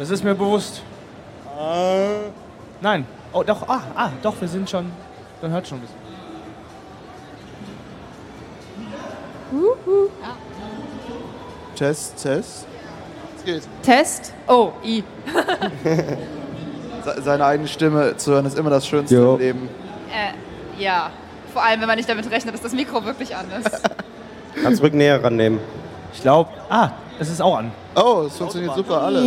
Das 0.00 0.08
ist 0.08 0.24
mir 0.24 0.34
bewusst. 0.34 0.80
Nein. 2.80 3.04
Oh, 3.34 3.42
doch, 3.42 3.68
ah, 3.68 3.82
ah, 3.94 4.08
doch, 4.22 4.34
wir 4.40 4.48
sind 4.48 4.70
schon. 4.70 4.90
Man 5.42 5.50
hört 5.52 5.68
schon 5.68 5.76
ein 5.76 5.82
bisschen. 5.82 6.00
Test, 11.76 12.22
Test. 12.22 12.66
Es 13.36 13.44
geht. 13.44 13.62
Test. 13.82 14.32
Oh, 14.46 14.70
I. 14.84 15.02
Se- 17.04 17.22
Seine 17.22 17.44
eigene 17.44 17.68
Stimme 17.68 18.16
zu 18.16 18.32
hören 18.32 18.46
ist 18.46 18.58
immer 18.58 18.70
das 18.70 18.86
Schönste 18.86 19.14
Jo. 19.14 19.34
im 19.34 19.40
Leben. 19.40 19.68
Äh, 20.10 20.82
ja. 20.82 21.10
Vor 21.52 21.62
allem, 21.62 21.80
wenn 21.80 21.88
man 21.88 21.96
nicht 21.96 22.08
damit 22.08 22.30
rechnet, 22.30 22.54
dass 22.54 22.60
das 22.62 22.72
Mikro 22.72 23.04
wirklich 23.04 23.34
an 23.34 23.46
ist. 23.62 23.82
Kannst 24.62 24.82
ruhig 24.82 24.92
näher 24.92 25.22
rannehmen. 25.22 25.58
Ich 26.12 26.20
glaube. 26.22 26.50
Ah, 26.68 26.90
es 27.18 27.28
ist 27.30 27.40
auch 27.42 27.58
an. 27.58 27.72
Oh, 27.96 28.24
es 28.26 28.36
funktioniert 28.36 28.74
super 28.74 29.02
alles. 29.02 29.22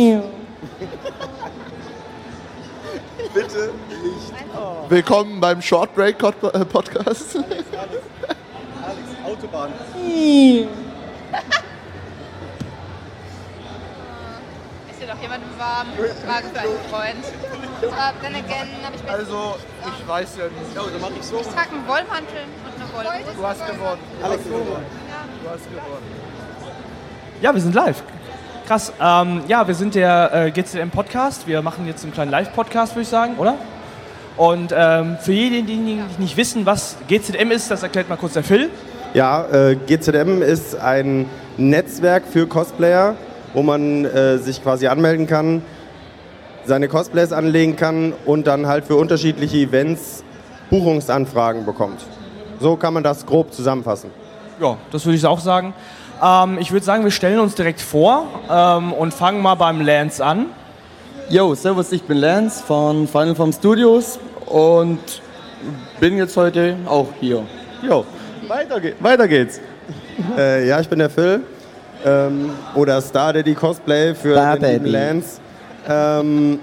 Bitte 3.34 3.70
nicht. 3.88 4.32
Willkommen 4.88 5.40
beim 5.40 5.60
Short 5.60 5.92
Break 5.94 6.22
äh, 6.22 6.32
Podcast. 6.64 7.36
Autobahn. 9.26 9.74
Ist 14.90 14.98
hier 14.98 15.08
doch 15.08 15.20
jemand 15.20 15.44
im 15.44 15.58
Warmen? 15.58 15.92
Frage 16.24 16.48
für 16.48 16.60
einen 16.60 16.78
Freund. 16.90 17.24
Aber 17.82 18.14
then 18.22 18.36
again 18.36 18.68
habe 18.84 18.96
ich 18.96 19.02
mir... 19.02 19.10
Also, 19.10 19.56
ich 19.86 20.08
weiß 20.08 20.36
ja 20.38 20.44
nicht. 20.44 20.56
Oh, 20.76 20.88
dann 20.98 21.16
ich 21.18 21.26
so. 21.26 21.40
Ich 21.40 21.48
trage 21.48 21.72
einen 21.72 21.86
Wollmantel 21.86 22.44
und 22.64 22.74
eine 22.74 22.90
Wollhose. 22.94 23.34
Du 23.36 23.46
hast 23.46 23.66
gewonnen. 23.66 24.00
Alex, 24.22 24.44
du 24.44 24.54
hast 25.50 25.70
gewonnen. 25.70 26.06
Ja, 27.42 27.52
wir 27.52 27.60
sind 27.60 27.74
live. 27.74 28.02
Krass. 28.66 28.94
Ähm, 28.98 29.42
ja, 29.46 29.68
wir 29.68 29.74
sind 29.74 29.94
der 29.94 30.30
äh, 30.32 30.50
GCM 30.50 30.88
Podcast. 30.88 31.46
Wir 31.46 31.60
machen 31.60 31.86
jetzt 31.86 32.02
einen 32.02 32.14
kleinen 32.14 32.30
Live-Podcast, 32.30 32.94
würde 32.94 33.02
ich 33.02 33.08
sagen, 33.08 33.34
oder? 33.36 33.56
Und 34.38 34.72
ähm, 34.74 35.18
für 35.20 35.34
jeden, 35.34 35.66
die 35.66 36.00
nicht 36.18 36.36
wissen, 36.38 36.64
was 36.64 36.96
GZM 37.06 37.50
ist, 37.50 37.70
das 37.70 37.82
erklärt 37.82 38.08
mal 38.08 38.16
kurz 38.16 38.32
der 38.32 38.42
Phil. 38.42 38.70
Ja, 39.12 39.44
äh, 39.52 39.76
GZM 39.76 40.40
ist 40.40 40.80
ein 40.80 41.28
Netzwerk 41.58 42.22
für 42.26 42.46
Cosplayer, 42.46 43.16
wo 43.52 43.62
man 43.62 44.06
äh, 44.06 44.38
sich 44.38 44.62
quasi 44.62 44.86
anmelden 44.86 45.26
kann, 45.26 45.60
seine 46.64 46.88
Cosplays 46.88 47.32
anlegen 47.32 47.76
kann 47.76 48.14
und 48.24 48.46
dann 48.46 48.66
halt 48.66 48.86
für 48.86 48.96
unterschiedliche 48.96 49.58
Events 49.58 50.24
Buchungsanfragen 50.70 51.66
bekommt. 51.66 52.00
So 52.60 52.76
kann 52.76 52.94
man 52.94 53.02
das 53.02 53.26
grob 53.26 53.52
zusammenfassen. 53.52 54.08
Ja, 54.58 54.78
das 54.90 55.04
würde 55.04 55.16
ich 55.16 55.26
auch 55.26 55.40
sagen. 55.40 55.74
Ähm, 56.22 56.58
ich 56.60 56.72
würde 56.72 56.84
sagen, 56.84 57.04
wir 57.04 57.10
stellen 57.10 57.38
uns 57.40 57.54
direkt 57.54 57.80
vor 57.80 58.26
ähm, 58.50 58.92
und 58.92 59.12
fangen 59.12 59.42
mal 59.42 59.54
beim 59.54 59.80
Lance 59.80 60.24
an. 60.24 60.46
Yo, 61.28 61.54
servus, 61.54 61.90
ich 61.92 62.02
bin 62.02 62.18
Lance 62.18 62.62
von 62.62 63.08
Final 63.08 63.34
Form 63.34 63.52
Studios 63.52 64.18
und 64.46 64.98
bin 65.98 66.16
jetzt 66.18 66.36
heute 66.36 66.76
auch 66.86 67.08
hier. 67.20 67.42
Jo, 67.82 68.04
weiter, 68.48 68.80
ge 68.80 68.94
weiter 69.00 69.28
geht's. 69.28 69.60
Äh, 70.38 70.68
ja, 70.68 70.78
ich 70.78 70.88
bin 70.88 71.00
der 71.00 71.10
Phil. 71.10 71.40
Ähm, 72.04 72.50
oder 72.76 73.00
Star 73.00 73.32
Daddy 73.32 73.52
Cosplay 73.52 74.14
für 74.14 74.34
Star 74.34 74.56
den 74.56 74.84
Daddy. 74.84 74.90
Lance. 74.90 75.40
Ähm, 75.88 76.60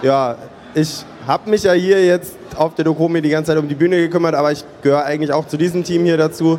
ja, 0.00 0.36
ich 0.74 1.04
habe 1.26 1.50
mich 1.50 1.64
ja 1.64 1.72
hier 1.72 2.04
jetzt 2.04 2.36
auf 2.56 2.74
der 2.74 2.86
Dokumi 2.86 3.20
die 3.20 3.28
ganze 3.28 3.52
Zeit 3.52 3.58
um 3.58 3.68
die 3.68 3.74
Bühne 3.74 3.96
gekümmert, 3.98 4.34
aber 4.34 4.52
ich 4.52 4.64
gehöre 4.82 5.04
eigentlich 5.04 5.32
auch 5.32 5.46
zu 5.46 5.58
diesem 5.58 5.84
Team 5.84 6.04
hier 6.04 6.16
dazu. 6.16 6.58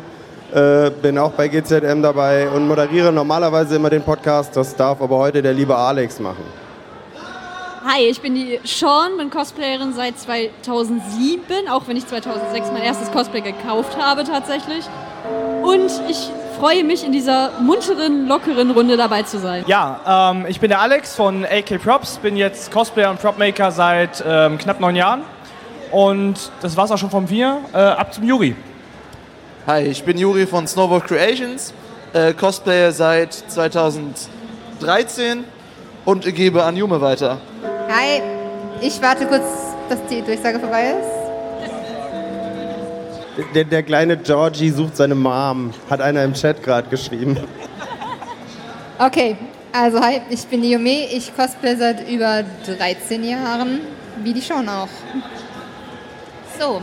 Äh, 0.52 0.90
bin 1.02 1.18
auch 1.18 1.32
bei 1.32 1.48
GZM 1.48 2.00
dabei 2.00 2.48
und 2.48 2.66
moderiere 2.66 3.12
normalerweise 3.12 3.76
immer 3.76 3.90
den 3.90 4.02
Podcast. 4.02 4.56
Das 4.56 4.74
darf 4.74 5.02
aber 5.02 5.18
heute 5.18 5.42
der 5.42 5.52
liebe 5.52 5.76
Alex 5.76 6.20
machen. 6.20 6.44
Hi, 7.84 8.06
ich 8.06 8.20
bin 8.20 8.34
die 8.34 8.58
Sean, 8.64 9.18
bin 9.18 9.28
Cosplayerin 9.28 9.92
seit 9.92 10.18
2007, 10.18 11.68
auch 11.70 11.86
wenn 11.86 11.98
ich 11.98 12.06
2006 12.06 12.72
mein 12.72 12.82
erstes 12.82 13.10
Cosplay 13.12 13.42
gekauft 13.42 13.98
habe 14.00 14.24
tatsächlich. 14.24 14.84
Und 15.62 15.90
ich 16.08 16.30
freue 16.58 16.82
mich, 16.82 17.04
in 17.04 17.12
dieser 17.12 17.50
munteren, 17.60 18.26
lockeren 18.26 18.70
Runde 18.70 18.96
dabei 18.96 19.24
zu 19.24 19.38
sein. 19.38 19.64
Ja, 19.66 20.32
ähm, 20.32 20.46
ich 20.48 20.60
bin 20.60 20.70
der 20.70 20.80
Alex 20.80 21.14
von 21.14 21.44
AK 21.44 21.78
Props, 21.82 22.16
bin 22.18 22.38
jetzt 22.38 22.72
Cosplayer 22.72 23.10
und 23.10 23.20
Propmaker 23.20 23.70
seit 23.70 24.24
ähm, 24.26 24.56
knapp 24.56 24.80
neun 24.80 24.96
Jahren. 24.96 25.22
Und 25.92 26.50
das 26.62 26.76
war's 26.76 26.90
auch 26.90 26.98
schon 26.98 27.10
von 27.10 27.26
mir. 27.28 27.58
Äh, 27.74 27.78
ab 27.78 28.14
zum 28.14 28.24
Juri. 28.24 28.56
Hi, 29.68 29.82
ich 29.82 30.02
bin 30.02 30.16
Juri 30.16 30.46
von 30.46 30.66
Snowboard 30.66 31.06
Creations, 31.06 31.74
äh, 32.14 32.32
Cosplayer 32.32 32.90
seit 32.90 33.34
2013 33.34 35.44
und 36.06 36.24
gebe 36.34 36.64
an 36.64 36.74
Jume 36.74 36.98
weiter. 37.02 37.38
Hi, 37.90 38.22
ich 38.80 38.98
warte 39.02 39.26
kurz, 39.26 39.44
dass 39.90 39.98
die 40.06 40.22
Durchsage 40.22 40.58
vorbei 40.58 40.92
ist. 40.92 41.10
Der, 43.54 43.64
der 43.64 43.82
kleine 43.82 44.16
Georgie 44.16 44.70
sucht 44.70 44.96
seine 44.96 45.14
Mom, 45.14 45.74
hat 45.90 46.00
einer 46.00 46.24
im 46.24 46.32
Chat 46.32 46.62
gerade 46.62 46.88
geschrieben. 46.88 47.36
Okay, 48.98 49.36
also 49.70 50.00
hi, 50.00 50.22
ich 50.30 50.46
bin 50.46 50.62
die 50.62 50.70
Yume, 50.70 51.12
ich 51.12 51.36
cosplay 51.36 51.76
seit 51.76 52.08
über 52.08 52.42
13 52.66 53.22
Jahren, 53.22 53.80
wie 54.24 54.32
die 54.32 54.40
Sean 54.40 54.66
auch. 54.66 54.88
So, 56.58 56.80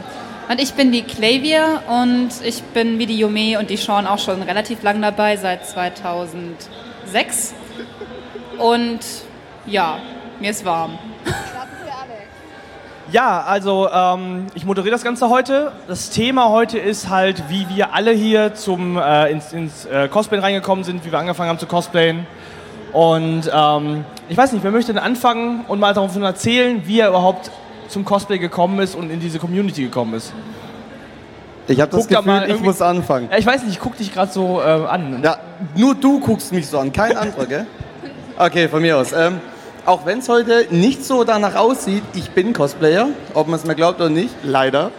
und 0.50 0.61
ich 0.61 0.73
bin 0.73 0.91
die 0.91 1.03
Clavier 1.03 1.81
und 1.88 2.29
ich 2.44 2.61
bin 2.63 3.00
wie 3.00 3.06
die 3.06 3.19
Yume 3.19 3.57
und 3.59 3.69
die 3.69 3.78
Sean 3.78 4.07
auch 4.07 4.19
schon 4.19 4.41
relativ 4.41 4.83
lang 4.83 5.01
dabei, 5.01 5.38
seit 5.38 5.66
2006. 5.66 7.53
Und 8.57 9.00
ja, 9.66 9.97
mir 10.39 10.51
ist 10.51 10.66
warm. 10.66 10.97
Ja, 13.11 13.41
also 13.41 13.88
ähm, 13.91 14.47
ich 14.55 14.66
moderiere 14.66 14.91
das 14.91 15.03
Ganze 15.03 15.29
heute. 15.29 15.72
Das 15.88 16.09
Thema 16.09 16.50
heute 16.50 16.79
ist 16.79 17.09
halt, 17.09 17.44
wie 17.50 17.67
wir 17.69 17.94
alle 17.94 18.11
hier 18.11 18.55
zum, 18.55 18.97
äh, 18.97 19.31
ins, 19.31 19.53
ins 19.53 19.85
äh, 19.85 20.07
Cosplayen 20.07 20.44
reingekommen 20.44 20.84
sind, 20.84 21.05
wie 21.05 21.11
wir 21.11 21.19
angefangen 21.19 21.50
haben 21.50 21.59
zu 21.59 21.67
cosplayen. 21.67 22.25
Und 22.94 23.50
ähm, 23.53 24.05
ich 24.28 24.35
weiß 24.38 24.53
nicht, 24.53 24.63
wer 24.63 24.72
möchte 24.72 24.91
denn 24.91 25.03
anfangen 25.03 25.66
und 25.67 25.79
mal 25.79 25.94
davon 25.94 26.23
erzählen, 26.23 26.81
wie 26.85 27.00
er 27.00 27.09
überhaupt 27.09 27.51
zum 27.88 28.06
Cosplay 28.06 28.40
gekommen 28.40 28.79
ist 28.79 28.96
und 28.96 29.09
in 29.09 29.19
diese 29.19 29.40
Community 29.40 29.84
gekommen 29.84 30.13
ist? 30.16 30.34
Ich 31.68 31.81
habe 31.81 31.91
das 31.91 32.01
Guck 32.01 32.09
da 32.09 32.18
Gefühl, 32.19 32.34
mal 32.34 32.50
ich 32.50 32.62
muss 32.62 32.81
anfangen. 32.81 33.29
Ja, 33.31 33.38
ich 33.38 33.46
weiß 33.46 33.63
nicht, 33.63 33.73
ich 33.73 33.79
gucke 33.79 33.97
dich 33.97 34.13
gerade 34.13 34.31
so 34.31 34.62
äh, 34.62 34.63
an. 34.63 35.22
Ja, 35.23 35.38
nur 35.75 35.96
du 35.96 36.19
guckst 36.19 36.51
mich 36.51 36.68
so 36.68 36.78
an, 36.79 36.91
kein 36.94 37.18
anderer, 37.18 37.46
gell? 37.46 37.68
Okay, 38.38 38.68
von 38.68 38.81
mir 38.81 38.97
aus. 38.97 39.13
Ähm, 39.13 39.40
auch 39.85 40.06
wenn 40.06 40.19
es 40.19 40.29
heute 40.29 40.68
nicht 40.69 41.03
so 41.06 41.23
danach 41.23 41.56
aussieht, 41.56 42.03
ich 42.13 42.31
bin 42.31 42.53
Cosplayer, 42.53 43.07
ob 43.34 43.47
man 43.47 43.59
es 43.59 43.66
mir 43.66 43.75
glaubt 43.75 44.00
oder 44.00 44.09
nicht. 44.09 44.34
Leider. 44.44 44.91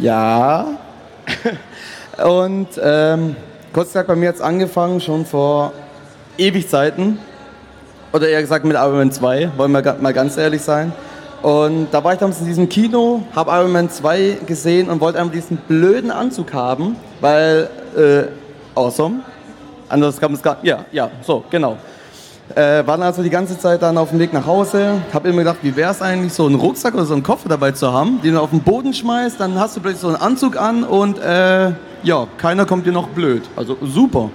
Ja. 0.00 0.66
Und 2.24 2.68
ähm, 2.82 3.36
kurz 3.72 3.88
gesagt, 3.88 4.08
bei 4.08 4.16
mir 4.16 4.28
hat 4.28 4.36
es 4.36 4.40
angefangen 4.40 5.00
schon 5.00 5.26
vor 5.26 5.72
ewig 6.38 6.68
Zeiten. 6.68 7.18
Oder 8.14 8.28
eher 8.28 8.42
gesagt 8.42 8.64
mit 8.64 8.76
Iron 8.76 8.96
Man 8.96 9.10
2, 9.10 9.50
wollen 9.56 9.72
wir 9.72 9.96
mal 10.00 10.12
ganz 10.12 10.36
ehrlich 10.36 10.62
sein. 10.62 10.92
Und 11.42 11.88
da 11.90 12.04
war 12.04 12.12
ich 12.12 12.20
damals 12.20 12.38
in 12.38 12.46
diesem 12.46 12.68
Kino, 12.68 13.24
habe 13.34 13.50
Iron 13.50 13.72
Man 13.72 13.90
2 13.90 14.38
gesehen 14.46 14.88
und 14.88 15.00
wollte 15.00 15.18
einfach 15.18 15.32
diesen 15.32 15.56
blöden 15.56 16.12
Anzug 16.12 16.54
haben, 16.54 16.94
weil, 17.20 17.68
äh, 17.96 18.78
awesome. 18.78 19.16
Anders 19.88 20.20
man 20.20 20.34
es 20.34 20.42
gar 20.42 20.58
Ja, 20.62 20.84
ja, 20.92 21.10
so, 21.22 21.42
genau. 21.50 21.76
Äh, 22.54 22.84
dann 22.84 23.02
also 23.02 23.20
die 23.20 23.30
ganze 23.30 23.58
Zeit 23.58 23.82
dann 23.82 23.98
auf 23.98 24.10
dem 24.10 24.20
Weg 24.20 24.32
nach 24.32 24.46
Hause. 24.46 24.92
Hab 25.12 25.26
immer 25.26 25.38
gedacht, 25.38 25.58
wie 25.62 25.74
wäre 25.74 25.90
es 25.90 26.00
eigentlich, 26.00 26.34
so 26.34 26.46
einen 26.46 26.54
Rucksack 26.54 26.94
oder 26.94 27.06
so 27.06 27.14
einen 27.14 27.24
Koffer 27.24 27.48
dabei 27.48 27.72
zu 27.72 27.92
haben, 27.92 28.20
den 28.22 28.34
du 28.34 28.40
auf 28.40 28.50
den 28.50 28.60
Boden 28.60 28.94
schmeißt, 28.94 29.40
dann 29.40 29.58
hast 29.58 29.76
du 29.76 29.80
plötzlich 29.80 30.02
so 30.02 30.08
einen 30.08 30.18
Anzug 30.18 30.56
an 30.56 30.84
und 30.84 31.18
äh, 31.18 31.72
ja, 32.04 32.28
keiner 32.38 32.64
kommt 32.64 32.86
dir 32.86 32.92
noch 32.92 33.08
blöd. 33.08 33.42
Also 33.56 33.76
super. 33.82 34.30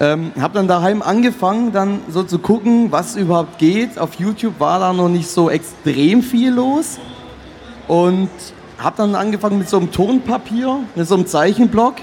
Ähm, 0.00 0.32
hab 0.40 0.52
dann 0.54 0.66
daheim 0.66 1.02
angefangen, 1.02 1.72
dann 1.72 2.00
so 2.08 2.24
zu 2.24 2.38
gucken, 2.38 2.90
was 2.90 3.16
überhaupt 3.16 3.58
geht. 3.58 3.98
Auf 3.98 4.14
YouTube 4.14 4.58
war 4.58 4.80
da 4.80 4.92
noch 4.92 5.08
nicht 5.08 5.28
so 5.28 5.50
extrem 5.50 6.22
viel 6.22 6.52
los. 6.52 6.98
Und 7.86 8.30
hab 8.78 8.96
dann 8.96 9.14
angefangen 9.14 9.58
mit 9.58 9.68
so 9.68 9.76
einem 9.76 9.92
Tonpapier, 9.92 10.80
mit 10.94 11.06
so 11.06 11.14
einem 11.14 11.26
Zeichenblock 11.26 11.94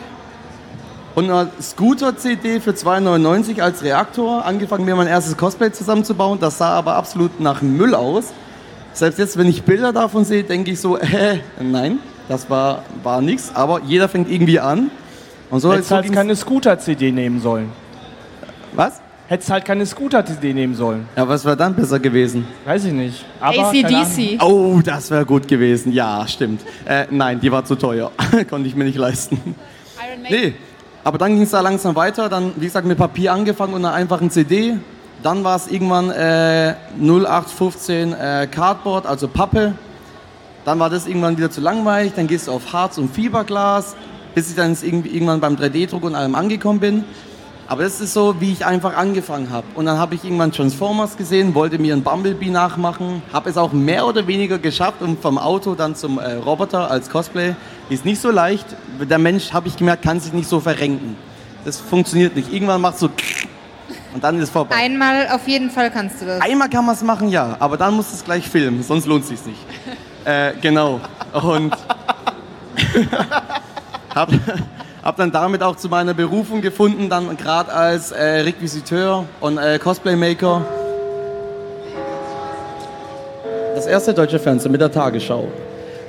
und 1.15 1.25
einer 1.25 1.49
Scooter-CD 1.61 2.59
für 2.61 2.71
2,99 2.71 3.61
als 3.61 3.83
Reaktor. 3.83 4.45
Angefangen, 4.45 4.85
mir 4.85 4.95
mein 4.95 5.07
erstes 5.07 5.35
Cosplay 5.35 5.71
zusammenzubauen. 5.71 6.39
Das 6.39 6.57
sah 6.57 6.69
aber 6.69 6.95
absolut 6.95 7.39
nach 7.39 7.61
Müll 7.61 7.93
aus. 7.93 8.31
Selbst 8.93 9.19
jetzt, 9.19 9.37
wenn 9.37 9.47
ich 9.47 9.63
Bilder 9.63 9.93
davon 9.93 10.25
sehe, 10.25 10.43
denke 10.43 10.71
ich 10.71 10.79
so, 10.79 10.97
äh, 10.97 11.39
nein, 11.59 11.99
das 12.29 12.49
war, 12.49 12.83
war 13.03 13.21
nichts. 13.21 13.51
Aber 13.53 13.81
jeder 13.85 14.07
fängt 14.07 14.31
irgendwie 14.31 14.59
an. 14.59 14.91
Und 15.49 15.59
so, 15.59 15.73
Hättest 15.73 15.91
halt 15.91 16.11
keine 16.13 16.35
Scooter-CD 16.35 17.11
nehmen 17.11 17.41
sollen. 17.41 17.69
Was? 18.73 19.01
Hättest 19.27 19.49
halt 19.49 19.63
keine 19.63 19.85
Scooter-CD 19.85 20.53
nehmen 20.53 20.75
sollen. 20.75 21.07
Ja, 21.15 21.25
was 21.25 21.45
wäre 21.45 21.55
dann 21.55 21.73
besser 21.73 21.99
gewesen? 21.99 22.45
Weiß 22.65 22.83
ich 22.83 22.91
nicht. 22.91 23.25
Aber. 23.39 23.67
ACDC. 23.67 24.43
Oh, 24.43 24.81
das 24.83 25.09
wäre 25.09 25.25
gut 25.25 25.47
gewesen. 25.47 25.93
Ja, 25.93 26.27
stimmt. 26.27 26.61
Äh, 26.83 27.05
nein, 27.09 27.39
die 27.39 27.49
war 27.49 27.63
zu 27.63 27.75
teuer. 27.75 28.11
Konnte 28.49 28.67
ich 28.67 28.75
mir 28.75 28.83
nicht 28.83 28.97
leisten. 28.97 29.37
Iron 29.37 30.21
Maiden. 30.21 30.37
Nee, 30.37 30.53
aber 31.05 31.17
dann 31.17 31.33
ging 31.33 31.43
es 31.43 31.51
da 31.51 31.61
langsam 31.61 31.95
weiter. 31.95 32.27
Dann, 32.27 32.51
wie 32.57 32.65
gesagt, 32.65 32.85
mit 32.85 32.97
Papier 32.97 33.31
angefangen 33.31 33.73
und 33.73 33.85
einer 33.85 33.93
einfachen 33.93 34.29
CD. 34.29 34.77
Dann 35.23 35.43
war 35.43 35.55
es 35.55 35.67
irgendwann 35.67 36.09
äh, 36.09 36.75
0815 36.99 38.13
äh, 38.13 38.47
Cardboard, 38.51 39.05
also 39.05 39.27
Pappe. 39.27 39.75
Dann 40.65 40.77
war 40.79 40.89
das 40.89 41.07
irgendwann 41.07 41.37
wieder 41.37 41.49
zu 41.49 41.61
langweilig. 41.61 42.13
Dann 42.15 42.27
gehst 42.27 42.47
du 42.47 42.51
auf 42.51 42.73
Harz 42.73 42.97
und 42.97 43.13
Fiberglas, 43.13 43.95
bis 44.35 44.49
ich 44.49 44.55
dann 44.55 44.75
irgendwie 44.81 45.09
irgendwann 45.09 45.39
beim 45.39 45.55
3D-Druck 45.55 46.03
und 46.03 46.15
allem 46.15 46.35
angekommen 46.35 46.79
bin. 46.79 47.03
Aber 47.71 47.83
das 47.83 48.01
ist 48.01 48.11
so, 48.11 48.41
wie 48.41 48.51
ich 48.51 48.65
einfach 48.65 48.97
angefangen 48.97 49.49
habe. 49.49 49.65
Und 49.75 49.85
dann 49.85 49.97
habe 49.97 50.13
ich 50.13 50.25
irgendwann 50.25 50.51
Transformers 50.51 51.15
gesehen, 51.15 51.55
wollte 51.55 51.79
mir 51.79 51.93
einen 51.93 52.03
Bumblebee 52.03 52.49
nachmachen, 52.49 53.23
habe 53.31 53.49
es 53.49 53.55
auch 53.55 53.71
mehr 53.71 54.05
oder 54.05 54.27
weniger 54.27 54.59
geschafft 54.59 55.01
und 55.01 55.21
vom 55.21 55.37
Auto 55.37 55.73
dann 55.73 55.95
zum 55.95 56.19
äh, 56.19 56.33
Roboter 56.33 56.91
als 56.91 57.09
Cosplay. 57.09 57.55
Ist 57.89 58.03
nicht 58.03 58.19
so 58.19 58.29
leicht. 58.29 58.65
Der 58.99 59.19
Mensch, 59.19 59.53
habe 59.53 59.69
ich 59.69 59.77
gemerkt, 59.77 60.03
kann 60.03 60.19
sich 60.19 60.33
nicht 60.33 60.49
so 60.49 60.59
verrenken. 60.59 61.15
Das 61.63 61.79
funktioniert 61.79 62.35
nicht. 62.35 62.51
Irgendwann 62.51 62.81
macht 62.81 62.99
so 62.99 63.09
und 64.13 64.21
dann 64.21 64.35
ist 64.35 64.43
es 64.43 64.49
vorbei. 64.49 64.75
Einmal 64.75 65.29
auf 65.29 65.47
jeden 65.47 65.69
Fall 65.69 65.91
kannst 65.91 66.21
du 66.21 66.25
das. 66.25 66.41
Einmal 66.41 66.67
kann 66.67 66.85
man 66.85 66.95
es 66.95 67.01
machen, 67.01 67.29
ja, 67.29 67.55
aber 67.57 67.77
dann 67.77 67.93
musst 67.93 68.11
du 68.11 68.15
es 68.17 68.25
gleich 68.25 68.49
filmen, 68.49 68.83
sonst 68.83 69.05
lohnt 69.05 69.23
es 69.23 69.29
sich 69.29 69.45
nicht. 69.45 69.59
äh, 70.25 70.51
genau. 70.59 70.99
Und 71.31 71.71
habe 74.13 74.39
hab 75.03 75.17
dann 75.17 75.31
damit 75.31 75.63
auch 75.63 75.75
zu 75.75 75.89
meiner 75.89 76.13
Berufung 76.13 76.61
gefunden, 76.61 77.09
dann 77.09 77.35
gerade 77.37 77.71
als 77.73 78.11
äh, 78.11 78.41
Requisiteur 78.41 79.25
und 79.39 79.57
äh, 79.57 79.79
Cosplay-Maker. 79.79 80.63
Das 83.75 83.87
erste 83.87 84.13
deutsche 84.13 84.39
Fernsehen 84.39 84.71
mit 84.71 84.81
der 84.81 84.91
Tagesschau. 84.91 85.47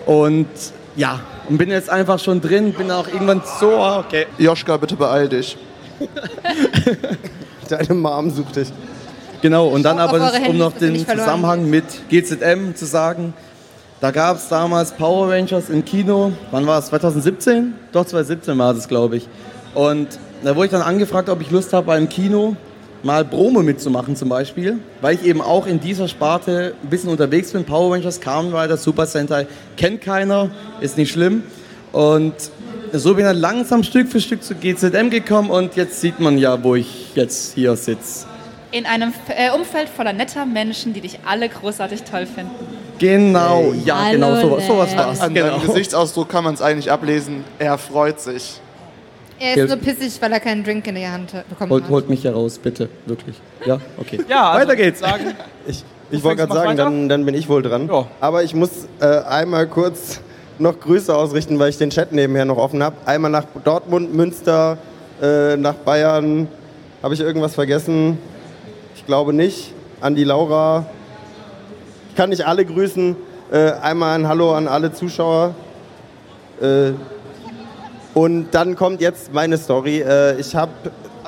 Und 0.05 0.49
ja, 0.94 1.21
und 1.49 1.56
bin 1.56 1.71
jetzt 1.71 1.89
einfach 1.89 2.19
schon 2.19 2.41
drin, 2.41 2.73
bin 2.75 2.91
auch 2.91 3.09
irgendwann 3.09 3.43
so, 3.61 3.71
okay. 3.79 4.27
Joschka, 4.37 4.77
bitte 4.77 4.97
beeil 4.97 5.29
dich. 5.29 5.56
Deine 7.69 7.95
Mom 7.95 8.31
sucht 8.31 8.56
dich. 8.56 8.69
Genau, 9.41 9.69
und 9.69 9.83
dann 9.83 9.97
Schaut 9.97 10.09
aber, 10.09 10.19
das, 10.19 10.49
um 10.49 10.59
noch 10.59 10.73
den 10.73 11.06
Zusammenhang 11.06 11.69
mit 11.69 11.85
GZM 12.11 12.75
zu 12.75 12.85
sagen, 12.85 13.33
da 14.02 14.10
gab 14.10 14.37
es 14.37 14.49
damals 14.49 14.90
Power 14.90 15.31
Rangers 15.31 15.70
im 15.70 15.84
Kino, 15.84 16.32
wann 16.50 16.66
war 16.66 16.81
es, 16.81 16.87
2017? 16.87 17.72
Doch, 17.93 18.04
2017 18.04 18.58
war 18.58 18.75
es, 18.75 18.88
glaube 18.88 19.16
ich. 19.16 19.28
Und 19.75 20.08
da 20.43 20.56
wurde 20.56 20.66
ich 20.66 20.72
dann 20.72 20.82
angefragt, 20.82 21.28
ob 21.28 21.40
ich 21.40 21.52
Lust 21.52 21.72
habe, 21.72 21.87
beim 21.87 22.08
Kino 22.08 22.56
mal 23.04 23.25
Promo 23.25 23.62
mitzumachen 23.62 24.16
zum 24.16 24.28
Beispiel, 24.28 24.81
weil 25.00 25.14
ich 25.14 25.25
eben 25.25 25.40
auch 25.40 25.69
in 25.69 25.78
dieser 25.78 26.08
Sparte 26.08 26.75
ein 26.82 26.90
bisschen 26.90 27.10
unterwegs 27.10 27.52
bin. 27.52 27.62
Power 27.62 27.94
Rangers, 27.94 28.20
Kamen 28.20 28.52
Rider, 28.52 28.76
Super 28.76 29.06
Sentai, 29.06 29.46
kennt 29.76 30.00
keiner, 30.00 30.50
ist 30.81 30.99
nicht 30.99 31.12
schlimm. 31.12 31.44
Und 31.93 32.34
so 32.93 33.10
bin 33.10 33.25
ich 33.25 33.31
dann 33.31 33.40
langsam 33.40 33.84
Stück 33.84 34.08
für 34.08 34.20
Stück 34.20 34.43
zu 34.43 34.56
GZM 34.56 35.10
gekommen 35.10 35.49
und 35.49 35.76
jetzt 35.76 36.00
sieht 36.00 36.19
man 36.19 36.38
ja, 36.38 36.60
wo 36.64 36.75
ich 36.75 37.14
jetzt 37.14 37.54
hier 37.54 37.76
sitze. 37.76 38.26
In 38.72 38.84
einem 38.84 39.12
äh, 39.28 39.52
Umfeld 39.52 39.88
voller 39.88 40.12
netter 40.12 40.44
Menschen, 40.44 40.93
die 40.93 41.02
dich 41.02 41.20
alle 41.25 41.49
großartig 41.49 42.02
toll 42.02 42.26
finden. 42.26 42.81
Genau, 42.99 43.73
ja, 43.85 43.97
Hallo, 44.05 44.12
genau, 44.12 44.41
sowas, 44.41 44.67
sowas 44.67 44.97
war's. 44.97 45.21
An 45.21 45.35
Genau. 45.35 45.47
deinem 45.59 45.67
Gesichtsausdruck 45.67 46.29
kann 46.29 46.44
man 46.44 46.55
es 46.55 46.62
eigentlich 46.62 46.91
ablesen. 46.91 47.44
Er 47.59 47.77
freut 47.79 48.21
sich. 48.21 48.61
Er 49.41 49.56
ist 49.56 49.69
nur 49.69 49.77
pissig, 49.79 50.21
weil 50.23 50.33
er 50.33 50.39
keinen 50.41 50.62
Drink 50.62 50.87
in 50.87 50.94
der 50.94 51.11
Hand 51.11 51.33
bekommen 51.49 51.71
Holt, 51.71 51.85
hat. 51.85 51.91
holt 51.91 52.09
mich 52.09 52.23
heraus, 52.23 52.59
bitte, 52.59 52.89
wirklich. 53.06 53.35
Ja, 53.67 53.79
okay. 53.99 54.21
Ja, 54.29 54.50
also 54.50 54.69
Weiter 54.69 54.77
geht's. 54.77 55.00
Sagen, 55.00 55.35
Ich, 55.67 55.83
ich 56.12 56.23
wollte 56.23 56.47
gerade 56.47 56.53
sagen, 56.55 56.77
dann, 56.77 57.09
dann 57.09 57.25
bin 57.27 57.35
ich 57.35 57.49
wohl 57.49 57.62
dran. 57.62 57.89
Ja. 57.89 58.06
Aber 58.21 58.44
ich 58.44 58.55
muss 58.55 58.71
äh, 59.00 59.05
einmal 59.06 59.67
kurz 59.67 60.21
noch 60.61 60.79
Grüße 60.79 61.12
ausrichten, 61.17 61.59
weil 61.59 61.71
ich 61.71 61.79
den 61.79 61.91
Chat 61.91 62.12
nebenher 62.12 62.45
noch 62.45 62.56
offen 62.59 62.83
habe. 62.85 62.95
Einmal 63.05 63.31
nach 63.33 63.47
Dortmund, 63.65 64.15
Münster, 64.15 64.79
äh, 65.21 65.56
nach 65.56 65.75
Bayern. 65.75 66.47
Habe 67.03 67.15
ich 67.15 67.21
irgendwas 67.21 67.55
vergessen? 67.56 68.19
Ich 68.95 69.05
glaube 69.06 69.33
nicht. 69.33 69.73
An 70.00 70.15
die 70.15 70.25
Laura. 70.25 70.87
Ich 72.12 72.17
kann 72.17 72.29
nicht 72.29 72.47
alle 72.47 72.62
grüßen. 72.67 73.17
Äh, 73.50 73.73
einmal 73.81 74.19
ein 74.19 74.29
Hallo 74.29 74.55
an 74.55 74.69
alle 74.69 74.93
Zuschauer. 74.93 75.55
Äh, 76.61 76.91
und 78.12 78.50
dann 78.50 78.76
kommt 78.76 79.00
jetzt 79.00 79.32
meine 79.32 79.56
Story. 79.56 80.03
Äh, 80.03 80.38
ich 80.38 80.55
habe 80.55 80.73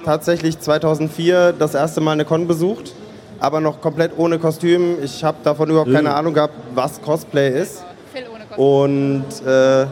tatsächlich 0.04 0.60
2004 0.60 1.54
das 1.58 1.74
erste 1.74 2.02
Mal 2.02 2.12
eine 2.12 2.26
Con 2.26 2.46
besucht, 2.46 2.92
aber 3.40 3.62
noch 3.62 3.80
komplett 3.80 4.12
ohne 4.18 4.38
Kostüm. 4.38 5.02
Ich 5.02 5.24
habe 5.24 5.38
davon 5.42 5.70
überhaupt 5.70 5.90
keine 5.90 6.14
Ahnung 6.14 6.34
gehabt, 6.34 6.52
was 6.74 7.00
Cosplay 7.00 7.62
ist. 7.62 7.82
Phil 8.12 8.24
ohne 8.30 8.44
Kostüm. 8.44 8.62
Und 8.62 9.46
äh, 9.46 9.86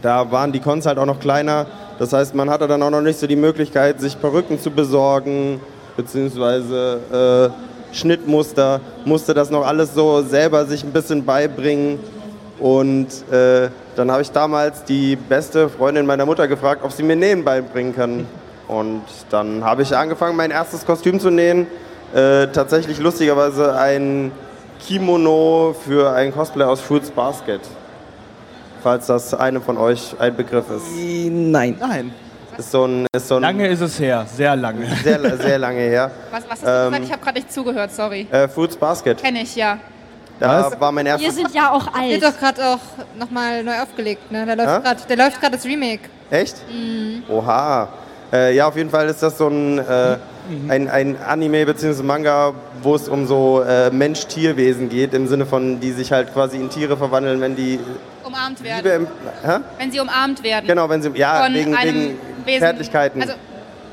da 0.00 0.32
waren 0.32 0.50
die 0.50 0.60
Cons 0.60 0.86
halt 0.86 0.96
auch 0.96 1.04
noch 1.04 1.20
kleiner. 1.20 1.66
Das 1.98 2.14
heißt, 2.14 2.34
man 2.34 2.48
hatte 2.48 2.66
dann 2.66 2.82
auch 2.82 2.88
noch 2.88 3.02
nicht 3.02 3.18
so 3.18 3.26
die 3.26 3.36
Möglichkeit, 3.36 4.00
sich 4.00 4.18
Perücken 4.18 4.58
zu 4.58 4.70
besorgen, 4.70 5.60
beziehungsweise 5.98 7.52
äh, 7.52 7.69
Schnittmuster. 7.92 8.80
Musste 9.04 9.34
das 9.34 9.50
noch 9.50 9.66
alles 9.66 9.94
so 9.94 10.22
selber 10.22 10.66
sich 10.66 10.84
ein 10.84 10.92
bisschen 10.92 11.24
beibringen. 11.24 11.98
Und 12.58 13.08
äh, 13.32 13.70
dann 13.96 14.10
habe 14.10 14.22
ich 14.22 14.30
damals 14.30 14.84
die 14.84 15.16
beste 15.16 15.68
Freundin 15.68 16.06
meiner 16.06 16.26
Mutter 16.26 16.46
gefragt, 16.46 16.82
ob 16.84 16.92
sie 16.92 17.02
mir 17.02 17.16
Nähen 17.16 17.44
beibringen 17.44 17.94
kann. 17.94 18.26
Und 18.68 19.02
dann 19.30 19.64
habe 19.64 19.82
ich 19.82 19.96
angefangen, 19.96 20.36
mein 20.36 20.50
erstes 20.50 20.86
Kostüm 20.86 21.18
zu 21.18 21.30
nähen. 21.30 21.66
Äh, 22.14 22.48
tatsächlich 22.48 22.98
lustigerweise 23.00 23.76
ein 23.76 24.30
Kimono 24.86 25.74
für 25.84 26.12
ein 26.12 26.32
Cosplay 26.32 26.64
aus 26.64 26.80
Fruits 26.80 27.10
Basket. 27.10 27.60
Falls 28.82 29.06
das 29.06 29.34
einem 29.34 29.60
von 29.60 29.76
euch 29.76 30.14
ein 30.18 30.36
Begriff 30.36 30.66
ist. 30.70 30.86
Nein. 30.96 31.76
Nein. 31.80 32.12
Ist 32.60 32.72
so 32.72 32.84
ein, 32.84 33.06
ist 33.16 33.26
so 33.26 33.36
ein 33.36 33.40
lange 33.42 33.66
ist 33.68 33.80
es 33.80 33.98
her, 33.98 34.26
sehr 34.30 34.54
lange. 34.54 34.84
sehr, 35.02 35.38
sehr 35.38 35.58
lange 35.58 35.78
her. 35.80 36.10
Was, 36.30 36.42
was 36.44 36.50
hast 36.50 36.62
du 36.62 36.68
Ähm, 36.68 36.84
gesagt? 36.90 37.04
Ich 37.06 37.12
habe 37.12 37.22
gerade 37.24 37.38
nicht 37.38 37.52
zugehört, 37.52 37.90
sorry. 37.90 38.26
Äh, 38.30 38.48
Fruits 38.48 38.76
Basket. 38.76 39.16
Kenne 39.22 39.40
ich, 39.42 39.56
ja. 39.56 39.78
Da 40.38 40.70
war 40.78 40.92
mein 40.92 41.06
Wir 41.06 41.12
erstes. 41.12 41.36
sind 41.36 41.54
ja 41.54 41.70
auch 41.70 41.86
Wird 41.86 42.22
alt. 42.22 42.22
doch 42.22 42.38
gerade 42.38 42.66
auch 42.66 42.78
nochmal 43.18 43.62
neu 43.64 43.80
aufgelegt, 43.80 44.30
ne? 44.30 44.44
Da 44.44 44.52
läuft 44.52 44.84
grad, 44.84 45.08
der 45.08 45.16
läuft 45.16 45.40
gerade 45.40 45.56
das 45.56 45.64
Remake. 45.64 46.02
Echt? 46.30 46.56
Oha. 47.30 47.88
Äh, 48.30 48.54
ja, 48.54 48.68
auf 48.68 48.76
jeden 48.76 48.90
Fall 48.90 49.06
ist 49.08 49.22
das 49.22 49.38
so 49.38 49.48
ein, 49.48 49.78
äh, 49.78 50.16
ein, 50.68 50.88
ein 50.90 51.16
Anime 51.26 51.64
bzw. 51.64 52.02
Manga, 52.02 52.52
wo 52.82 52.94
es 52.94 53.08
um 53.08 53.26
so 53.26 53.62
äh, 53.62 53.90
Mensch-Tier-Wesen 53.90 54.90
geht, 54.90 55.14
im 55.14 55.26
Sinne 55.28 55.46
von, 55.46 55.80
die 55.80 55.92
sich 55.92 56.12
halt 56.12 56.32
quasi 56.34 56.58
in 56.58 56.68
Tiere 56.68 56.96
verwandeln, 56.98 57.40
wenn 57.40 57.56
die 57.56 57.80
Umarmt 58.22 58.62
werden. 58.62 59.08
Liebe? 59.42 59.60
Wenn 59.78 59.90
sie 59.90 59.98
umarmt 59.98 60.42
werden. 60.44 60.66
Genau, 60.68 60.88
wenn 60.88 61.02
sie, 61.02 61.10
ja, 61.14 61.42
Von 61.42 61.52
wegen, 61.54 61.74
einem 61.74 61.94
wegen 61.96 62.18
Wesen. 62.50 62.60
Zärtlichkeiten. 62.60 63.22
Also, 63.22 63.34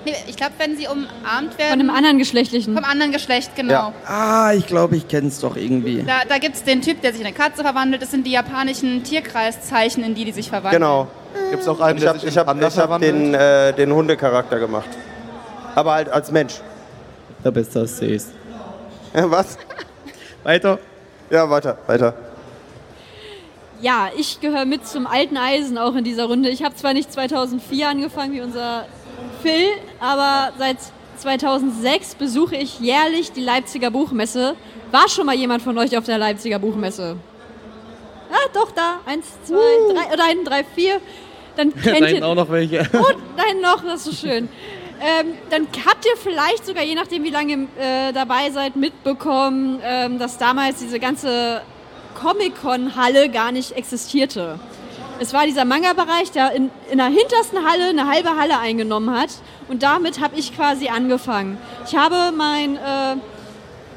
nee, 0.05 0.13
ich 0.27 0.35
glaube, 0.35 0.53
wenn 0.57 0.75
sie 0.77 0.87
umarmt 0.87 1.57
werden. 1.57 1.71
Von 1.71 1.79
einem 1.79 1.89
anderen 1.89 2.17
geschlechtlichen. 2.17 2.73
vom 2.75 2.83
anderen 2.83 3.11
Geschlecht, 3.11 3.55
genau. 3.55 3.71
Ja. 3.73 3.93
Ah, 4.05 4.53
ich 4.53 4.65
glaube, 4.67 4.95
ich 4.95 5.07
kenne 5.07 5.27
es 5.27 5.39
doch 5.39 5.55
irgendwie. 5.55 6.03
Da, 6.03 6.21
da 6.27 6.37
gibt 6.37 6.55
es 6.55 6.63
den 6.63 6.81
Typ, 6.81 7.01
der 7.01 7.11
sich 7.11 7.21
in 7.21 7.27
eine 7.27 7.35
Katze 7.35 7.63
verwandelt. 7.63 8.01
Das 8.01 8.11
sind 8.11 8.25
die 8.25 8.31
japanischen 8.31 9.03
Tierkreiszeichen, 9.03 10.03
in 10.03 10.15
die 10.15 10.25
die 10.25 10.31
sich 10.31 10.49
verwandeln. 10.49 10.81
genau. 10.81 11.07
Gibt 11.51 11.61
es 11.61 11.67
auch 11.67 11.79
einen, 11.79 11.97
Ich 11.99 12.05
habe 12.37 12.61
hab, 12.61 12.89
hab 12.89 13.01
den, 13.01 13.33
äh, 13.33 13.71
den 13.73 13.93
Hundecharakter 13.93 14.59
gemacht. 14.59 14.89
Aber 15.75 15.93
halt 15.93 16.09
als 16.09 16.31
Mensch. 16.31 16.55
Der 17.43 17.51
Beste 17.51 17.81
als 17.81 17.97
Sees. 17.97 18.27
Was? 19.13 19.57
Weiter. 20.43 20.79
Ja, 21.29 21.49
weiter, 21.49 21.77
weiter. 21.87 22.13
Ja, 23.81 24.09
ich 24.17 24.39
gehöre 24.39 24.65
mit 24.65 24.87
zum 24.87 25.05
alten 25.05 25.37
Eisen 25.37 25.77
auch 25.77 25.95
in 25.95 26.03
dieser 26.03 26.25
Runde. 26.25 26.49
Ich 26.49 26.63
habe 26.63 26.75
zwar 26.75 26.93
nicht 26.93 27.11
2004 27.11 27.89
angefangen 27.89 28.33
wie 28.33 28.41
unser 28.41 28.85
Phil, 29.43 29.67
aber 29.99 30.51
seit 30.57 30.77
2006 31.17 32.15
besuche 32.15 32.55
ich 32.55 32.79
jährlich 32.79 33.31
die 33.31 33.41
Leipziger 33.41 33.91
Buchmesse. 33.91 34.55
War 34.91 35.07
schon 35.09 35.25
mal 35.25 35.35
jemand 35.35 35.61
von 35.61 35.77
euch 35.77 35.95
auf 35.97 36.05
der 36.05 36.17
Leipziger 36.17 36.59
Buchmesse? 36.59 37.17
Ah, 38.31 38.49
doch, 38.53 38.71
da. 38.71 38.99
Eins, 39.05 39.27
zwei, 39.43 39.55
drei, 39.93 40.13
oder 40.13 40.23
ein, 40.25 40.43
drei, 40.43 40.63
vier. 40.63 40.99
Dann 41.55 41.71
Da 41.71 41.81
kennt 41.91 41.97
hinten 42.07 42.23
ihr... 42.23 42.27
auch 42.27 42.35
noch 42.35 42.49
welche. 42.49 42.79
Oh, 42.93 43.13
nein, 43.35 43.61
noch, 43.61 43.83
das 43.83 44.05
ist 44.07 44.19
so 44.19 44.27
schön. 44.27 44.49
Ähm, 44.99 45.33
dann 45.51 45.67
habt 45.85 46.05
ihr 46.05 46.17
vielleicht 46.17 46.65
sogar, 46.65 46.83
je 46.83 46.95
nachdem 46.95 47.23
wie 47.23 47.29
lange 47.29 47.53
ihr 47.53 47.59
äh, 48.09 48.13
dabei 48.13 48.49
seid, 48.49 48.75
mitbekommen, 48.75 49.79
ähm, 49.83 50.17
dass 50.17 50.39
damals 50.39 50.79
diese 50.79 50.99
ganze 50.99 51.61
Comic-Con-Halle 52.19 53.29
gar 53.29 53.51
nicht 53.51 53.73
existierte. 53.73 54.59
Es 55.19 55.33
war 55.33 55.45
dieser 55.45 55.65
Manga-Bereich, 55.65 56.31
der 56.31 56.51
in, 56.51 56.69
in 56.91 56.97
der 56.97 57.07
hintersten 57.07 57.65
Halle 57.65 57.89
eine 57.89 58.07
halbe 58.07 58.35
Halle 58.35 58.59
eingenommen 58.59 59.17
hat. 59.17 59.29
Und 59.67 59.83
damit 59.83 60.21
habe 60.21 60.37
ich 60.37 60.55
quasi 60.55 60.89
angefangen. 60.89 61.57
Ich 61.87 61.95
habe 61.95 62.31
meinen 62.35 62.75
äh, 62.75 63.15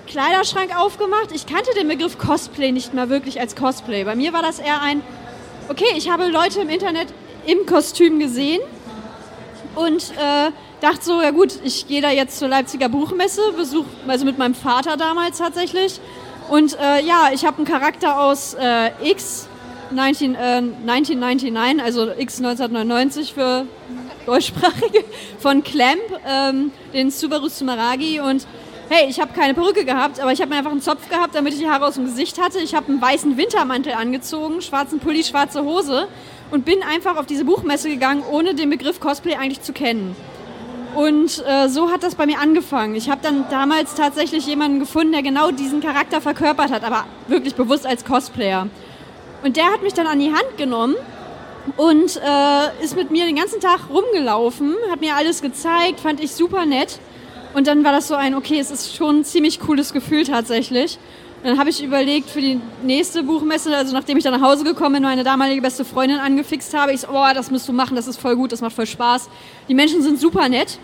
Kleiderschrank 0.07 0.77
aufgemacht. 0.79 1.33
Ich 1.35 1.47
kannte 1.47 1.71
den 1.75 1.89
Begriff 1.89 2.19
Cosplay 2.19 2.73
nicht 2.73 2.95
mal 2.95 3.09
wirklich 3.09 3.41
als 3.41 3.55
Cosplay. 3.55 4.05
Bei 4.05 4.15
mir 4.15 4.33
war 4.33 4.43
das 4.43 4.59
eher 4.59 4.81
ein, 4.83 5.03
okay, 5.69 5.93
ich 5.97 6.11
habe 6.11 6.27
Leute 6.27 6.61
im 6.61 6.69
Internet 6.69 7.09
im 7.47 7.67
Kostüm 7.67 8.19
gesehen 8.19 8.61
und 9.75 10.13
äh, 10.13 10.51
dachte 10.81 11.05
so, 11.05 11.21
ja 11.21 11.31
gut, 11.31 11.53
ich 11.65 11.87
gehe 11.87 12.03
da 12.03 12.11
jetzt 12.11 12.39
zur 12.39 12.49
Leipziger 12.49 12.89
Buchmesse, 12.89 13.53
besuch, 13.57 13.85
also 14.07 14.25
mit 14.25 14.39
meinem 14.39 14.55
Vater 14.55 14.97
damals 14.97 15.39
tatsächlich. 15.39 16.01
Und 16.51 16.77
äh, 16.81 17.01
ja, 17.05 17.31
ich 17.33 17.45
habe 17.45 17.59
einen 17.59 17.67
Charakter 17.67 18.21
aus 18.21 18.55
äh, 18.55 18.91
X 19.09 19.49
19, 19.93 20.35
äh, 20.35 20.39
1999, 20.39 21.81
also 21.81 22.11
X 22.11 22.39
1999 22.39 23.35
für 23.35 23.67
deutschsprachige, 24.27 25.05
von 25.39 25.63
Clamp, 25.63 26.01
ähm, 26.29 26.73
den 26.93 27.13
Subaru 27.13 27.49
Sumeragi 27.49 28.19
und 28.19 28.49
hey, 28.89 29.09
ich 29.09 29.21
habe 29.21 29.33
keine 29.33 29.55
Perücke 29.55 29.85
gehabt, 29.85 30.19
aber 30.19 30.33
ich 30.33 30.41
habe 30.41 30.51
mir 30.51 30.57
einfach 30.57 30.73
einen 30.73 30.83
Zopf 30.83 31.09
gehabt, 31.09 31.37
damit 31.37 31.53
ich 31.53 31.61
die 31.61 31.69
Haare 31.69 31.87
aus 31.87 31.95
dem 31.95 32.07
Gesicht 32.07 32.43
hatte. 32.43 32.59
Ich 32.59 32.75
habe 32.75 32.89
einen 32.89 33.01
weißen 33.01 33.37
Wintermantel 33.37 33.93
angezogen, 33.93 34.61
schwarzen 34.61 34.99
Pulli, 34.99 35.23
schwarze 35.23 35.63
Hose 35.63 36.09
und 36.51 36.65
bin 36.65 36.83
einfach 36.83 37.17
auf 37.17 37.27
diese 37.27 37.45
Buchmesse 37.45 37.89
gegangen, 37.89 38.25
ohne 38.29 38.57
den 38.57 38.71
Begriff 38.71 38.99
Cosplay 38.99 39.37
eigentlich 39.37 39.63
zu 39.63 39.73
kennen. 39.73 40.17
Und 40.95 41.45
äh, 41.47 41.69
so 41.69 41.91
hat 41.91 42.03
das 42.03 42.17
bei 42.17 42.27
mir 42.27 42.41
angefangen. 42.41 42.95
Ich 42.97 43.09
habe 43.09 43.21
dann 43.23 43.45
damals 43.51 43.95
tatsächlich 43.95 44.47
jemanden 44.47 44.81
gefunden, 44.81 45.13
der 45.13 45.23
genau 45.23 45.51
diesen 45.51 45.81
Charakter 45.81 46.21
verkörpert 46.21 46.71
hat, 46.73 46.85
aber 46.85 47.05
wirklich 47.29 47.55
bewusst 47.55 47.87
als 47.87 48.05
Cosplayer. 48.05 48.69
Und 49.43 49.57
der 49.57 49.67
hat 49.67 49.83
mich 49.83 49.95
dann 49.95 50.07
an 50.07 50.19
die 50.19 50.33
Hand 50.33 50.57
genommen 50.57 50.97
und 51.77 52.17
äh, 52.17 52.85
ist 52.85 52.97
mit 52.97 53.11
mir 53.11 53.25
den 53.25 53.37
ganzen 53.37 53.61
Tag 53.61 53.89
rumgelaufen, 53.89 54.75
hat 54.91 55.01
mir 55.01 55.15
alles 55.15 55.43
gezeigt, 55.43 56.01
fand 56.01 56.21
ich 56.21 56.33
super 56.33 56.67
nett. 56.67 56.99
Und 57.55 57.67
dann 57.67 57.85
war 57.85 57.93
das 57.93 58.09
so 58.09 58.15
ein, 58.15 58.35
okay, 58.35 58.59
es 58.59 58.71
ist 58.71 58.95
schon 58.95 59.21
ein 59.21 59.25
ziemlich 59.25 59.61
cooles 59.61 59.93
Gefühl 59.93 60.25
tatsächlich. 60.25 60.99
Dann 61.43 61.59
habe 61.59 61.71
ich 61.71 61.83
überlegt 61.83 62.29
für 62.29 62.41
die 62.41 62.61
nächste 62.83 63.23
Buchmesse, 63.23 63.75
also 63.75 63.95
nachdem 63.95 64.19
ich 64.19 64.25
dann 64.25 64.39
nach 64.39 64.47
Hause 64.47 64.63
gekommen 64.63 64.97
bin, 64.97 65.03
meine 65.05 65.25
damalige 65.25 65.63
beste 65.63 65.87
Freundin 65.87 66.19
angefixt 66.19 66.75
habe, 66.75 66.93
ich 66.93 67.01
so, 67.01 67.09
oh, 67.11 67.27
das 67.35 67.51
musst 67.51 67.67
du 67.67 67.73
machen, 67.73 67.97
das 67.97 68.07
ist 68.07 68.21
voll 68.21 68.37
gut, 68.37 68.53
das 68.53 68.61
macht 68.61 68.75
voll 68.75 68.87
Spaß. 68.87 69.31
Die 69.69 69.75
Menschen 69.75 70.03
sind 70.03 70.21
super 70.21 70.49
nett. 70.49 70.79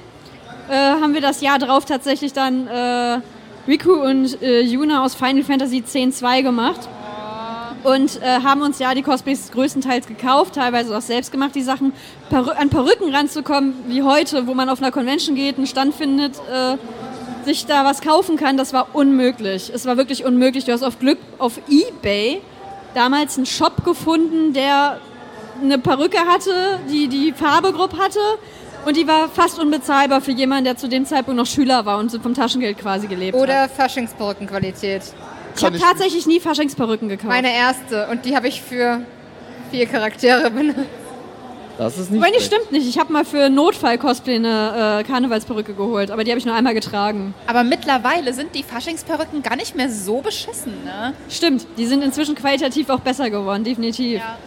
Äh, 0.70 0.74
haben 0.74 1.12
wir 1.12 1.20
das 1.20 1.42
Jahr 1.42 1.58
drauf 1.58 1.84
tatsächlich 1.84 2.32
dann 2.32 2.66
äh, 2.68 3.20
Riku 3.68 3.92
und 3.92 4.40
äh, 4.42 4.60
Yuna 4.62 5.04
aus 5.04 5.14
Final 5.14 5.44
Fantasy 5.44 5.78
X-2 5.78 6.42
gemacht 6.42 6.88
und 7.86 8.20
äh, 8.20 8.40
haben 8.42 8.62
uns 8.62 8.78
ja 8.78 8.94
die 8.94 9.02
Cosplays 9.02 9.52
größtenteils 9.52 10.06
gekauft, 10.06 10.54
teilweise 10.56 10.96
auch 10.96 11.02
selbst 11.02 11.30
gemacht, 11.30 11.54
die 11.54 11.62
Sachen. 11.62 11.92
Perü 12.28 12.50
an 12.50 12.68
Perücken 12.68 13.14
ranzukommen, 13.14 13.74
wie 13.86 14.02
heute, 14.02 14.46
wo 14.48 14.54
man 14.54 14.68
auf 14.68 14.82
einer 14.82 14.90
Convention 14.90 15.36
geht, 15.36 15.56
einen 15.56 15.68
Stand 15.68 15.94
findet, 15.94 16.34
äh, 16.52 16.76
sich 17.46 17.64
da 17.64 17.84
was 17.84 18.02
kaufen 18.02 18.36
kann, 18.36 18.58
das 18.58 18.74
war 18.74 18.88
unmöglich. 18.92 19.70
Es 19.74 19.86
war 19.86 19.96
wirklich 19.96 20.24
unmöglich. 20.24 20.66
Du 20.66 20.72
hast 20.72 20.82
auf 20.82 20.98
Glück 20.98 21.18
auf 21.38 21.58
Ebay 21.68 22.42
damals 22.94 23.36
einen 23.36 23.46
Shop 23.46 23.84
gefunden, 23.84 24.52
der 24.52 25.00
eine 25.62 25.78
Perücke 25.78 26.18
hatte, 26.18 26.80
die 26.90 27.08
die 27.08 27.32
Farbegruppe 27.32 27.96
hatte. 27.98 28.20
Und 28.84 28.96
die 28.96 29.08
war 29.08 29.28
fast 29.28 29.58
unbezahlbar 29.58 30.20
für 30.20 30.30
jemanden, 30.30 30.64
der 30.64 30.76
zu 30.76 30.88
dem 30.88 31.06
Zeitpunkt 31.06 31.38
noch 31.38 31.46
Schüler 31.46 31.86
war 31.86 31.98
und 31.98 32.10
vom 32.22 32.34
Taschengeld 32.34 32.78
quasi 32.78 33.06
gelebt 33.06 33.36
hat. 33.36 33.42
Oder 33.42 33.68
Faschingsperückenqualität. 33.68 35.02
Ich 35.56 35.64
habe 35.64 35.78
tatsächlich 35.78 36.26
nie 36.26 36.38
Faschingsperücken 36.38 37.08
gekauft. 37.08 37.28
Meine 37.28 37.52
erste. 37.52 38.06
Und 38.08 38.24
die 38.24 38.36
habe 38.36 38.48
ich 38.48 38.60
für 38.60 39.00
vier 39.70 39.86
Charaktere 39.86 40.50
benutzt. 40.50 41.05
Das 41.78 41.98
ist 41.98 42.10
nicht 42.10 42.24
schlecht. 42.24 42.44
stimmt 42.44 42.72
nicht. 42.72 42.88
Ich 42.88 42.98
habe 42.98 43.12
mal 43.12 43.24
für 43.24 43.48
Notfall-Cosplay 43.50 44.36
eine 44.36 45.00
äh, 45.00 45.04
Karnevalsperücke 45.04 45.74
geholt, 45.74 46.10
aber 46.10 46.24
die 46.24 46.30
habe 46.30 46.38
ich 46.38 46.46
nur 46.46 46.54
einmal 46.54 46.74
getragen. 46.74 47.34
Aber 47.46 47.64
mittlerweile 47.64 48.32
sind 48.32 48.54
die 48.54 48.62
Faschingsperücken 48.62 49.42
gar 49.42 49.56
nicht 49.56 49.76
mehr 49.76 49.90
so 49.90 50.20
beschissen, 50.20 50.72
ne? 50.84 51.12
Stimmt, 51.28 51.66
die 51.76 51.86
sind 51.86 52.02
inzwischen 52.02 52.34
qualitativ 52.34 52.88
auch 52.88 53.00
besser 53.00 53.30
geworden, 53.30 53.64
definitiv. 53.64 54.20
Ja, 54.20 54.38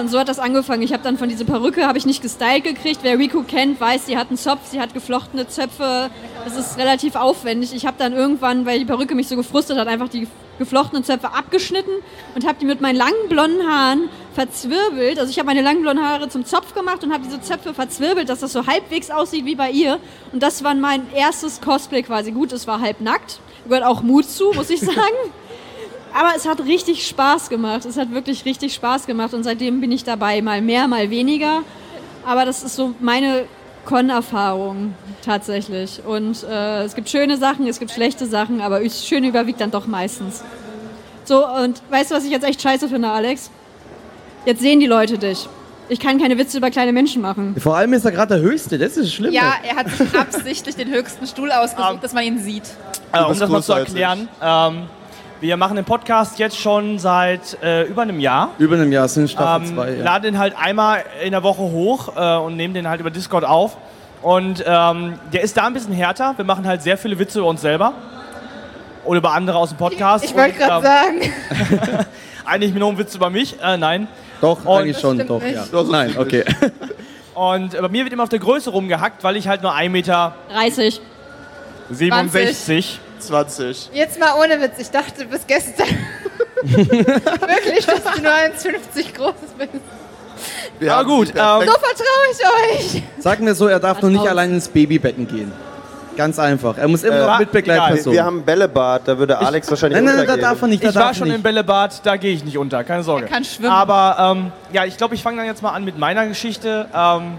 und 0.00 0.08
so 0.08 0.18
hat 0.18 0.28
das 0.28 0.38
angefangen. 0.38 0.82
Ich 0.82 0.92
habe 0.92 1.02
dann 1.02 1.18
von 1.18 1.28
dieser 1.28 1.44
Perücke 1.44 1.86
habe 1.86 1.98
ich 1.98 2.04
nicht 2.06 2.20
gestylt 2.20 2.64
gekriegt. 2.64 3.00
Wer 3.02 3.18
Riku 3.18 3.44
kennt, 3.44 3.80
weiß, 3.80 4.06
sie 4.06 4.16
hat 4.16 4.28
einen 4.28 4.36
Zopf, 4.36 4.60
sie 4.70 4.80
hat 4.80 4.92
geflochtene 4.92 5.46
Zöpfe. 5.46 6.10
Das 6.44 6.56
ist 6.56 6.78
relativ 6.78 7.14
aufwendig. 7.14 7.72
Ich 7.74 7.86
habe 7.86 7.96
dann 7.98 8.12
irgendwann, 8.12 8.66
weil 8.66 8.80
die 8.80 8.84
Perücke 8.84 9.14
mich 9.14 9.28
so 9.28 9.36
gefrustet 9.36 9.78
hat, 9.78 9.86
einfach 9.86 10.08
die 10.08 10.26
geflochtenen 10.58 11.04
Zöpfe 11.04 11.32
abgeschnitten 11.32 11.92
und 12.34 12.44
habe 12.44 12.58
die 12.60 12.66
mit 12.66 12.80
meinen 12.80 12.96
langen 12.96 13.28
blonden 13.28 13.62
Haaren 13.68 14.08
verzwirbelt. 14.34 15.18
Also 15.18 15.30
ich 15.30 15.38
habe 15.38 15.46
meine 15.46 15.62
langen 15.62 15.82
blonden 15.82 16.04
Haare 16.04 16.28
zum 16.28 16.44
Zopf 16.44 16.74
gemacht 16.74 17.04
und 17.04 17.12
habe 17.12 17.22
diese 17.24 17.40
Zöpfe 17.40 17.72
verzwirbelt, 17.74 18.28
dass 18.28 18.40
das 18.40 18.52
so 18.52 18.66
halbwegs 18.66 19.10
aussieht 19.10 19.44
wie 19.44 19.54
bei 19.54 19.70
ihr. 19.70 20.00
Und 20.32 20.42
das 20.42 20.64
war 20.64 20.74
mein 20.74 21.12
erstes 21.14 21.60
Cosplay 21.60 22.02
quasi. 22.02 22.32
Gut, 22.32 22.52
es 22.52 22.66
war 22.66 22.80
halb 22.80 23.00
nackt. 23.00 23.38
Gehört 23.68 23.84
auch 23.84 24.02
Mut 24.02 24.28
zu, 24.28 24.52
muss 24.52 24.70
ich 24.70 24.80
sagen. 24.80 24.98
Aber 26.18 26.32
es 26.36 26.48
hat 26.48 26.58
richtig 26.64 27.06
Spaß 27.06 27.48
gemacht. 27.48 27.84
Es 27.84 27.96
hat 27.96 28.12
wirklich 28.12 28.44
richtig 28.44 28.74
Spaß 28.74 29.06
gemacht 29.06 29.34
und 29.34 29.44
seitdem 29.44 29.80
bin 29.80 29.92
ich 29.92 30.02
dabei, 30.02 30.42
mal 30.42 30.60
mehr, 30.60 30.88
mal 30.88 31.10
weniger. 31.10 31.62
Aber 32.26 32.44
das 32.44 32.64
ist 32.64 32.74
so 32.74 32.92
meine 32.98 33.44
Con-Erfahrung 33.84 34.94
tatsächlich. 35.24 36.02
Und 36.04 36.42
äh, 36.42 36.82
es 36.82 36.96
gibt 36.96 37.08
schöne 37.08 37.36
Sachen, 37.36 37.68
es 37.68 37.78
gibt 37.78 37.92
schlechte 37.92 38.26
Sachen, 38.26 38.60
aber 38.60 38.80
das 38.80 39.06
Schöne 39.06 39.28
überwiegt 39.28 39.60
dann 39.60 39.70
doch 39.70 39.86
meistens. 39.86 40.42
So, 41.24 41.46
und 41.46 41.80
weißt 41.90 42.10
du, 42.10 42.16
was 42.16 42.24
ich 42.24 42.32
jetzt 42.32 42.44
echt 42.44 42.60
scheiße 42.62 42.88
finde, 42.88 43.10
Alex? 43.10 43.52
Jetzt 44.44 44.60
sehen 44.60 44.80
die 44.80 44.86
Leute 44.86 45.18
dich. 45.18 45.48
Ich 45.88 46.00
kann 46.00 46.20
keine 46.20 46.36
Witze 46.36 46.58
über 46.58 46.70
kleine 46.72 46.92
Menschen 46.92 47.22
machen. 47.22 47.54
Vor 47.60 47.76
allem 47.76 47.92
ist 47.92 48.04
er 48.04 48.10
gerade 48.10 48.34
der 48.34 48.42
Höchste, 48.42 48.76
das 48.76 48.96
ist 48.96 49.12
schlimm. 49.12 49.32
Ja, 49.32 49.54
er 49.62 49.76
hat 49.76 49.88
sich 49.90 50.18
absichtlich 50.18 50.74
den 50.74 50.90
höchsten 50.90 51.28
Stuhl 51.28 51.52
ausgesucht, 51.52 51.98
dass 52.02 52.12
man 52.12 52.24
ihn 52.24 52.40
sieht. 52.40 52.64
Äh, 53.12 53.22
um 53.22 53.38
das 53.38 53.48
mal 53.48 53.62
zu 53.62 53.72
erklären, 53.72 54.28
ähm, 54.42 54.88
wir 55.40 55.56
machen 55.56 55.76
den 55.76 55.84
Podcast 55.84 56.38
jetzt 56.38 56.58
schon 56.58 56.98
seit 56.98 57.56
äh, 57.62 57.84
über 57.84 58.02
einem 58.02 58.20
Jahr. 58.20 58.50
Über 58.58 58.74
einem 58.76 58.90
Jahr 58.92 59.08
sind 59.08 59.30
Staffel 59.30 59.68
Ähm, 59.68 59.74
2. 59.74 59.90
ja. 59.94 60.04
Laden 60.04 60.22
den 60.24 60.38
halt 60.38 60.54
einmal 60.58 61.04
in 61.24 61.30
der 61.30 61.42
Woche 61.42 61.62
hoch 61.62 62.16
äh, 62.16 62.36
und 62.38 62.56
nehmen 62.56 62.74
den 62.74 62.88
halt 62.88 63.00
über 63.00 63.10
Discord 63.10 63.44
auf. 63.44 63.76
Und 64.22 64.64
ähm, 64.66 65.14
der 65.32 65.42
ist 65.42 65.56
da 65.56 65.66
ein 65.66 65.74
bisschen 65.74 65.92
härter. 65.94 66.34
Wir 66.36 66.44
machen 66.44 66.66
halt 66.66 66.82
sehr 66.82 66.98
viele 66.98 67.18
Witze 67.18 67.38
über 67.38 67.48
uns 67.48 67.60
selber. 67.60 67.92
Oder 69.04 69.18
über 69.18 69.32
andere 69.32 69.58
aus 69.58 69.68
dem 69.70 69.78
Podcast. 69.78 70.24
Ich 70.24 70.34
wollte 70.34 70.52
Und, 70.52 70.58
gerade 70.58 70.86
ähm, 70.86 71.22
sagen, 71.22 72.06
Eigentlich 72.44 72.74
nur 72.74 72.88
ein 72.90 72.98
Witz 72.98 73.14
über 73.14 73.30
mich. 73.30 73.60
Äh, 73.62 73.76
nein. 73.76 74.08
Doch, 74.40 74.64
Und- 74.64 74.80
eigentlich 74.80 74.98
schon, 74.98 75.24
doch, 75.26 75.40
nicht. 75.42 75.54
ja. 75.54 75.64
So 75.64 75.82
Nein, 75.82 76.14
okay. 76.18 76.44
Und 77.34 77.74
äh, 77.74 77.80
bei 77.80 77.88
mir 77.88 78.02
wird 78.04 78.12
immer 78.12 78.24
auf 78.24 78.28
der 78.28 78.38
Größe 78.40 78.70
rumgehackt, 78.70 79.22
weil 79.22 79.36
ich 79.36 79.46
halt 79.46 79.62
nur 79.62 79.72
1,67 79.72 79.88
Meter 79.90 80.34
30. 80.52 81.00
67. 81.90 82.56
20. 82.64 83.00
jetzt 83.92 84.18
mal 84.18 84.34
ohne 84.40 84.60
Witz. 84.60 84.78
Ich 84.78 84.90
dachte 84.90 85.24
bis 85.26 85.46
gestern 85.46 85.86
wirklich, 86.62 87.86
dass 87.86 88.02
du 88.14 88.22
nur 88.22 88.32
1,50 88.32 89.14
groß 89.16 89.32
bist. 89.58 89.70
Wir 90.78 90.88
Ja, 90.88 91.02
gut, 91.02 91.32
perfekte- 91.34 91.72
So 91.72 91.78
vertraue 91.78 92.26
ich 92.32 92.96
euch. 92.96 93.02
Sag 93.18 93.40
mir 93.40 93.54
so, 93.54 93.66
er 93.66 93.80
darf 93.80 94.00
noch 94.02 94.10
nicht 94.10 94.26
allein 94.26 94.52
ins 94.52 94.68
Babybetten 94.68 95.26
gehen. 95.26 95.52
Ganz 96.16 96.38
einfach. 96.40 96.76
Er 96.76 96.88
muss 96.88 97.04
immer 97.04 97.16
Äh, 97.16 97.26
noch 97.26 97.38
mit 97.38 97.52
Begleitperson. 97.52 98.12
Wir 98.12 98.24
haben 98.24 98.38
ein 98.38 98.44
Bällebad, 98.44 99.02
da 99.06 99.16
würde 99.16 99.38
Alex 99.38 99.70
wahrscheinlich 99.70 99.96
nein, 99.98 100.04
nein, 100.04 100.16
da 100.16 100.20
untergehen. 100.22 100.42
darf 100.48 100.62
er 100.62 100.68
nicht. 100.68 100.82
Da 100.84 100.88
Ich 100.88 100.94
war 100.96 101.14
schon 101.14 101.28
nicht. 101.28 101.36
im 101.36 101.42
Bällebad, 101.42 102.00
da 102.04 102.16
gehe 102.16 102.32
ich 102.34 102.44
nicht 102.44 102.58
unter, 102.58 102.82
keine 102.82 103.04
Sorge. 103.04 103.26
Er 103.26 103.30
kann 103.30 103.44
schwimmen. 103.44 103.70
Aber 103.70 104.34
ähm, 104.36 104.52
ja, 104.72 104.84
ich 104.84 104.96
glaube, 104.96 105.14
ich 105.14 105.22
fange 105.22 105.36
dann 105.38 105.46
jetzt 105.46 105.62
mal 105.62 105.70
an 105.70 105.84
mit 105.84 105.96
meiner 105.96 106.26
Geschichte. 106.26 106.88
Ähm, 106.92 107.36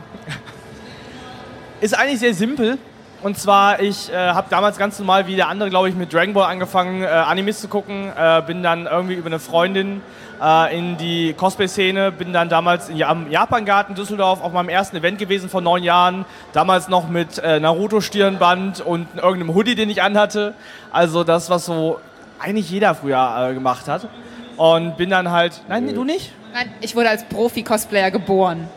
ist 1.82 1.98
eigentlich 1.98 2.20
sehr 2.20 2.34
simpel. 2.34 2.78
Und 3.22 3.38
zwar, 3.38 3.82
ich 3.82 4.12
äh, 4.12 4.16
habe 4.16 4.48
damals 4.50 4.78
ganz 4.78 4.98
normal 4.98 5.28
wie 5.28 5.36
der 5.36 5.50
andere, 5.50 5.70
glaube 5.70 5.90
ich, 5.90 5.96
mit 5.96 6.14
Dragon 6.14 6.34
Ball 6.34 6.50
angefangen, 6.50 7.04
äh, 7.04 7.08
Animes 7.08 7.60
zu 7.60 7.68
gucken. 7.68 8.12
Äh, 8.18 8.42
bin 8.48 8.64
dann 8.64 8.86
irgendwie 8.86 9.16
über 9.16 9.28
eine 9.28 9.40
Freundin 9.40 10.02
äh, 10.42 10.78
in 10.78 10.96
die 10.98 11.34
Cosplay-Szene, 11.34 12.14
bin 12.14 12.32
dann 12.32 12.48
damals 12.48 12.88
in, 12.88 13.04
am 13.04 13.30
Japangarten 13.30 13.94
Düsseldorf 13.94 14.42
auf 14.42 14.54
meinem 14.54 14.70
ersten 14.70 14.96
Event 14.96 15.20
gewesen 15.20 15.50
vor 15.50 15.60
neun 15.60 15.84
Jahren. 15.84 16.24
Damals 16.54 16.88
noch 16.88 17.10
mit 17.10 17.40
äh, 17.40 17.60
Naruto-Stirnband 17.60 18.80
und 18.82 19.08
irgendeinem 19.16 19.54
Hoodie, 19.54 19.76
den 19.76 19.90
ich 19.90 20.02
anhatte. 20.02 20.54
Also 20.92 21.26
das, 21.26 21.50
was 21.50 21.66
so 21.66 22.00
eigentlich 22.40 22.70
jeder 22.70 22.96
früher 22.96 23.50
äh, 23.50 23.54
gemacht 23.54 23.90
hat. 23.90 24.08
Und 24.56 24.96
bin 24.96 25.10
dann 25.10 25.30
halt. 25.30 25.62
Nein, 25.68 25.86
nee, 25.86 25.94
du 25.94 26.06
nicht? 26.06 26.32
Nein, 26.54 26.72
ich 26.80 26.96
wurde 26.96 27.10
als 27.10 27.26
Profi-Cosplayer 27.26 28.12
geboren. 28.12 28.68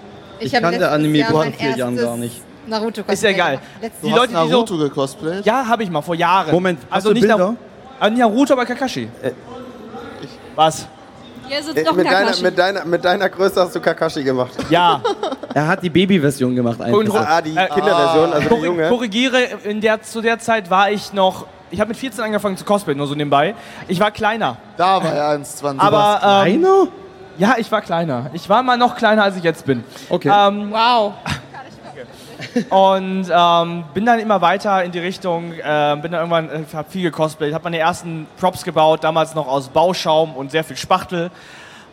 Ich 0.40 0.52
habe 0.54 0.64
kannte 0.64 0.90
Anime 0.90 1.24
vor 1.24 1.44
vier 1.44 1.76
Jahren 1.76 1.96
gar 1.96 2.16
nicht. 2.16 2.42
Naruto 2.66 3.02
Ist 3.06 3.22
ja 3.22 3.30
egal. 3.30 3.58
Die 4.02 4.08
Du 4.10 4.14
Leute, 4.16 4.28
die 4.28 4.36
hast 4.36 4.48
so. 4.48 4.54
Naruto 4.54 4.76
gecosplayt? 4.78 5.44
Ja, 5.44 5.66
habe 5.66 5.82
ich 5.82 5.90
mal, 5.90 6.00
vor 6.02 6.14
Jahren. 6.14 6.50
Moment, 6.52 6.78
hast 6.88 6.92
also 6.96 7.08
du 7.08 7.14
nicht, 7.14 7.22
Bilder? 7.26 7.54
Na, 8.00 8.06
äh, 8.06 8.10
nicht 8.10 8.18
Naruto, 8.20 8.52
aber 8.52 8.64
Kakashi. 8.66 9.08
Was? 10.54 10.86
Hier 11.48 11.62
sitzt 11.62 11.76
Äh, 11.78 11.84
doch 11.84 11.94
mit, 11.94 12.06
deiner, 12.06 12.36
mit, 12.40 12.58
deiner, 12.58 12.84
mit 12.84 13.04
deiner 13.04 13.28
Größe 13.28 13.60
hast 13.60 13.74
du 13.74 13.80
Kakashi 13.80 14.22
gemacht. 14.22 14.52
Ja. 14.70 15.00
Er 15.54 15.66
hat 15.66 15.82
die 15.82 15.90
Babyversion 15.90 16.56
gemacht 16.56 16.80
Und-. 16.80 17.14
Ah, 17.14 17.42
die 17.42 17.54
Äh, 17.54 17.66
Kinderversion, 17.68 18.32
also 18.32 18.56
die 18.56 18.62
junge. 18.64 18.88
Korrigiere, 18.88 19.38
in 19.64 19.82
der, 19.82 20.00
zu 20.00 20.22
der 20.22 20.38
Zeit 20.38 20.70
war 20.70 20.90
ich 20.90 21.12
noch. 21.12 21.44
Ich 21.70 21.78
habe 21.78 21.88
mit 21.88 21.98
14 21.98 22.24
angefangen 22.24 22.56
zu 22.56 22.64
cosplayen, 22.64 22.96
nur 22.96 23.06
so 23.06 23.14
nebenbei. 23.14 23.54
Ich 23.86 24.00
war 24.00 24.10
kleiner. 24.12 24.56
Da 24.78 25.02
war 25.04 25.12
er 25.12 25.38
1,20. 25.38 25.78
Aber 25.78 26.20
ähm, 26.46 26.54
Einer? 26.64 26.88
ja, 27.36 27.56
ich 27.58 27.70
war 27.70 27.82
kleiner. 27.82 28.30
Ich 28.32 28.48
war 28.48 28.62
mal 28.62 28.78
noch 28.78 28.96
kleiner, 28.96 29.24
als 29.24 29.36
ich 29.36 29.42
jetzt 29.42 29.66
bin. 29.66 29.84
Okay. 30.08 30.30
Ähm, 30.34 30.70
Wow. 30.72 31.12
Und 32.70 33.26
ähm, 33.30 33.84
bin 33.94 34.06
dann 34.06 34.18
immer 34.18 34.40
weiter 34.40 34.82
in 34.84 34.92
die 34.92 34.98
Richtung, 34.98 35.52
äh, 35.52 35.96
bin 36.00 36.12
dann 36.12 36.20
irgendwann, 36.20 36.48
äh, 36.48 36.64
habe 36.72 36.90
viel 36.90 37.02
gecosplayt, 37.02 37.54
habe 37.54 37.64
meine 37.64 37.78
ersten 37.78 38.26
Props 38.38 38.64
gebaut, 38.64 39.04
damals 39.04 39.34
noch 39.34 39.48
aus 39.48 39.68
Bauschaum 39.68 40.34
und 40.34 40.50
sehr 40.50 40.64
viel 40.64 40.76
Spachtel. 40.76 41.30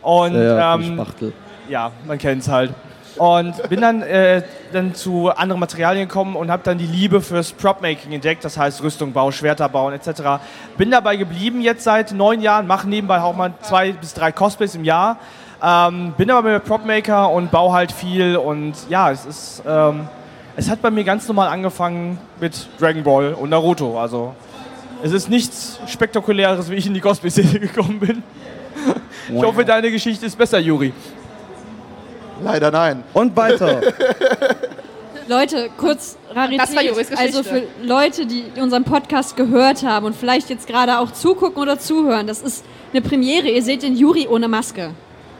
Und 0.02 0.34
ja, 0.34 0.74
ähm, 0.74 0.94
Spachtel. 0.94 1.32
ja, 1.68 1.92
man 2.06 2.18
kennt 2.18 2.42
es 2.42 2.48
halt. 2.48 2.72
Und 3.16 3.68
bin 3.68 3.80
dann, 3.80 4.02
äh, 4.02 4.42
dann 4.72 4.94
zu 4.94 5.28
anderen 5.28 5.60
Materialien 5.60 6.08
gekommen 6.08 6.36
und 6.36 6.50
habe 6.50 6.62
dann 6.64 6.78
die 6.78 6.86
Liebe 6.86 7.20
fürs 7.20 7.52
Prop-Making 7.52 8.12
entdeckt, 8.12 8.44
das 8.44 8.56
heißt 8.56 8.82
Rüstung, 8.82 9.12
Bau, 9.12 9.30
Schwerter 9.30 9.68
bauen 9.68 9.92
etc. 9.92 10.42
Bin 10.78 10.90
dabei 10.90 11.16
geblieben 11.16 11.60
jetzt 11.60 11.84
seit 11.84 12.12
neun 12.12 12.40
Jahren, 12.40 12.66
mache 12.66 12.88
nebenbei 12.88 13.20
auch 13.20 13.36
mal 13.36 13.52
zwei 13.62 13.92
bis 13.92 14.14
drei 14.14 14.32
Cosplays 14.32 14.74
im 14.74 14.84
Jahr. 14.84 15.18
Ähm, 15.62 16.14
bin 16.16 16.30
aber 16.30 16.52
mit 16.52 16.64
Prop-Maker 16.64 17.30
und 17.30 17.50
baue 17.50 17.74
halt 17.74 17.92
viel 17.92 18.36
und 18.36 18.74
ja, 18.88 19.10
es 19.10 19.26
ist, 19.26 19.62
ähm, 19.66 20.08
es 20.60 20.68
hat 20.68 20.82
bei 20.82 20.90
mir 20.90 21.04
ganz 21.04 21.26
normal 21.26 21.48
angefangen 21.48 22.18
mit 22.38 22.68
Dragon 22.78 23.02
Ball 23.02 23.32
und 23.32 23.48
Naruto. 23.48 23.98
Also 23.98 24.34
es 25.02 25.10
ist 25.10 25.30
nichts 25.30 25.80
Spektakuläres, 25.86 26.70
wie 26.70 26.74
ich 26.74 26.86
in 26.86 26.92
die 26.92 27.00
Cosplay-Szene 27.00 27.60
gekommen 27.60 27.98
bin. 27.98 28.22
Ich 29.34 29.42
hoffe, 29.42 29.64
deine 29.64 29.90
Geschichte 29.90 30.26
ist 30.26 30.36
besser, 30.36 30.58
Juri. 30.58 30.92
Leider 32.42 32.70
nein. 32.70 33.02
Und 33.14 33.34
weiter. 33.34 33.80
Leute, 35.28 35.70
kurz 35.78 36.18
Rarität. 36.34 36.60
Das 36.60 36.76
war 36.76 36.82
Juris 36.82 37.08
Geschichte. 37.08 37.38
Also 37.38 37.42
für 37.42 37.62
Leute, 37.82 38.26
die 38.26 38.44
unseren 38.60 38.84
Podcast 38.84 39.36
gehört 39.36 39.82
haben 39.82 40.04
und 40.04 40.16
vielleicht 40.16 40.50
jetzt 40.50 40.66
gerade 40.66 40.98
auch 40.98 41.10
zugucken 41.12 41.62
oder 41.62 41.78
zuhören, 41.78 42.26
das 42.26 42.42
ist 42.42 42.64
eine 42.92 43.00
Premiere. 43.00 43.48
Ihr 43.48 43.62
seht 43.62 43.82
den 43.82 43.96
Juri 43.96 44.26
ohne 44.28 44.48
Maske. 44.48 44.90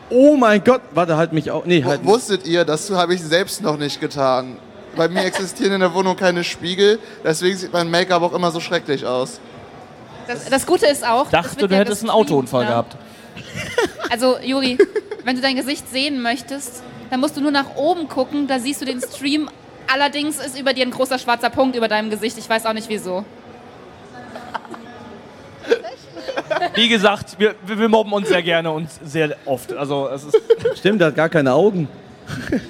Oh 0.09 0.37
mein 0.37 0.65
Gott. 0.65 0.81
Warte, 0.95 1.17
halt 1.19 1.35
mich 1.35 1.51
auch. 1.51 1.67
Nee, 1.67 1.85
halt. 1.85 2.07
Wusstet 2.07 2.47
ihr, 2.47 2.65
das 2.65 2.91
habe 2.91 3.15
ich 3.15 3.23
selbst 3.23 3.61
noch 3.63 3.77
nicht 3.77 4.01
getan. 4.01 4.57
Bei 4.97 5.09
mir 5.09 5.25
existieren 5.25 5.73
in 5.75 5.81
der 5.81 5.95
Wohnung 5.95 6.17
keine 6.17 6.45
Spiegel, 6.45 6.99
deswegen 7.25 7.57
sieht 7.57 7.73
mein 7.73 7.91
Make-up 7.91 8.23
auch 8.23 8.33
immer 8.33 8.51
so 8.51 8.61
schrecklich 8.61 9.07
aus. 9.07 9.41
Das, 10.27 10.45
das 10.47 10.67
Gute 10.67 10.87
ist 10.87 11.07
auch. 11.07 11.29
Dachte, 11.31 11.67
du 11.67 11.75
ja 11.75 11.81
hättest 11.81 12.03
einen 12.03 12.11
Autounfall 12.11 12.65
ne? 12.65 12.71
gehabt. 12.71 12.97
Also, 14.11 14.39
Juri, 14.41 14.79
wenn 15.25 15.37
du 15.37 15.43
dein 15.43 15.57
Gesicht 15.57 15.89
sehen 15.89 16.21
möchtest, 16.23 16.83
dann 17.11 17.21
musst 17.21 17.37
du 17.37 17.41
nur 17.41 17.51
nach 17.51 17.77
oben 17.77 18.09
gucken, 18.09 18.47
da 18.47 18.59
siehst 18.59 18.81
du 18.81 18.85
den 18.85 19.01
Stream. 19.01 19.49
Allerdings 19.93 20.39
ist 20.39 20.59
über 20.59 20.73
dir 20.73 20.87
ein 20.87 20.91
großer 20.91 21.19
schwarzer 21.19 21.51
Punkt 21.51 21.77
über 21.77 21.89
deinem 21.89 22.11
Gesicht. 22.11 22.39
Ich 22.39 22.49
weiß 22.49 22.67
auch 22.67 22.73
nicht 22.73 22.89
wieso. 22.89 23.25
Wie 26.75 26.89
gesagt, 26.89 27.39
wir, 27.39 27.55
wir 27.67 27.79
wir 27.79 27.89
mobben 27.89 28.13
uns 28.13 28.29
sehr 28.29 28.43
gerne 28.43 28.71
und 28.71 28.89
sehr 29.05 29.37
oft. 29.47 29.73
Also 29.73 30.09
es 30.09 30.25
ist 30.25 30.37
Stimmt, 30.79 31.01
der 31.01 31.09
hat 31.09 31.17
gar 31.17 31.29
keine 31.29 31.53
Augen. 31.53 31.89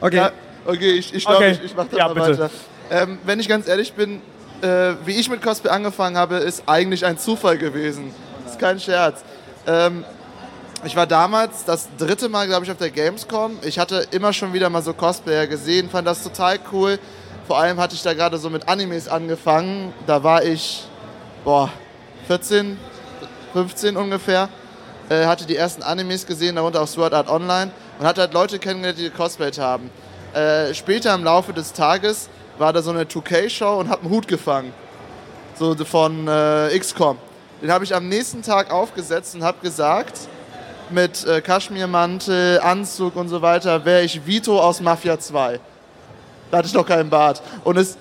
okay. 0.00 0.16
Ja, 0.16 0.30
okay, 0.66 0.90
ich, 0.92 1.14
ich 1.14 1.24
glaube, 1.24 1.38
Okay. 1.44 1.52
ich, 1.52 1.64
ich 1.64 1.76
mache 1.76 1.88
das 1.90 1.98
Ja, 1.98 2.08
mal 2.08 2.14
bitte. 2.14 2.38
weiter. 2.38 2.50
Ähm, 2.90 3.18
wenn 3.24 3.38
ich 3.40 3.48
ganz 3.48 3.68
ehrlich 3.68 3.92
bin, 3.92 4.22
äh, 4.62 4.94
wie 5.04 5.12
ich 5.12 5.28
mit 5.28 5.42
Cosplay 5.42 5.70
angefangen 5.70 6.16
habe, 6.16 6.36
ist 6.36 6.62
eigentlich 6.66 7.04
ein 7.04 7.18
Zufall 7.18 7.58
gewesen. 7.58 8.14
Das 8.44 8.52
ist 8.54 8.58
kein 8.60 8.80
Scherz. 8.80 9.22
Ähm, 9.66 10.04
ich 10.84 10.94
war 10.96 11.06
damals 11.06 11.64
das 11.64 11.88
dritte 11.98 12.28
Mal, 12.28 12.46
glaube 12.46 12.64
ich, 12.64 12.70
auf 12.70 12.78
der 12.78 12.90
Gamescom. 12.90 13.58
Ich 13.62 13.78
hatte 13.78 14.06
immer 14.12 14.32
schon 14.32 14.52
wieder 14.52 14.70
mal 14.70 14.80
so 14.82 14.92
Cosplayer 14.94 15.46
gesehen, 15.46 15.90
fand 15.90 16.06
das 16.06 16.22
total 16.22 16.58
cool. 16.72 16.98
Vor 17.46 17.58
allem 17.58 17.78
hatte 17.80 17.94
ich 17.94 18.02
da 18.02 18.14
gerade 18.14 18.38
so 18.38 18.48
mit 18.50 18.68
Animes 18.68 19.08
angefangen. 19.08 19.92
Da 20.06 20.22
war 20.22 20.44
ich, 20.44 20.84
boah, 21.44 21.70
14, 22.26 22.78
15 23.52 23.96
ungefähr. 23.96 24.48
Äh, 25.08 25.24
hatte 25.26 25.46
die 25.46 25.56
ersten 25.56 25.82
Animes 25.82 26.26
gesehen, 26.26 26.56
darunter 26.56 26.82
auch 26.82 26.86
Sword 26.88 27.14
Art 27.14 27.28
Online. 27.30 27.70
Und 27.98 28.06
hatte 28.06 28.20
halt 28.22 28.32
Leute 28.32 28.58
kennengelernt, 28.58 28.98
die 28.98 29.10
gecosplayt 29.10 29.58
haben. 29.58 29.90
Äh, 30.32 30.74
später 30.74 31.14
im 31.14 31.24
Laufe 31.24 31.52
des 31.52 31.72
Tages 31.72 32.28
war 32.58 32.72
da 32.72 32.82
so 32.82 32.90
eine 32.90 33.04
2K-Show 33.04 33.78
und 33.78 33.88
hab 33.88 34.02
einen 34.02 34.10
Hut 34.10 34.28
gefangen. 34.28 34.72
So 35.58 35.74
von 35.84 36.28
äh, 36.28 36.78
XCOM. 36.78 37.18
Den 37.60 37.72
habe 37.72 37.84
ich 37.84 37.94
am 37.94 38.08
nächsten 38.08 38.42
Tag 38.42 38.70
aufgesetzt 38.70 39.34
und 39.34 39.42
habe 39.42 39.58
gesagt, 39.62 40.28
mit 40.90 41.26
äh, 41.26 41.40
Kaschmirmantel, 41.40 42.60
Anzug 42.60 43.16
und 43.16 43.28
so 43.28 43.42
weiter, 43.42 43.84
wäre 43.84 44.02
ich 44.02 44.24
Vito 44.26 44.60
aus 44.60 44.80
Mafia 44.80 45.18
2. 45.18 45.58
Da 46.50 46.58
hatte 46.58 46.68
ich 46.68 46.74
noch 46.74 46.86
keinen 46.86 47.10
Bart. 47.10 47.42
Und 47.64 47.76
es, 47.76 47.96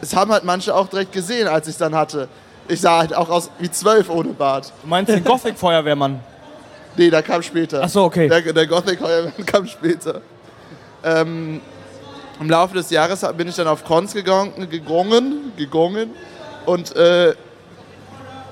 es 0.00 0.14
haben 0.14 0.30
halt 0.30 0.44
manche 0.44 0.74
auch 0.74 0.88
direkt 0.88 1.12
gesehen, 1.12 1.48
als 1.48 1.68
ich 1.68 1.76
dann 1.76 1.94
hatte. 1.94 2.28
Ich 2.68 2.80
sah 2.80 2.98
halt 2.98 3.14
auch 3.14 3.28
aus 3.28 3.50
wie 3.58 3.70
zwölf 3.70 4.08
ohne 4.08 4.30
Bart. 4.30 4.72
Du 4.82 4.88
meinst 4.88 5.12
den 5.12 5.24
Gothic-Feuerwehrmann? 5.24 6.20
Nee, 7.00 7.08
der 7.08 7.22
kam 7.22 7.42
später. 7.42 7.80
Ach 7.82 7.88
so, 7.88 8.04
okay. 8.04 8.28
Der, 8.28 8.42
der 8.52 8.66
Gothic 8.66 8.98
Feuerwehrmann 8.98 9.46
kam 9.46 9.66
später. 9.66 10.20
Ähm, 11.02 11.62
Im 12.38 12.50
Laufe 12.50 12.74
des 12.74 12.90
Jahres 12.90 13.24
bin 13.38 13.48
ich 13.48 13.56
dann 13.56 13.68
auf 13.68 13.84
Cons 13.84 14.12
gegangen, 14.12 14.68
gegangen, 14.68 15.50
gegangen 15.56 16.10
und 16.66 16.94
äh, 16.94 17.32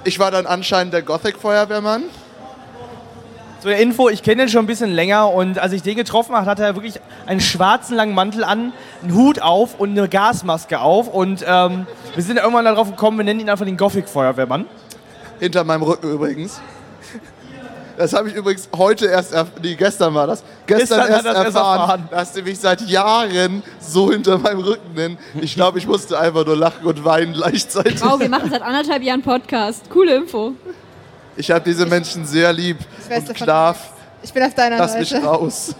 ich 0.05 0.19
war 0.19 0.31
dann 0.31 0.47
anscheinend 0.47 0.95
der 0.95 1.03
Gothic 1.03 1.37
Feuerwehrmann. 1.37 2.05
Zur 3.61 3.75
Info, 3.75 4.09
ich 4.09 4.23
kenne 4.23 4.45
den 4.45 4.49
schon 4.49 4.65
ein 4.65 4.67
bisschen 4.67 4.93
länger 4.93 5.31
und 5.31 5.59
als 5.59 5.75
ich 5.75 5.83
den 5.83 5.97
getroffen 5.97 6.35
habe, 6.35 6.47
hatte 6.47 6.65
er 6.65 6.75
wirklich 6.75 6.95
einen 7.27 7.43
schwarzen 7.43 7.97
langen 7.97 8.15
Mantel 8.15 8.45
an, 8.45 8.73
einen 9.03 9.15
Hut 9.15 9.43
auf 9.43 9.79
und 9.79 9.91
eine 9.91 10.09
Gasmaske 10.09 10.81
auf 10.81 11.07
und 11.09 11.45
ähm, 11.47 11.87
wir 12.15 12.23
sind 12.23 12.39
irgendwann 12.39 12.65
darauf 12.65 12.89
gekommen, 12.89 13.19
wir 13.19 13.27
nennen 13.27 13.41
ihn 13.41 13.51
einfach 13.51 13.67
den 13.67 13.77
Gothic-Feuerwehrmann. 13.77 14.65
Hinter 15.39 15.65
meinem 15.65 15.83
Rücken 15.83 16.11
übrigens. 16.11 16.63
Das 17.99 18.13
habe 18.13 18.29
ich 18.29 18.35
übrigens 18.37 18.69
heute 18.77 19.07
erst, 19.07 19.35
nee, 19.61 19.75
gestern 19.75 20.15
war 20.15 20.29
das. 20.29 20.45
Gestern, 20.67 21.01
erst, 21.01 21.11
er 21.11 21.17
das 21.17 21.35
erst 21.35 21.57
erfahren, 21.57 21.81
erfahren. 21.81 22.09
dass 22.13 22.33
die 22.33 22.43
mich 22.43 22.57
seit 22.61 22.81
Jahren 22.83 23.61
so 23.81 24.13
hinter 24.13 24.39
meinem 24.39 24.61
Rücken 24.61 24.95
nennen. 24.95 25.19
Ich 25.41 25.57
glaube, 25.57 25.79
ich 25.79 25.87
musste 25.89 26.17
einfach 26.17 26.47
nur 26.47 26.57
lachen 26.57 26.87
und 26.87 27.05
weinen 27.05 27.33
gleichzeitig. 27.33 28.01
Wow, 28.01 28.21
wir 28.21 28.29
machen 28.29 28.51
seit 28.53 28.63
anderthalb 28.63 29.03
Jahren 29.03 29.23
Podcast. 29.23 29.91
Coole 29.91 30.15
Info. 30.15 30.53
Ich 31.37 31.51
habe 31.51 31.65
diese 31.65 31.87
Menschen 31.87 32.25
sehr 32.25 32.53
lieb 32.53 32.79
und 33.11 33.37
Schlaf, 33.37 33.91
Ich 34.23 34.33
bin 34.33 34.45
auf 34.45 34.55
deiner 34.55 34.79
lass 34.79 34.97
mich 34.97 35.09
Seite. 35.09 35.27
raus. 35.27 35.75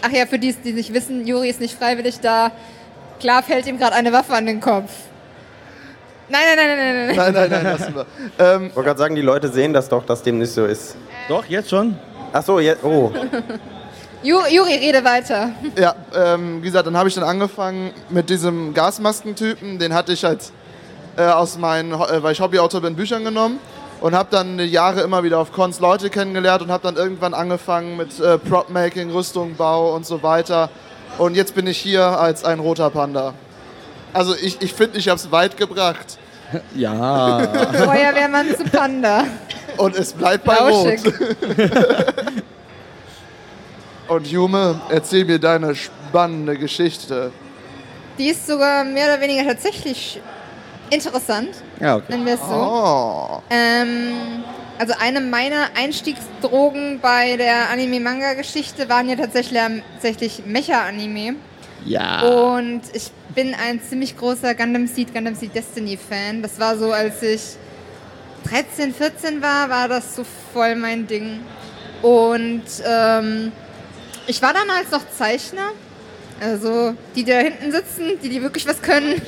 Ach 0.00 0.10
ja, 0.10 0.24
für 0.24 0.38
die, 0.38 0.54
die 0.54 0.72
nicht 0.72 0.94
wissen, 0.94 1.26
Juri 1.26 1.50
ist 1.50 1.60
nicht 1.60 1.76
freiwillig 1.76 2.20
da. 2.20 2.50
Klar 3.20 3.42
fällt 3.42 3.66
ihm 3.66 3.76
gerade 3.76 3.94
eine 3.94 4.10
Waffe 4.10 4.32
an 4.32 4.46
den 4.46 4.62
Kopf. 4.62 4.90
Nein, 6.32 6.40
nein, 6.46 6.56
nein, 6.56 6.78
nein, 6.78 6.78
nein, 6.78 7.06
nein. 7.08 7.16
Nein, 7.16 7.34
nein, 7.34 7.50
nein, 7.50 7.78
lassen 7.78 7.94
wir. 7.94 8.06
Ähm, 8.38 8.66
Ich 8.68 8.74
wollte 8.76 8.86
gerade 8.86 8.98
sagen, 8.98 9.14
die 9.14 9.20
Leute 9.20 9.48
sehen 9.48 9.74
das 9.74 9.86
doch, 9.90 10.06
dass 10.06 10.22
dem 10.22 10.38
nicht 10.38 10.50
so 10.50 10.64
ist. 10.64 10.96
Doch, 11.28 11.44
jetzt 11.44 11.68
schon? 11.68 11.94
Ach 12.32 12.42
so, 12.42 12.58
jetzt. 12.58 12.82
Oh. 12.82 13.12
Ju, 14.22 14.38
Juri, 14.50 14.76
rede 14.76 15.04
weiter. 15.04 15.50
ja, 15.78 15.94
ähm, 16.14 16.62
wie 16.62 16.66
gesagt, 16.66 16.86
dann 16.86 16.96
habe 16.96 17.08
ich 17.10 17.14
dann 17.14 17.24
angefangen 17.24 17.90
mit 18.08 18.30
diesem 18.30 18.72
Gasmaskentypen. 18.72 19.78
Den 19.78 19.92
hatte 19.92 20.12
ich 20.14 20.24
halt 20.24 20.52
äh, 21.18 21.24
aus 21.24 21.58
meinen, 21.58 21.92
äh, 21.92 22.22
weil 22.22 22.32
ich 22.32 22.40
Hobbyautor 22.40 22.80
bin, 22.80 22.96
Büchern 22.96 23.24
genommen. 23.24 23.58
Und 24.00 24.14
habe 24.14 24.28
dann 24.30 24.58
Jahre 24.58 25.02
immer 25.02 25.22
wieder 25.24 25.38
auf 25.38 25.52
Cons 25.52 25.80
Leute 25.80 26.08
kennengelernt 26.08 26.62
und 26.62 26.70
habe 26.72 26.82
dann 26.82 26.96
irgendwann 26.96 27.34
angefangen 27.34 27.98
mit 27.98 28.18
äh, 28.20 28.38
Prop-Making, 28.38 29.10
Rüstung, 29.10 29.54
Bau 29.54 29.94
und 29.94 30.06
so 30.06 30.22
weiter. 30.22 30.70
Und 31.18 31.36
jetzt 31.36 31.54
bin 31.54 31.66
ich 31.66 31.76
hier 31.76 32.04
als 32.04 32.42
ein 32.44 32.58
roter 32.58 32.88
Panda. 32.88 33.34
Also 34.14 34.34
ich 34.34 34.52
finde, 34.54 34.64
ich, 34.64 34.72
find, 34.74 34.96
ich 34.96 35.08
habe 35.08 35.18
es 35.18 35.30
weit 35.30 35.56
gebracht. 35.56 36.18
Ja. 36.74 37.48
Feuerwehrmann 37.72 38.48
zu 38.56 38.64
Panda. 38.64 39.24
Und 39.76 39.96
es 39.96 40.12
bleibt 40.12 40.44
bei. 40.44 40.56
Rot. 40.56 40.98
Und 44.08 44.26
Jume, 44.26 44.80
erzähl 44.90 45.24
mir 45.24 45.38
deine 45.38 45.74
spannende 45.74 46.58
Geschichte. 46.58 47.32
Die 48.18 48.28
ist 48.28 48.46
sogar 48.46 48.84
mehr 48.84 49.06
oder 49.06 49.20
weniger 49.22 49.46
tatsächlich 49.46 50.20
interessant, 50.90 51.48
Ja, 51.80 51.96
okay. 51.96 52.04
nennen 52.10 52.26
wir 52.26 52.34
es 52.34 52.40
so. 52.40 52.54
Oh. 52.54 53.42
Ähm, 53.48 54.44
also 54.78 54.92
eine 55.00 55.20
meiner 55.20 55.68
Einstiegsdrogen 55.74 57.00
bei 57.00 57.36
der 57.38 57.70
Anime-Manga-Geschichte 57.70 58.88
waren 58.90 59.08
ja 59.08 59.16
tatsächlich, 59.16 59.58
tatsächlich 59.94 60.42
Mecha-Anime. 60.44 61.36
Ja. 61.86 62.20
Und 62.22 62.82
ich 62.92 63.10
bin 63.34 63.54
ein 63.54 63.80
ziemlich 63.82 64.16
großer 64.16 64.54
Gundam 64.54 64.86
Seed, 64.86 65.12
Gundam 65.12 65.34
Seed 65.34 65.54
Destiny 65.54 65.96
Fan. 65.96 66.42
Das 66.42 66.58
war 66.58 66.76
so, 66.76 66.92
als 66.92 67.22
ich 67.22 67.40
13, 68.48 68.94
14 68.94 69.42
war, 69.42 69.68
war 69.68 69.88
das 69.88 70.16
so 70.16 70.24
voll 70.52 70.76
mein 70.76 71.06
Ding. 71.06 71.40
Und 72.02 72.64
ähm, 72.84 73.52
ich 74.26 74.42
war 74.42 74.52
damals 74.52 74.90
noch 74.90 75.02
Zeichner. 75.16 75.70
Also 76.40 76.94
die, 77.14 77.22
die 77.22 77.30
da 77.30 77.38
hinten 77.38 77.70
sitzen, 77.70 78.18
die, 78.22 78.28
die 78.28 78.42
wirklich 78.42 78.66
was 78.66 78.82
können. 78.82 79.20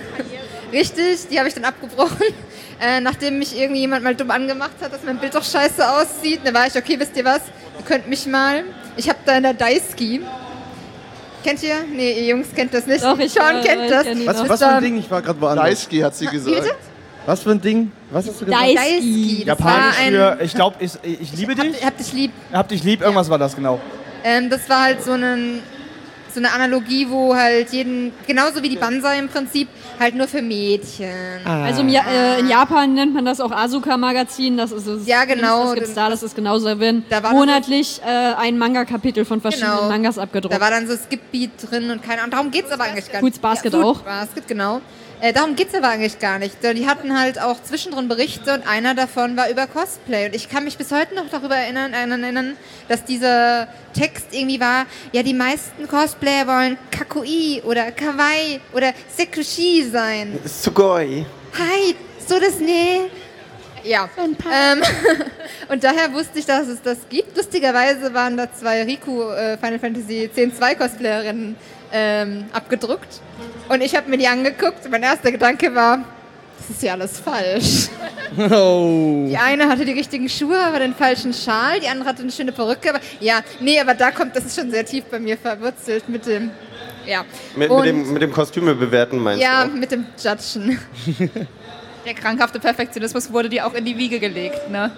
Richtig, 0.72 1.28
die 1.28 1.38
habe 1.38 1.48
ich 1.48 1.54
dann 1.54 1.64
abgebrochen. 1.64 2.16
Äh, 2.78 3.00
nachdem 3.00 3.38
mich 3.38 3.58
irgendjemand 3.58 4.04
mal 4.04 4.14
dumm 4.14 4.30
angemacht 4.30 4.74
hat, 4.82 4.92
dass 4.92 5.02
mein 5.02 5.16
Bild 5.16 5.34
doch 5.34 5.42
scheiße 5.42 5.82
aussieht. 5.92 6.40
Da 6.44 6.52
war 6.52 6.66
ich, 6.66 6.76
okay, 6.76 7.00
wisst 7.00 7.16
ihr 7.16 7.24
was? 7.24 7.40
Ihr 7.78 7.84
könnt 7.86 8.06
mich 8.06 8.26
mal. 8.26 8.64
Ich 8.98 9.08
habe 9.08 9.18
da 9.24 9.38
in 9.38 9.44
der 9.44 9.54
Daisuke. 9.54 10.20
Kennt 11.44 11.62
ihr? 11.62 11.76
Nee, 11.92 12.12
ihr 12.20 12.26
Jungs 12.26 12.48
kennt 12.54 12.74
das 12.74 12.86
nicht. 12.86 13.04
Doch, 13.04 13.18
ich, 13.18 13.32
Sean 13.32 13.58
äh, 13.58 13.62
kennt 13.62 13.90
das. 13.90 14.04
kenn 14.04 14.26
Was, 14.26 14.48
was 14.48 14.58
für 14.58 14.68
ein 14.68 14.82
Ding? 14.82 14.98
Ich 14.98 15.10
war 15.10 15.22
gerade 15.22 15.40
woanders. 15.40 15.64
Daisuke 15.64 16.04
hat 16.04 16.14
sie 16.16 16.26
gesagt. 16.26 16.56
bitte? 16.56 16.74
Was 17.26 17.42
für 17.42 17.50
ein 17.50 17.60
Ding? 17.60 17.92
Was 18.10 18.28
hast 18.28 18.40
du 18.40 18.46
gesagt? 18.46 18.62
Daisuke. 18.62 19.44
Japanisch 19.44 19.96
war 19.96 20.04
ein, 20.04 20.12
für, 20.12 20.38
ich 20.44 20.54
glaube, 20.54 20.76
ich, 20.80 20.92
ich 21.02 21.32
liebe 21.32 21.54
dich, 21.54 21.74
Hab, 21.76 21.86
hab 21.86 21.98
dich 21.98 22.12
lieb. 22.12 22.32
hab 22.52 22.68
dich 22.68 22.84
lieb, 22.84 23.00
irgendwas 23.00 23.28
war 23.28 23.38
das 23.38 23.54
genau. 23.54 23.80
Ähm, 24.24 24.50
das 24.50 24.68
war 24.68 24.82
halt 24.82 25.04
so, 25.04 25.12
einen, 25.12 25.62
so 26.36 26.40
eine 26.40 26.52
Analogie, 26.52 27.06
wo 27.08 27.34
halt 27.34 27.72
jeden, 27.72 28.12
genauso 28.26 28.62
wie 28.62 28.68
die 28.68 28.76
Banzai 28.76 29.18
im 29.18 29.28
Prinzip, 29.28 29.68
halt 29.98 30.14
nur 30.14 30.28
für 30.28 30.42
Mädchen. 30.42 31.40
Also 31.46 31.80
im 31.80 31.88
ja 31.88 32.02
äh, 32.02 32.40
in 32.40 32.48
Japan 32.48 32.92
nennt 32.92 33.14
man 33.14 33.24
das 33.24 33.40
auch 33.40 33.50
Asuka-Magazin. 33.50 34.56
Das 34.58 34.70
ist 34.70 34.86
das. 34.86 35.06
Ja, 35.06 35.24
genau. 35.24 35.64
Das 35.64 35.74
gibt's 35.74 35.94
da. 35.94 36.10
Das 36.10 36.22
ist 36.22 36.36
genauso. 36.36 36.66
Da 36.66 36.78
werden 36.78 37.04
Da 37.08 37.22
war 37.22 37.32
monatlich 37.32 38.00
äh, 38.04 38.34
ein 38.34 38.58
Manga-Kapitel 38.58 39.24
von 39.24 39.40
verschiedenen 39.40 39.76
Genau. 39.76 39.88
Mangas 39.88 40.16
Da 40.16 40.22
abgedruckt. 40.22 40.60
war 40.60 40.70
dann 40.70 40.86
so 40.86 40.94
Skip-Beat 40.94 41.50
drin 41.70 41.90
und 41.90 42.02
keine 42.02 42.20
Ahnung. 42.20 42.30
Darum 42.30 42.50
geht 42.50 42.66
es 42.66 42.70
aber 42.72 42.84
eigentlich 42.84 43.10
gar 43.10 43.20
Fruits 43.20 43.38
Basket 43.38 43.72
ja, 43.72 43.82
auch. 43.82 44.00
Basket, 44.00 44.46
genau. 44.46 44.80
Äh, 45.20 45.32
darum 45.32 45.56
geht 45.56 45.68
es 45.68 45.74
aber 45.74 45.88
eigentlich 45.88 46.18
gar 46.18 46.38
nicht. 46.38 46.56
Die 46.62 46.86
hatten 46.86 47.18
halt 47.18 47.40
auch 47.40 47.62
zwischendrin 47.62 48.06
Berichte 48.06 48.52
und 48.52 48.68
einer 48.68 48.94
davon 48.94 49.36
war 49.36 49.48
über 49.48 49.66
Cosplay. 49.66 50.26
Und 50.26 50.34
ich 50.34 50.50
kann 50.50 50.64
mich 50.64 50.76
bis 50.76 50.92
heute 50.92 51.14
noch 51.14 51.30
darüber 51.30 51.56
erinnern, 51.56 51.94
erinnern 51.94 52.56
dass 52.88 53.04
dieser 53.04 53.68
Text 53.94 54.26
irgendwie 54.32 54.60
war, 54.60 54.84
ja, 55.12 55.22
die 55.22 55.32
meisten 55.32 55.88
Cosplayer 55.88 56.46
wollen 56.46 56.76
Kakui 56.90 57.62
oder 57.64 57.92
Kawaii 57.92 58.60
oder 58.74 58.92
Sekushi 59.16 59.88
sein. 59.90 60.38
Sugoi. 60.44 61.24
Hi, 61.58 61.96
so 62.26 62.38
das 62.38 62.60
nee. 62.60 63.10
Ja. 63.84 64.10
Ähm, 64.18 64.82
und 65.68 65.82
daher 65.82 66.12
wusste 66.12 66.40
ich, 66.40 66.44
dass 66.44 66.66
es 66.68 66.82
das 66.82 66.98
gibt. 67.08 67.36
Lustigerweise 67.36 68.12
waren 68.12 68.36
da 68.36 68.52
zwei 68.52 68.82
Riku 68.82 69.30
äh, 69.30 69.56
Final 69.56 69.78
Fantasy 69.78 70.24
X-2 70.24 70.74
Cosplayerinnen 70.74 71.56
ähm, 71.92 72.44
abgedruckt. 72.52 73.20
Und 73.68 73.80
ich 73.82 73.94
habe 73.96 74.08
mir 74.08 74.18
die 74.18 74.26
angeguckt 74.28 74.88
mein 74.90 75.02
erster 75.02 75.32
Gedanke 75.32 75.74
war, 75.74 76.04
das 76.58 76.70
ist 76.70 76.82
ja 76.82 76.92
alles 76.92 77.18
falsch. 77.20 77.88
Oh. 78.50 79.24
Die 79.30 79.36
eine 79.36 79.68
hatte 79.68 79.84
die 79.84 79.92
richtigen 79.92 80.28
Schuhe, 80.28 80.58
aber 80.58 80.80
den 80.80 80.94
falschen 80.94 81.32
Schal, 81.32 81.78
die 81.80 81.86
andere 81.86 82.08
hatte 82.08 82.22
eine 82.22 82.32
schöne 82.32 82.50
Perücke. 82.50 82.90
Aber, 82.90 83.00
ja, 83.20 83.40
nee, 83.60 83.80
aber 83.80 83.94
da 83.94 84.10
kommt, 84.10 84.34
das 84.34 84.44
ist 84.46 84.58
schon 84.60 84.70
sehr 84.70 84.84
tief 84.84 85.04
bei 85.04 85.20
mir 85.20 85.38
verwurzelt 85.38 86.08
mit 86.08 86.26
dem, 86.26 86.50
ja. 87.06 87.24
Mit, 87.54 87.70
mit, 87.70 87.84
dem, 87.84 88.12
mit 88.12 88.22
dem 88.22 88.32
Kostüme 88.32 88.74
bewerten 88.74 89.20
meinst 89.20 89.42
Ja, 89.42 89.64
du? 89.64 89.76
mit 89.76 89.92
dem 89.92 90.06
Judgen. 90.22 90.78
Der 92.04 92.14
krankhafte 92.14 92.58
Perfektionismus 92.58 93.32
wurde 93.32 93.48
dir 93.48 93.64
auch 93.66 93.74
in 93.74 93.84
die 93.84 93.96
Wiege 93.96 94.18
gelegt, 94.18 94.68
ne? 94.70 94.90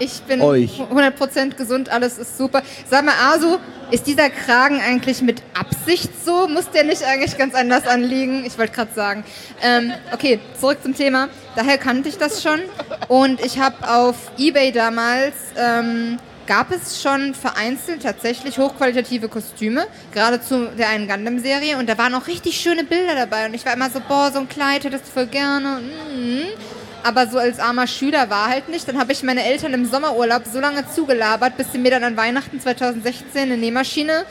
Ich 0.00 0.22
bin 0.22 0.40
Euch. 0.40 0.80
100% 0.80 1.56
gesund, 1.56 1.90
alles 1.90 2.16
ist 2.16 2.38
super. 2.38 2.62
Sag 2.88 3.04
mal, 3.04 3.12
Asu, 3.32 3.58
ist 3.90 4.06
dieser 4.06 4.30
Kragen 4.30 4.80
eigentlich 4.80 5.20
mit 5.20 5.42
Absicht 5.52 6.10
so? 6.24 6.48
Muss 6.48 6.70
der 6.70 6.84
nicht 6.84 7.04
eigentlich 7.04 7.36
ganz 7.36 7.54
anders 7.54 7.86
anliegen? 7.86 8.42
Ich 8.46 8.56
wollte 8.56 8.72
gerade 8.72 8.94
sagen. 8.94 9.24
Ähm, 9.62 9.92
okay, 10.10 10.40
zurück 10.58 10.78
zum 10.82 10.94
Thema. 10.94 11.28
Daher 11.54 11.76
kannte 11.76 12.08
ich 12.08 12.16
das 12.16 12.42
schon. 12.42 12.60
Und 13.08 13.44
ich 13.44 13.58
habe 13.58 13.76
auf 13.90 14.16
Ebay 14.38 14.72
damals, 14.72 15.34
ähm, 15.58 16.18
gab 16.46 16.72
es 16.72 17.02
schon 17.02 17.34
vereinzelt 17.34 18.02
tatsächlich 18.02 18.58
hochqualitative 18.58 19.28
Kostüme, 19.28 19.86
gerade 20.12 20.40
zu 20.40 20.68
der 20.78 20.88
einen 20.88 21.08
Gundam-Serie. 21.08 21.76
Und 21.76 21.90
da 21.90 21.98
waren 21.98 22.14
auch 22.14 22.26
richtig 22.26 22.58
schöne 22.58 22.84
Bilder 22.84 23.14
dabei. 23.14 23.44
Und 23.44 23.52
ich 23.52 23.66
war 23.66 23.74
immer 23.74 23.90
so, 23.90 24.00
boah, 24.00 24.30
so 24.32 24.38
ein 24.38 24.48
Kleid 24.48 24.84
hättest 24.84 25.08
du 25.08 25.10
voll 25.10 25.26
gerne. 25.26 25.80
Mm. 25.80 26.79
Aber 27.02 27.26
so 27.26 27.38
als 27.38 27.58
armer 27.58 27.86
Schüler 27.86 28.28
war 28.30 28.48
halt 28.48 28.68
nicht. 28.68 28.86
Dann 28.86 28.98
habe 28.98 29.12
ich 29.12 29.22
meine 29.22 29.44
Eltern 29.44 29.72
im 29.72 29.86
Sommerurlaub 29.86 30.42
so 30.46 30.60
lange 30.60 30.84
zugelabert, 30.90 31.56
bis 31.56 31.72
sie 31.72 31.78
mir 31.78 31.90
dann 31.90 32.04
an 32.04 32.16
Weihnachten 32.16 32.60
2016 32.60 33.42
eine 33.42 33.56
Nähmaschine 33.56 34.24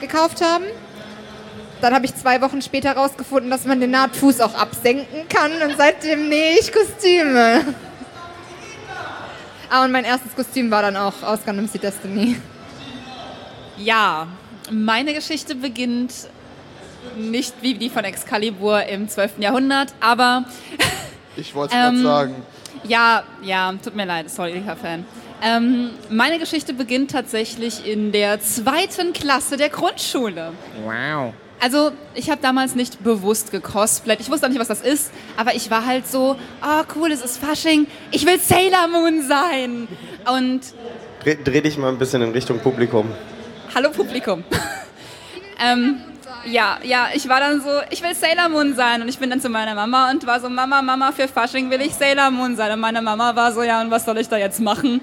gekauft 0.00 0.42
haben. 0.42 0.64
Dann 1.80 1.94
habe 1.94 2.06
ich 2.06 2.14
zwei 2.16 2.40
Wochen 2.40 2.60
später 2.60 2.88
herausgefunden, 2.88 3.50
dass 3.50 3.64
man 3.64 3.80
den 3.80 3.92
Nahtfuß 3.92 4.40
auch 4.40 4.54
absenken 4.54 5.28
kann 5.28 5.52
und 5.62 5.76
seitdem 5.76 6.28
nähe 6.28 6.58
ich 6.58 6.72
Kostüme. 6.72 7.74
Ah, 9.70 9.84
und 9.84 9.92
mein 9.92 10.04
erstes 10.04 10.34
Kostüm 10.34 10.70
war 10.70 10.82
dann 10.82 10.96
auch 10.96 11.22
aus 11.22 11.44
Gundam 11.44 11.68
Seed 11.68 11.82
Destiny. 11.82 12.40
Ja, 13.76 14.26
meine 14.70 15.14
Geschichte 15.14 15.54
beginnt 15.54 16.12
nicht 17.16 17.54
wie 17.60 17.74
die 17.74 17.90
von 17.90 18.04
Excalibur 18.04 18.82
im 18.84 19.08
12. 19.08 19.38
Jahrhundert, 19.38 19.94
aber 20.00 20.46
Ich 21.36 21.54
wollte 21.54 21.74
es 21.74 21.80
gerade 21.80 21.96
Ähm, 21.96 22.02
sagen. 22.02 22.34
ja, 22.84 23.22
ja, 23.42 23.72
tut 23.82 23.94
mir 23.94 24.04
leid, 24.06 24.30
sorry, 24.30 24.52
lieber 24.52 24.76
Fan. 24.76 25.04
Ähm, 25.40 25.90
meine 26.10 26.38
Geschichte 26.38 26.74
beginnt 26.74 27.12
tatsächlich 27.12 27.86
in 27.86 28.10
der 28.10 28.40
zweiten 28.40 29.12
Klasse 29.12 29.56
der 29.56 29.68
Grundschule. 29.68 30.52
Wow. 30.84 31.32
Also, 31.60 31.90
ich 32.14 32.30
habe 32.30 32.40
damals 32.40 32.74
nicht 32.76 33.02
bewusst 33.02 33.50
gecosplayt. 33.50 34.20
Ich 34.20 34.30
wusste 34.30 34.46
auch 34.46 34.50
nicht, 34.50 34.60
was 34.60 34.68
das 34.68 34.80
ist, 34.80 35.10
aber 35.36 35.54
ich 35.54 35.70
war 35.70 35.84
halt 35.86 36.06
so, 36.08 36.36
ah, 36.60 36.84
cool, 36.96 37.10
es 37.12 37.20
ist 37.20 37.38
Fasching, 37.38 37.86
ich 38.12 38.26
will 38.26 38.38
Sailor 38.40 38.86
Moon 38.88 39.22
sein. 39.22 39.88
Und 40.32 40.60
Dreh, 41.24 41.36
dreh 41.42 41.60
dich 41.60 41.76
mal 41.78 41.88
ein 41.88 41.98
bisschen 41.98 42.22
in 42.22 42.30
Richtung 42.30 42.60
Publikum. 42.60 43.06
Hallo 43.74 43.90
Publikum. 43.90 44.44
ähm, 45.64 46.00
ja, 46.44 46.78
ja, 46.82 47.08
ich 47.14 47.28
war 47.28 47.40
dann 47.40 47.60
so, 47.60 47.68
ich 47.90 48.02
will 48.02 48.14
Sailor 48.14 48.48
Moon 48.48 48.74
sein 48.74 49.02
und 49.02 49.08
ich 49.08 49.18
bin 49.18 49.30
dann 49.30 49.40
zu 49.40 49.48
meiner 49.48 49.74
Mama 49.74 50.10
und 50.10 50.26
war 50.26 50.40
so, 50.40 50.48
Mama, 50.48 50.82
Mama, 50.82 51.12
für 51.12 51.28
Fasching 51.28 51.70
will 51.70 51.80
ich 51.80 51.94
Sailor 51.94 52.30
Moon 52.30 52.56
sein. 52.56 52.72
Und 52.72 52.80
meine 52.80 53.02
Mama 53.02 53.34
war 53.36 53.52
so, 53.52 53.62
ja, 53.62 53.80
und 53.80 53.90
was 53.90 54.04
soll 54.04 54.18
ich 54.18 54.28
da 54.28 54.36
jetzt 54.36 54.60
machen? 54.60 55.00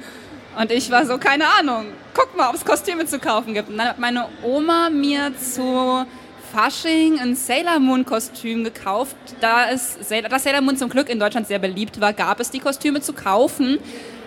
Und 0.60 0.71
ich 0.71 0.89
war 0.89 1.06
so, 1.06 1.17
keine 1.17 1.45
Ahnung, 1.60 1.88
guck 2.13 2.36
mal, 2.38 2.50
ob 2.50 2.56
es 2.56 2.63
Kostüme 2.63 3.06
zu 3.06 3.19
kaufen 3.19 3.54
gibt. 3.54 3.69
Und 3.69 3.78
dann 3.78 3.89
hat 3.89 4.00
meine 4.00 4.28
Oma 4.41 4.89
mir 4.89 5.32
zu 5.38 6.06
Fasching 6.54 7.19
ein 7.19 7.36
Sailor 7.36 7.80
Moon 7.80 8.06
Kostüm 8.06 8.63
gekauft. 8.63 9.15
Da, 9.41 9.69
es, 9.69 9.98
Sailor- 10.08 10.30
da 10.30 10.39
Sailor 10.39 10.62
Moon 10.62 10.78
zum 10.78 10.89
Glück 10.89 11.10
in 11.10 11.19
Deutschland 11.19 11.48
sehr 11.48 11.60
beliebt 11.60 12.00
war, 12.00 12.13
gab 12.13 12.39
es 12.39 12.52
die 12.52 12.60
Kostüme 12.60 13.02
zu 13.02 13.13
kaufen. 13.13 13.80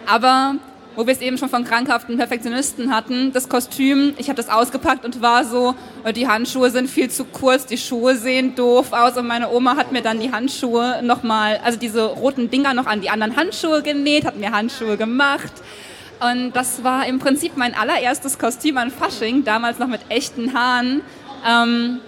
Aber 0.07 0.57
wo 0.96 1.07
wir 1.07 1.12
es 1.12 1.20
eben 1.20 1.38
schon 1.38 1.48
von 1.48 1.64
krankhaften 1.64 2.16
Perfektionisten 2.16 2.94
hatten, 2.94 3.33
das 3.33 3.48
Kostüm, 3.48 4.14
ich 4.18 4.29
habe 4.29 4.37
das 4.37 4.48
ausgepackt 4.48 5.05
und 5.05 5.22
war 5.22 5.44
so, 5.44 5.74
äh, 6.05 6.12
die 6.12 6.29
Handschuhe 6.29 6.70
sind 6.70 6.88
viel 6.88 7.11
zu 7.11 7.24
kurz, 7.24 7.66
die 7.66 7.79
Schuhe 7.79 8.16
sehen 8.16 8.55
doof 8.55 8.92
aus 8.92 9.16
und 9.16 9.27
meine 9.27 9.51
Oma 9.51 9.77
hat 9.77 9.92
mir 9.92 10.03
dann 10.03 10.20
die 10.20 10.33
Handschuhe 10.33 11.03
nochmal, 11.03 11.61
also 11.64 11.79
diese 11.79 12.05
roten 12.05 12.51
Dinger 12.51 12.74
noch 12.74 12.87
an 12.87 13.01
die 13.01 13.11
anderen 13.11 13.37
Handschuhe 13.37 13.83
genäht, 13.83 14.24
hat 14.24 14.37
mir 14.37 14.53
Handschuhe 14.53 14.96
gemacht. 14.96 15.53
Und 16.20 16.53
das 16.53 16.83
war 16.83 17.07
im 17.07 17.20
Prinzip 17.20 17.57
mein 17.57 17.74
allererstes 17.74 18.38
Kostüm 18.38 18.77
an 18.77 18.90
Fasching, 18.90 19.44
damals 19.44 19.79
noch 19.79 19.87
mit 19.87 20.01
echten 20.09 20.53
Haaren. 20.53 21.03
Ähm, 21.46 22.01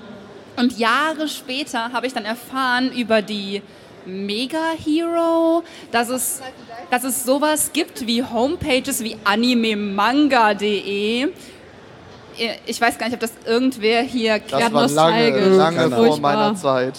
und 0.57 0.79
Jahre 0.79 1.29
später 1.29 1.93
habe 1.93 2.07
ich 2.07 2.13
dann 2.13 2.25
erfahren 2.25 2.93
über 2.93 3.23
die 3.23 3.63
Mega 4.07 4.73
Hero, 4.85 5.63
dass 5.93 6.09
es, 6.09 6.43
dass 6.91 7.05
es 7.05 7.25
sowas 7.25 7.71
gibt 7.73 8.07
wie 8.07 8.23
Homepages 8.25 9.03
wie 9.03 9.17
animemanga.de. 9.25 11.29
Ich 12.67 12.81
weiß 12.81 12.97
gar 12.99 13.07
nicht, 13.07 13.15
ob 13.15 13.21
das 13.21 13.33
irgendwer 13.45 14.03
hier 14.03 14.39
Das 14.39 14.61
kennt. 14.61 14.73
war 14.73 14.89
lange, 14.89 15.31
nostalgisch. 15.31 15.57
lange 15.57 15.91
vor 15.91 16.21
meiner. 16.21 16.55
Zeit. 16.55 16.95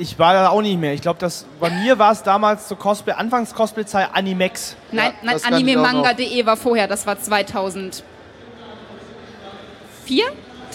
Ich 0.00 0.16
war 0.18 0.32
da 0.32 0.48
auch 0.50 0.62
nicht 0.62 0.78
mehr. 0.78 0.92
Ich 0.94 1.00
glaube, 1.02 1.18
das 1.18 1.44
bei 1.58 1.70
mir 1.70 1.98
war 1.98 2.12
es 2.12 2.22
damals 2.22 2.68
zur 2.68 2.78
Cosplay, 2.78 3.14
Anfangs 3.14 3.52
Cosplay-Zeit 3.52 4.10
Animex. 4.12 4.76
Nein, 4.92 5.06
Ja, 5.06 5.12
nein 5.24 5.34
das 5.34 5.44
animemanga.de 5.44 6.46
war 6.46 6.56
vorher, 6.56 6.86
das 6.86 7.04
war 7.04 7.18
2004, 7.20 8.04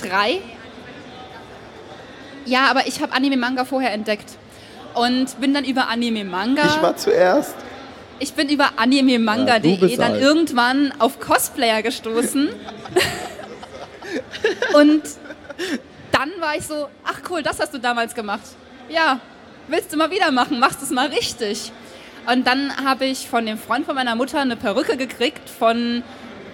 3. 0.02 0.42
Ja, 2.46 2.70
aber 2.70 2.86
ich 2.88 3.02
habe 3.02 3.14
Anime-Manga 3.14 3.64
vorher 3.64 3.94
entdeckt. 3.94 4.32
Und 4.96 5.40
bin 5.40 5.54
dann 5.54 5.64
über 5.64 5.88
Anime-Manga. 5.88 6.64
Ich 6.66 6.82
war 6.82 6.98
zuerst. 6.98 7.56
Ich 8.20 8.34
bin 8.34 8.50
über 8.50 8.66
Ja, 8.66 8.72
animemanga.de 8.78 9.78
bist 9.78 10.00
dann 10.00 10.14
alt. 10.14 10.22
irgendwann 10.22 10.94
auf 11.00 11.20
Cosplayer 11.20 11.82
gestoßen. 11.82 12.50
Und 14.76 15.02
dann 16.12 16.30
war 16.40 16.56
ich 16.58 16.66
so, 16.66 16.88
ach 17.04 17.22
cool, 17.30 17.42
das 17.44 17.60
hast 17.60 17.74
du 17.74 17.80
damals 17.80 18.14
gemacht. 18.16 18.42
Ja, 18.90 19.20
willst 19.68 19.92
du 19.92 19.98
mal 19.98 20.12
wieder 20.12 20.32
machen, 20.32 20.60
machst 20.60 20.82
es 20.82 20.90
mal 20.92 21.08
richtig. 21.08 21.72
Und 22.32 22.48
dann 22.48 22.74
habe 22.86 23.06
ich 23.06 23.28
von 23.28 23.46
dem 23.46 23.58
Freund 23.58 23.86
von 23.86 23.96
meiner 23.96 24.16
Mutter 24.16 24.40
eine 24.40 24.56
Perücke 24.56 24.96
gekriegt 24.96 25.50
von 25.50 26.04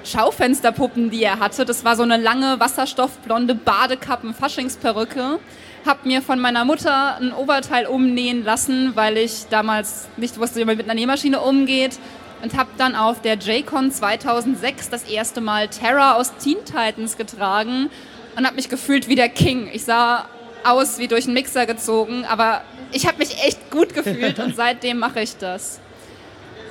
Schaufensterpuppen, 0.04 1.10
die 1.12 1.24
er 1.24 1.39
hatte. 1.39 1.65
Das 1.65 1.84
war 1.84 1.95
so 1.95 2.04
eine 2.04 2.17
lange 2.17 2.60
wasserstoffblonde 2.60 3.54
Badekappen-Faschingsperücke. 3.54 5.39
Hab 5.85 6.05
mir 6.05 6.21
von 6.21 6.39
meiner 6.39 6.65
Mutter 6.65 7.17
ein 7.17 7.33
Oberteil 7.33 7.85
umnähen 7.85 8.43
lassen, 8.43 8.95
weil 8.95 9.17
ich 9.17 9.45
damals 9.49 10.07
nicht 10.17 10.39
wusste, 10.39 10.59
wie 10.59 10.65
man 10.65 10.77
mit 10.77 10.85
einer 10.85 10.99
Nähmaschine 10.99 11.39
umgeht. 11.39 11.97
Und 12.41 12.55
habe 12.57 12.69
dann 12.77 12.95
auf 12.95 13.21
der 13.21 13.35
JCon 13.35 13.91
2006 13.91 14.89
das 14.89 15.03
erste 15.03 15.41
Mal 15.41 15.67
Terra 15.67 16.15
aus 16.15 16.33
Teen 16.37 16.57
Titans 16.65 17.17
getragen 17.17 17.89
und 18.37 18.45
habe 18.45 18.55
mich 18.55 18.69
gefühlt 18.69 19.09
wie 19.09 19.15
der 19.15 19.27
King. 19.27 19.69
Ich 19.73 19.83
sah 19.83 20.25
aus 20.63 20.99
wie 20.99 21.07
durch 21.07 21.25
einen 21.25 21.33
Mixer 21.33 21.65
gezogen, 21.65 22.25
aber 22.25 22.61
ich 22.91 23.07
habe 23.07 23.17
mich 23.17 23.43
echt 23.43 23.69
gut 23.71 23.93
gefühlt 23.93 24.39
und 24.43 24.55
seitdem 24.55 24.99
mache 24.99 25.21
ich 25.21 25.37
das. 25.37 25.79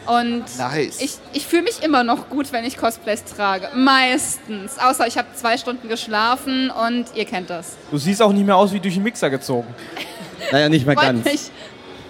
Und 0.09 0.45
Nice. 0.59 1.01
ich, 1.01 1.17
ich 1.35 1.47
fühle 1.47 1.63
mich 1.63 1.83
immer 1.83 2.03
noch 2.03 2.31
gut, 2.31 2.51
wenn 2.53 2.65
ich 2.65 2.77
Cosplays 2.79 3.25
trage. 3.25 3.69
Meistens. 3.75 4.79
Außer 4.79 5.07
ich 5.07 5.19
habe 5.19 5.29
zwei 5.35 5.59
Stunden 5.59 5.89
geschlafen 5.89 6.71
und 6.71 7.07
ihr 7.15 7.25
kennt 7.27 7.51
das. 7.51 7.77
Du 7.91 7.99
siehst 7.99 8.23
auch 8.23 8.33
nicht 8.33 8.47
mehr 8.47 8.57
aus 8.57 8.73
wie 8.73 8.81
durch 8.81 8.95
den 8.95 9.03
Mixer 9.03 9.31
gezogen. 9.31 9.69
Naja, 10.53 10.69
nicht 10.69 10.87
mehr 10.87 10.95
ganz. 10.95 11.25
mich. 11.25 11.51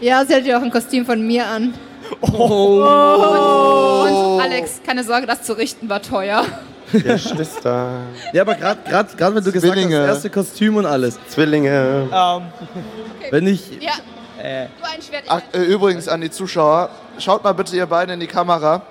Ja, 0.00 0.24
sie 0.24 0.34
hat 0.34 0.44
ja 0.44 0.58
auch 0.58 0.62
ein 0.62 0.70
Kostüm 0.70 1.04
von 1.06 1.26
mir 1.26 1.46
an. 1.46 1.74
Und 2.20 2.82
Alex, 4.40 4.80
keine 4.86 5.02
Sorge, 5.02 5.26
das 5.26 5.42
zu 5.42 5.54
richten 5.54 5.88
war 5.88 6.02
teuer. 6.02 6.44
Geschwister, 6.92 8.00
Ja, 8.32 8.42
aber 8.42 8.54
gerade 8.54 8.78
wenn 9.34 9.44
du 9.44 9.50
gesagt 9.52 9.56
hast, 9.56 9.62
Zwillinge. 9.62 9.98
das 9.98 10.08
erste 10.16 10.30
Kostüm 10.30 10.76
und 10.76 10.86
alles. 10.86 11.18
Zwillinge. 11.28 12.08
Ähm, 12.12 12.42
Wenn 13.30 13.46
ich. 13.46 13.80
Ja. 13.80 13.92
Du 14.38 14.44
ein 14.44 15.02
Schwert, 15.02 15.24
ich 15.24 15.30
Ach, 15.30 15.42
äh, 15.52 15.62
übrigens 15.64 16.08
an 16.08 16.20
die 16.20 16.30
Zuschauer, 16.30 16.90
schaut 17.18 17.42
mal 17.42 17.52
bitte 17.52 17.74
ihr 17.76 17.86
beide 17.86 18.12
in 18.12 18.20
die 18.20 18.26
Kamera. 18.26 18.82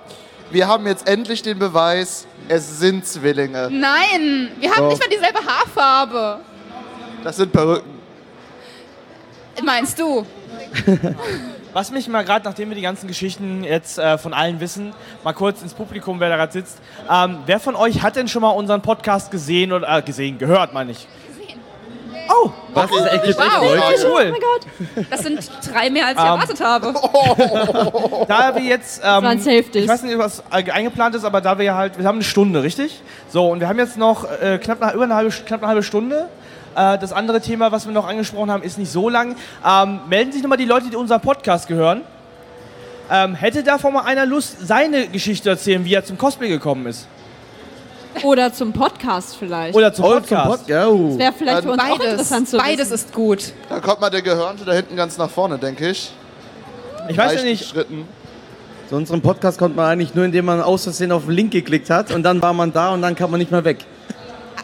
Wir 0.49 0.67
haben 0.67 0.85
jetzt 0.87 1.07
endlich 1.07 1.41
den 1.41 1.59
Beweis, 1.59 2.27
es 2.47 2.79
sind 2.79 3.05
Zwillinge. 3.05 3.69
Nein, 3.71 4.51
wir 4.59 4.71
haben 4.71 4.83
Doch. 4.83 4.89
nicht 4.89 5.01
mal 5.01 5.09
dieselbe 5.09 5.39
Haarfarbe. 5.39 6.39
Das 7.23 7.37
sind 7.37 7.51
Perücken. 7.51 7.97
Meinst 9.63 9.99
du? 9.99 10.25
Was 11.73 11.91
mich 11.91 12.07
mal 12.07 12.23
gerade, 12.23 12.45
nachdem 12.45 12.69
wir 12.69 12.75
die 12.75 12.81
ganzen 12.81 13.07
Geschichten 13.07 13.63
jetzt 13.63 13.99
äh, 13.99 14.17
von 14.17 14.33
allen 14.33 14.59
wissen, 14.59 14.93
mal 15.23 15.33
kurz 15.33 15.61
ins 15.61 15.73
Publikum, 15.73 16.19
wer 16.19 16.29
da 16.29 16.37
gerade 16.37 16.53
sitzt. 16.53 16.79
Ähm, 17.09 17.39
wer 17.45 17.59
von 17.59 17.75
euch 17.75 18.01
hat 18.01 18.15
denn 18.15 18.27
schon 18.27 18.41
mal 18.41 18.49
unseren 18.49 18.81
Podcast 18.81 19.29
gesehen 19.31 19.71
oder 19.71 19.97
äh, 19.97 20.01
gesehen, 20.01 20.37
gehört, 20.37 20.73
meine 20.73 20.91
ich? 20.91 21.07
Oh, 22.29 22.49
Was 22.73 22.91
ist 22.91 23.05
echt 23.05 23.37
Wow. 23.37 23.75
Leute? 23.75 24.07
cool. 24.11 25.05
Das 25.09 25.21
sind 25.21 25.49
drei 25.71 25.89
mehr, 25.89 26.05
als 26.07 26.17
ich 26.17 26.23
Ähm. 26.23 26.31
erwartet 26.31 26.61
habe. 26.61 26.93
Da 28.27 28.55
wir 28.55 28.63
jetzt, 28.63 29.01
ähm, 29.03 29.23
ich 29.73 29.87
weiß 29.87 30.03
nicht, 30.03 30.17
was 30.17 30.43
eingeplant 30.51 31.15
ist, 31.15 31.23
aber 31.23 31.41
da 31.41 31.57
wir 31.57 31.75
halt, 31.75 31.97
wir 31.97 32.05
haben 32.05 32.15
eine 32.17 32.23
Stunde, 32.23 32.63
richtig? 32.63 33.01
So, 33.29 33.47
und 33.49 33.59
wir 33.59 33.67
haben 33.67 33.79
jetzt 33.79 33.97
noch 33.97 34.25
äh, 34.41 34.57
knapp, 34.57 34.81
eine, 34.81 34.93
über 34.93 35.03
eine 35.05 35.15
halbe, 35.15 35.31
knapp 35.31 35.61
eine 35.61 35.67
halbe 35.69 35.83
Stunde. 35.83 36.27
Äh, 36.75 36.97
das 36.97 37.13
andere 37.13 37.41
Thema, 37.41 37.71
was 37.71 37.85
wir 37.85 37.93
noch 37.93 38.07
angesprochen 38.07 38.51
haben, 38.51 38.63
ist 38.63 38.77
nicht 38.77 38.91
so 38.91 39.09
lang. 39.09 39.35
Ähm, 39.65 40.01
melden 40.09 40.31
sich 40.31 40.41
nochmal 40.41 40.57
die 40.57 40.65
Leute, 40.65 40.89
die 40.89 40.95
unseren 40.95 41.21
Podcast 41.21 41.67
gehören. 41.67 42.01
Ähm, 43.09 43.35
hätte 43.35 43.63
davon 43.63 43.93
mal 43.93 44.03
einer 44.03 44.25
Lust, 44.25 44.67
seine 44.67 45.07
Geschichte 45.07 45.43
zu 45.43 45.49
erzählen, 45.49 45.85
wie 45.85 45.93
er 45.93 46.03
zum 46.03 46.17
Cosplay 46.17 46.49
gekommen 46.49 46.85
ist? 46.87 47.07
Oder 48.23 48.53
zum 48.53 48.73
Podcast 48.73 49.35
vielleicht. 49.37 49.75
Oder 49.75 49.93
zum 49.93 50.05
Oh, 50.05 50.09
zum 50.13 50.21
Podcast? 50.21 50.61
Pod 50.61 50.69
ja, 50.69 50.87
oh. 50.87 51.07
das 51.09 51.17
wäre 51.19 51.33
vielleicht 51.37 51.63
für 51.63 51.71
uns 51.71 51.81
auch 51.83 51.87
Beides. 51.97 52.11
interessant 52.11 52.49
zu 52.49 52.57
Beides 52.57 52.79
wissen. 52.91 52.93
ist 52.93 53.13
gut. 53.13 53.53
Da 53.69 53.79
kommt 53.79 54.01
mal 54.01 54.09
der 54.09 54.21
Gehörnte 54.21 54.65
da 54.65 54.73
hinten 54.73 54.95
ganz 54.95 55.17
nach 55.17 55.29
vorne, 55.29 55.57
denke 55.57 55.89
ich. 55.89 56.11
ich 57.09 57.17
weiß 57.17 57.35
ja 57.35 57.43
nicht. 57.43 57.67
Schritten. 57.69 58.07
So 58.89 58.95
unseren 58.95 59.21
Podcast 59.21 59.59
kommt 59.59 59.75
man 59.75 59.85
eigentlich 59.85 60.15
nur, 60.15 60.23
indem 60.25 60.45
man 60.45 60.61
aus 60.61 60.83
Versehen 60.83 61.11
auf 61.11 61.25
den 61.25 61.31
Link 61.33 61.51
geklickt 61.51 61.89
hat 61.89 62.11
und 62.11 62.23
dann 62.23 62.41
war 62.41 62.53
man 62.53 62.71
da 62.71 62.91
und 62.93 63.01
dann 63.01 63.15
kam 63.15 63.31
man 63.31 63.39
nicht 63.39 63.51
mehr 63.51 63.65
weg. 63.65 63.79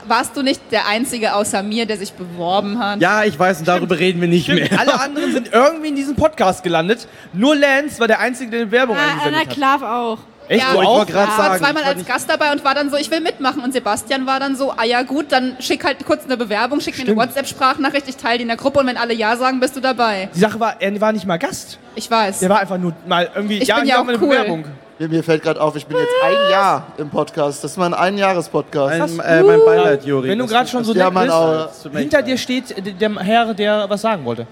Warst 0.06 0.36
du 0.36 0.42
nicht 0.42 0.60
der 0.72 0.86
Einzige 0.88 1.34
außer 1.34 1.63
mir, 1.63 1.86
der 1.86 1.98
sich 1.98 2.12
beworben 2.12 2.78
hat? 2.78 3.00
Ja, 3.00 3.24
ich 3.24 3.39
weiß 3.39 3.60
und 3.60 3.68
darüber 3.70 3.98
reden 3.98 4.20
wir 4.20 4.28
nicht 4.28 4.44
Stimmt, 4.44 4.70
mehr. 4.70 4.80
alle 4.80 5.00
anderen 5.00 5.32
sind 5.32 5.54
irgendwie 5.54 5.88
in 5.89 5.96
diesem 5.96 6.16
Podcast 6.18 6.62
gelandet. 6.63 7.08
Nur 7.32 7.56
Lance 7.56 8.00
war 8.02 8.08
der 8.08 8.20
Einzige, 8.20 8.52
der 8.52 8.62
eine 8.62 8.72
Werbung 8.72 8.98
Ah, 8.98 9.00
Anna 9.00 9.12
eingesendet 9.38 9.48
hat. 9.48 9.54
Klav 9.56 9.82
auch. 9.82 10.18
Echt? 10.49 10.62
Ja, 10.65 10.73
du 10.73 10.82
ich 10.82 10.88
auch? 10.88 11.08
Ich 11.08 11.13
war 11.13 11.27
sagen, 11.27 11.58
zweimal 11.60 11.82
ich 11.84 11.88
war 11.89 11.95
als 11.95 12.06
Gast 12.06 12.29
dabei 12.29 12.51
und 12.51 12.63
war 12.65 12.75
dann 12.75 12.89
so, 12.89 12.97
ich 12.97 13.10
will 13.10 13.21
mitmachen. 13.21 13.63
Und 13.63 13.73
Sebastian 13.73 14.25
war 14.25 14.39
dann 14.39 14.56
so, 14.56 14.71
ah 14.71 14.84
ja 14.84 15.01
gut, 15.03 15.27
dann 15.32 15.56
schick 15.60 15.84
halt 15.86 16.06
kurz 16.06 16.25
eine 16.25 16.38
Bewerbung, 16.38 16.79
schick 16.82 16.97
mir 16.97 17.06
eine 17.06 17.15
WhatsApp-Sprachnachricht, 17.15 18.08
ich 18.10 18.17
teile 18.17 18.38
die 18.38 18.41
in 18.43 18.47
der 18.49 18.58
Gruppe 18.58 18.79
und 18.79 18.88
wenn 18.88 18.97
alle 18.97 19.13
Ja 19.13 19.36
sagen, 19.38 19.60
bist 19.60 19.75
du 19.75 19.79
dabei. 19.79 20.29
Die 20.36 20.39
Sache 20.39 20.60
war, 20.60 20.82
er 20.82 20.99
war 21.01 21.12
nicht 21.13 21.25
mal 21.25 21.38
Gast. 21.38 21.79
Ich 21.95 22.10
weiß. 22.10 22.39
Der 22.39 22.49
war 22.49 22.60
einfach 22.60 22.77
nur 22.77 22.93
mal 23.08 23.29
irgendwie, 23.34 23.60
Ich 23.60 23.67
ja, 23.67 23.77
bin 23.77 23.88
ja 23.88 23.97
auch 24.01 24.08
eine 24.08 24.13
cool. 24.19 24.29
Bewerbung. 24.29 24.65
Mir, 24.99 25.10
mir 25.10 25.23
fällt 25.23 25.41
gerade 25.41 25.60
auf, 25.60 25.75
ich 25.75 25.86
bin 25.88 25.97
jetzt 25.97 26.13
ein 26.23 26.51
Jahr 26.51 26.88
im 26.97 27.10
Podcast. 27.10 27.63
Das 27.63 27.71
ist 27.71 27.77
mein 27.77 27.93
Einjahres-Podcast. 27.93 29.19
Ein, 29.19 29.19
äh, 29.19 29.43
mein 29.43 29.60
Beileid, 29.65 30.06
Juri. 30.06 30.29
Wenn 30.29 30.39
du 30.39 30.45
gerade 30.45 30.69
schon 30.69 30.84
so 30.84 30.93
Ja, 30.93 31.06
nett 31.10 31.13
Mann, 31.29 31.67
bist, 31.67 31.97
hinter 31.97 32.21
dir 32.21 32.38
steht 32.38 32.75
der- 32.86 32.93
der 33.10 33.19
Herr, 33.23 33.53
der 33.53 33.89
was 33.89 34.01
sagen 34.01 34.23
wollte. 34.23 34.45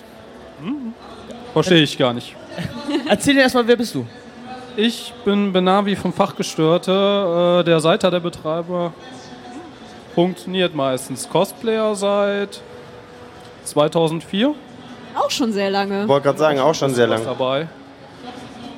Verstehe 1.54 1.84
ich 1.84 1.98
gar 1.98 2.14
nicht. 2.14 2.36
Erzähl 3.08 3.36
dir 3.36 3.42
erstmal, 3.42 3.68
wer 3.68 3.76
bist 3.76 3.94
du? 3.94 4.06
Ich 4.78 5.14
bin 5.26 5.52
Benavi 5.52 5.96
vom 5.96 6.14
Fachgestörte, 6.14 7.60
äh, 7.60 7.64
der 7.64 7.80
Seiter 7.80 8.10
der 8.10 8.20
Betreiber. 8.22 8.94
Funktioniert 10.16 10.76
meistens. 10.76 11.28
Cosplayer 11.30 11.96
seit 11.96 12.62
2004 13.66 14.54
Auch 15.16 15.30
schon 15.30 15.52
sehr 15.54 15.70
lange. 15.70 16.08
Wollte 16.08 16.26
gerade 16.26 16.40
sagen, 16.40 16.60
auch 16.60 16.76
schon 16.76 16.94
sehr 16.94 17.08
lang. 17.08 17.24
dabei. 17.24 17.68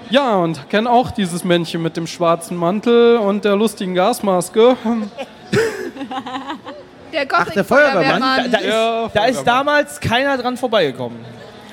Ja, 0.10 0.36
und 0.38 0.70
kenne 0.70 0.90
auch 0.90 1.12
dieses 1.12 1.44
Männchen 1.44 1.82
mit 1.82 1.98
dem 1.98 2.06
schwarzen 2.08 2.58
Mantel 2.58 3.18
und 3.18 3.46
der 3.46 3.56
lustigen 3.56 3.96
Gasmaske. 3.96 4.78
Der 7.12 7.28
Ach, 7.32 7.48
der 7.52 7.64
Feuerwehrmann? 7.64 8.52
Da, 8.52 8.58
da, 8.58 8.66
Ja, 8.66 9.06
ist, 9.06 9.16
da 9.16 9.26
ist 9.26 9.44
damals 9.44 10.00
keiner 10.00 10.36
dran 10.36 10.58
vorbeigekommen. 10.58 11.20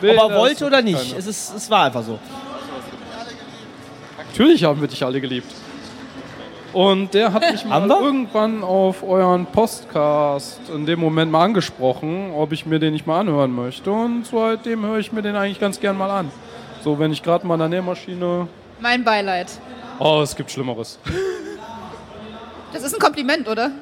Nee, 0.03 0.11
Ob 0.11 0.31
er 0.31 0.37
wollte 0.39 0.67
oder 0.67 0.83
nicht. 0.83 1.17
Es, 1.17 1.27
ist, 1.27 1.55
es 1.57 1.71
war 1.71 1.85
einfach 1.85 2.03
so. 2.03 2.19
Natürlich 4.33 4.63
haben 4.63 4.81
wir 4.81 4.87
dich 4.87 5.05
alle 5.05 5.21
geliebt. 5.21 5.53
Und 6.73 7.15
der 7.15 7.33
hat 7.33 7.51
mich 7.51 7.65
mal 7.65 7.89
irgendwann 7.89 8.63
auf 8.63 9.03
euren 9.03 9.45
Podcast 9.47 10.61
in 10.73 10.87
dem 10.87 11.01
Moment 11.01 11.33
mal 11.33 11.45
angesprochen, 11.45 12.31
ob 12.33 12.53
ich 12.53 12.65
mir 12.65 12.79
den 12.79 12.93
nicht 12.93 13.09
mal 13.09 13.19
anhören 13.19 13.53
möchte. 13.53 13.91
Und 13.91 14.25
seitdem 14.25 14.87
höre 14.87 14.99
ich 14.99 15.11
mir 15.11 15.23
den 15.23 15.35
eigentlich 15.35 15.59
ganz 15.59 15.81
gern 15.81 15.99
mal 15.99 16.11
an. 16.11 16.31
So, 16.85 16.97
wenn 17.01 17.11
ich 17.13 17.25
gerade 17.25 17.45
mal 17.45 17.55
an 17.55 17.71
der 17.71 17.81
Nähmaschine. 17.81 18.47
Mein 18.79 19.03
Beileid. 19.03 19.49
Oh, 19.99 20.21
es 20.23 20.37
gibt 20.37 20.49
Schlimmeres. 20.53 21.01
Das 22.73 22.85
ist 22.85 22.95
ein 22.95 23.01
Kompliment, 23.01 23.49
oder? 23.49 23.73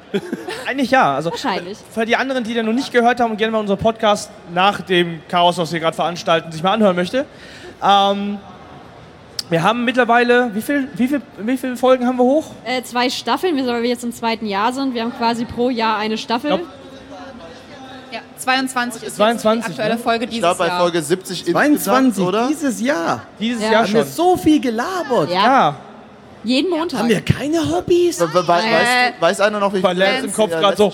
Eigentlich 0.67 0.89
ja. 0.89 1.13
Also 1.13 1.29
Wahrscheinlich. 1.29 1.77
für 1.91 2.07
die 2.07 2.15
anderen, 2.15 2.43
die 2.43 2.55
den 2.55 2.65
noch 2.65 2.73
nicht 2.73 2.91
gehört 2.91 3.19
haben 3.19 3.29
und 3.29 3.37
gerne 3.37 3.51
mal 3.51 3.59
unseren 3.59 3.77
Podcast 3.77 4.31
nach 4.51 4.81
dem 4.81 5.21
Chaos, 5.27 5.59
was 5.59 5.71
wir 5.71 5.79
gerade 5.79 5.95
veranstalten, 5.95 6.51
sich 6.51 6.63
mal 6.63 6.73
anhören 6.73 6.95
möchte. 6.95 7.27
Ähm, 7.83 8.39
wir 9.49 9.63
haben 9.63 9.85
mittlerweile, 9.85 10.51
wie 10.53 10.61
viel, 10.61 10.87
wie, 10.95 11.07
viel, 11.07 11.21
wie 11.39 11.57
viele 11.57 11.75
Folgen 11.77 12.05
haben 12.07 12.17
wir 12.17 12.23
hoch? 12.23 12.45
Äh, 12.65 12.83
zwei 12.83 13.09
Staffeln, 13.09 13.55
wir- 13.55 13.65
weil 13.67 13.81
wir 13.83 13.89
jetzt 13.89 14.03
im 14.03 14.13
zweiten 14.13 14.45
Jahr 14.45 14.71
sind. 14.73 14.93
Wir 14.93 15.01
haben 15.03 15.13
quasi 15.17 15.45
pro 15.45 15.69
Jahr 15.69 15.97
eine 15.97 16.17
Staffel. 16.17 16.49
Glaub- 16.49 16.61
Ja, 18.11 18.19
22 18.37 19.03
ist 19.03 19.15
22, 19.17 19.57
jetzt 19.57 19.67
die 19.67 19.71
aktuelle 19.73 19.95
ne? 19.95 20.01
Folge 20.01 20.23
Ich 20.25 20.29
dieses 20.31 20.41
glaube 20.43 20.57
bei 20.59 20.67
Jahr. 20.67 20.79
Folge 20.79 21.01
70 21.01 21.45
22 21.45 21.97
insgesamt, 22.07 22.27
oder? 22.27 22.47
dieses 22.47 22.81
Jahr. 22.81 23.21
Dieses 23.39 23.63
Ja. 23.63 23.71
Jahr 23.71 23.83
Haben 23.83 23.93
wir 23.93 24.03
schon. 24.03 24.11
so 24.11 24.37
viel 24.37 24.59
gelabert. 24.59 25.29
ja, 25.29 25.35
Ja, 25.43 25.75
jeden 26.43 26.69
Montag. 26.71 26.99
Haben 27.01 27.09
wir 27.09 27.21
keine 27.21 27.59
Hobbys? 27.71 28.19
We- 28.19 28.33
we- 28.33 28.47
Weiß, 28.47 28.63
Äh. 28.63 29.11
weiß 29.21 29.41
einer 29.41 29.59
noch, 29.59 29.73
wie 29.73 29.83
weil 29.83 29.95
Lance 29.97 30.25
im 30.25 30.33
Kopf 30.33 30.49
gerade 30.51 30.77
so. 30.77 30.91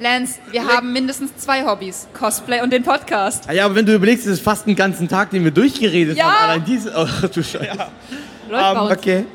Lance, 0.00 0.38
wir 0.50 0.64
haben 0.66 0.92
mindestens 0.92 1.36
zwei 1.36 1.64
Hobbys. 1.64 2.06
Cosplay 2.18 2.60
und 2.62 2.72
den 2.72 2.84
Podcast. 2.84 3.50
Ja, 3.52 3.64
aber 3.64 3.74
wenn 3.74 3.86
du 3.86 3.94
überlegst, 3.94 4.26
ist 4.26 4.40
fast 4.42 4.66
einen 4.66 4.76
ganzen 4.76 5.08
Tag, 5.08 5.30
den 5.30 5.42
wir 5.44 5.50
durchgeredet 5.50 6.16
Ja. 6.16 6.24
haben. 6.26 6.50
Allein 6.50 6.64
diese. 6.64 6.92
Oh, 6.96 7.06
du 7.34 7.42
Scheiße. 7.42 7.66
Läuft 8.48 8.74
bei 8.74 8.80
uns. 8.80 8.92
Okay. 8.92 9.26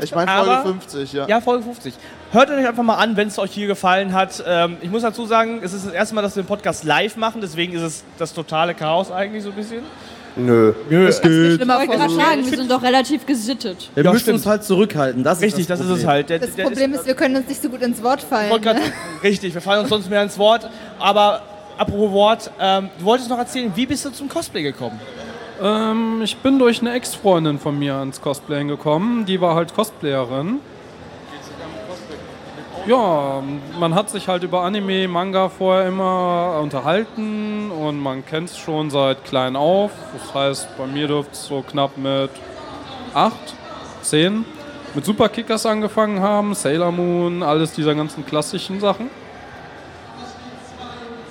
Ich 0.00 0.14
meine 0.14 0.30
Folge 0.30 0.50
Aber- 0.52 0.62
50, 0.62 1.12
ja. 1.12 1.26
Ja, 1.28 1.40
Folge 1.40 1.64
50. 1.64 1.94
Hört 2.30 2.50
euch 2.50 2.66
einfach 2.66 2.82
mal 2.82 2.94
an, 2.96 3.16
wenn 3.16 3.28
es 3.28 3.38
euch 3.38 3.50
hier 3.50 3.66
gefallen 3.66 4.14
hat. 4.14 4.42
Ähm, 4.46 4.78
ich 4.80 4.90
muss 4.90 5.02
dazu 5.02 5.26
sagen, 5.26 5.60
es 5.62 5.74
ist 5.74 5.84
das 5.86 5.92
erste 5.92 6.14
Mal, 6.14 6.22
dass 6.22 6.34
wir 6.34 6.42
den 6.42 6.48
Podcast 6.48 6.82
live 6.84 7.16
machen, 7.16 7.42
deswegen 7.42 7.74
ist 7.74 7.82
es 7.82 8.04
das 8.16 8.32
totale 8.32 8.74
Chaos 8.74 9.10
eigentlich 9.10 9.42
so 9.42 9.50
ein 9.50 9.54
bisschen. 9.56 9.82
Nö. 10.36 10.72
Es 11.08 11.18
Schlimmer 11.18 11.82
Ich 11.82 11.88
wollte 11.88 12.00
gerade 12.00 12.14
sagen, 12.14 12.46
wir 12.50 12.56
sind 12.58 12.70
doch 12.70 12.82
relativ 12.82 13.26
gesittet. 13.26 13.90
Wir 13.94 14.04
Ja, 14.04 14.12
müssen 14.12 14.22
stimmt. 14.22 14.36
uns 14.38 14.46
halt 14.46 14.64
zurückhalten. 14.64 15.22
Das 15.24 15.40
Richtig, 15.40 15.62
ist 15.62 15.70
das, 15.70 15.78
das, 15.80 15.86
ist 15.88 15.92
es 15.92 15.98
Problem. 16.00 16.10
halt. 16.10 16.30
Der, 16.30 16.38
Das 16.38 16.54
der 16.54 16.64
Problem 16.64 16.94
ist, 16.94 17.06
wir 17.06 17.14
können 17.14 17.36
uns 17.36 17.48
nicht 17.48 17.62
so 17.62 17.68
gut 17.68 17.82
ins 17.82 18.02
Wort 18.02 18.22
fallen. 18.22 18.50
Ne? 18.50 18.60
grad- 18.60 18.76
Richtig, 19.22 19.52
wir 19.54 19.60
fallen 19.60 19.80
uns 19.80 19.88
sonst 19.90 20.08
mehr 20.08 20.22
ins 20.22 20.38
Wort. 20.38 20.68
Aber 20.98 21.42
apropos 21.76 22.10
Wort, 22.12 22.50
ähm, 22.60 22.88
du 22.98 23.04
wolltest 23.04 23.28
noch 23.28 23.38
erzählen, 23.38 23.70
wie 23.74 23.86
bist 23.86 24.04
du 24.04 24.10
zum 24.10 24.28
Cosplay 24.28 24.62
gekommen? 24.62 24.98
Ähm, 25.62 26.22
ich 26.24 26.36
bin 26.38 26.58
durch 26.58 26.80
eine 26.80 26.92
Ex-Freundin 26.94 27.58
von 27.58 27.78
mir 27.78 27.94
ans 27.94 28.20
Cosplayen 28.20 28.68
gekommen. 28.68 29.26
Die 29.26 29.40
war 29.40 29.54
halt 29.54 29.74
Cosplayerin. 29.74 30.58
Ja, 32.84 33.40
man 33.78 33.94
hat 33.94 34.10
sich 34.10 34.26
halt 34.26 34.42
über 34.42 34.62
Anime, 34.62 35.06
Manga 35.06 35.48
vorher 35.48 35.86
immer 35.86 36.58
unterhalten 36.60 37.70
und 37.70 38.00
man 38.00 38.26
kennt 38.26 38.50
es 38.50 38.58
schon 38.58 38.90
seit 38.90 39.24
klein 39.24 39.54
auf. 39.54 39.92
Das 40.12 40.34
heißt, 40.34 40.76
bei 40.76 40.86
mir 40.86 41.06
dürfte 41.06 41.32
es 41.32 41.46
so 41.46 41.62
knapp 41.62 41.96
mit 41.96 42.30
8, 43.14 43.34
10 44.02 44.44
mit 44.94 45.04
Superkickers 45.04 45.64
angefangen 45.64 46.20
haben, 46.20 46.54
Sailor 46.54 46.90
Moon, 46.90 47.44
alles 47.44 47.72
dieser 47.72 47.94
ganzen 47.94 48.26
klassischen 48.26 48.80
Sachen. 48.80 49.10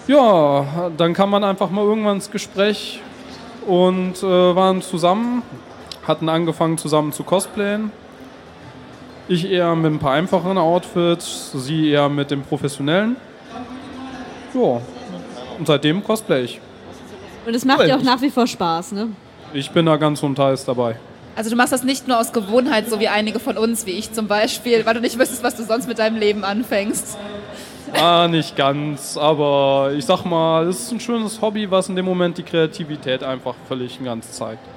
Ja, 0.07 0.89
dann 0.95 1.13
kam 1.13 1.31
man 1.31 1.43
einfach 1.43 1.69
mal 1.69 1.83
irgendwann 1.83 2.15
ins 2.15 2.31
Gespräch 2.31 3.01
und 3.67 4.23
äh, 4.23 4.55
waren 4.55 4.81
zusammen, 4.81 5.43
hatten 6.07 6.29
angefangen 6.29 6.77
zusammen 6.77 7.11
zu 7.11 7.23
cosplayen. 7.23 7.91
Ich 9.31 9.49
eher 9.49 9.73
mit 9.77 9.93
ein 9.93 9.99
paar 9.99 10.11
einfacheren 10.11 10.57
Outfits, 10.57 11.53
sie 11.53 11.89
eher 11.89 12.09
mit 12.09 12.31
dem 12.31 12.41
professionellen. 12.41 13.15
Ja, 14.53 14.81
und 15.57 15.65
seitdem 15.65 16.03
cosplay 16.03 16.43
ich. 16.43 16.59
Und 17.45 17.55
es 17.55 17.63
macht 17.63 17.87
ja 17.87 17.95
auch 17.95 18.01
nach 18.01 18.21
wie 18.21 18.29
vor 18.29 18.45
Spaß, 18.45 18.91
ne? 18.91 19.07
Ich 19.53 19.71
bin 19.71 19.85
da 19.85 19.95
ganz 19.95 20.21
und 20.21 20.37
heiß 20.37 20.65
dabei. 20.65 20.97
Also 21.33 21.49
du 21.49 21.55
machst 21.55 21.71
das 21.71 21.85
nicht 21.85 22.09
nur 22.09 22.19
aus 22.19 22.33
Gewohnheit, 22.33 22.89
so 22.89 22.99
wie 22.99 23.07
einige 23.07 23.39
von 23.39 23.57
uns, 23.57 23.85
wie 23.85 23.91
ich 23.91 24.11
zum 24.11 24.27
Beispiel, 24.27 24.85
weil 24.85 24.95
du 24.95 24.99
nicht 24.99 25.17
wüsstest, 25.17 25.43
was 25.43 25.55
du 25.55 25.63
sonst 25.63 25.87
mit 25.87 25.99
deinem 25.99 26.17
Leben 26.17 26.43
anfängst. 26.43 27.17
Ah, 27.93 28.27
nicht 28.27 28.57
ganz, 28.57 29.15
aber 29.15 29.93
ich 29.95 30.03
sag 30.03 30.25
mal, 30.25 30.67
es 30.67 30.81
ist 30.81 30.91
ein 30.91 30.99
schönes 30.99 31.39
Hobby, 31.39 31.71
was 31.71 31.87
in 31.87 31.95
dem 31.95 32.03
Moment 32.03 32.37
die 32.37 32.43
Kreativität 32.43 33.23
einfach 33.23 33.55
völlig 33.69 33.97
und 33.97 34.07
ganz 34.07 34.33
zeigt. 34.33 34.67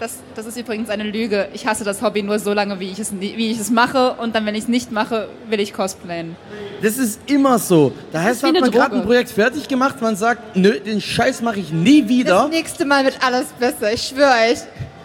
Das, 0.00 0.18
das 0.34 0.46
ist 0.46 0.58
übrigens 0.58 0.90
eine 0.90 1.04
Lüge. 1.04 1.48
Ich 1.54 1.66
hasse 1.66 1.84
das 1.84 2.02
Hobby 2.02 2.22
nur 2.22 2.38
so 2.38 2.52
lange, 2.52 2.80
wie 2.80 2.90
ich 2.90 2.98
es, 2.98 3.12
wie 3.20 3.50
ich 3.50 3.60
es 3.60 3.70
mache. 3.70 4.12
Und 4.14 4.34
dann, 4.34 4.44
wenn 4.46 4.54
ich 4.54 4.62
es 4.64 4.68
nicht 4.68 4.90
mache, 4.90 5.28
will 5.48 5.60
ich 5.60 5.72
cosplayen. 5.72 6.36
Das 6.82 6.98
ist 6.98 7.20
immer 7.30 7.58
so. 7.58 7.92
Da 8.12 8.22
heißt, 8.22 8.42
hat 8.42 8.52
man 8.60 8.70
gerade 8.70 8.96
ein 8.96 9.04
Projekt 9.04 9.30
fertig 9.30 9.68
gemacht, 9.68 10.02
man 10.02 10.16
sagt, 10.16 10.56
nö, 10.56 10.78
den 10.80 11.00
Scheiß 11.00 11.42
mache 11.42 11.60
ich 11.60 11.72
nie 11.72 12.02
Das 12.02 12.08
wieder. 12.10 12.48
nächste 12.48 12.84
Mal 12.84 13.04
wird 13.04 13.18
alles 13.24 13.46
besser, 13.58 13.92
ich 13.92 14.02
schwöre 14.02 14.32
euch. 14.50 14.58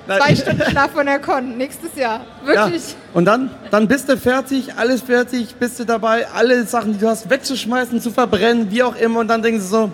Zwei 0.08 0.36
Stunden 0.36 0.64
Schlaf 0.72 0.92
von 0.92 1.06
der 1.06 1.20
Con, 1.20 1.56
nächstes 1.58 1.96
Jahr. 1.96 2.22
Ja. 2.48 2.66
Wirklich. 2.66 2.96
Und 3.14 3.26
dann, 3.26 3.52
dann 3.70 3.88
bist 3.88 4.10
du 4.10 4.18
fertig, 4.18 4.74
alles 4.76 5.02
fertig, 5.02 5.56
bist 5.56 5.80
du 5.80 5.86
dabei, 5.86 6.28
alle 6.30 6.64
Sachen, 6.66 6.94
die 6.94 7.00
du 7.00 7.08
hast, 7.08 7.30
wegzuschmeißen, 7.30 8.02
zu 8.02 8.10
verbrennen, 8.10 8.72
wie 8.72 8.82
auch 8.82 8.96
immer. 8.96 9.20
Und 9.20 9.28
dann 9.28 9.44
denkst 9.44 9.62
du 9.62 9.68
so, 9.68 9.92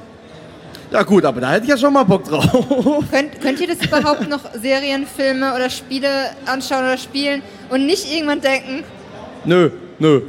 Ja 0.95 1.03
gut, 1.03 1.25
aber 1.25 1.41
da 1.41 1.51
hätte 1.51 1.65
ich 1.65 1.69
ja 1.71 1.77
schon 1.77 1.91
mal 1.91 2.05
Bock 2.05 2.23
drauf. 2.23 2.45
Könnt, 3.12 3.41
könnt 3.41 3.60
ihr 3.60 3.67
das 3.67 3.86
überhaupt 3.86 4.29
noch 4.29 4.39
Serien, 4.53 5.05
Filme 5.05 5.53
oder 5.53 5.69
Spiele 5.69 6.08
anschauen 6.45 6.86
oder 6.86 6.97
spielen 6.97 7.41
und 7.69 7.86
nicht 7.86 8.10
irgendwann 8.10 8.39
denken, 8.39 8.86
nö, 9.43 9.71
nö. 9.99 10.21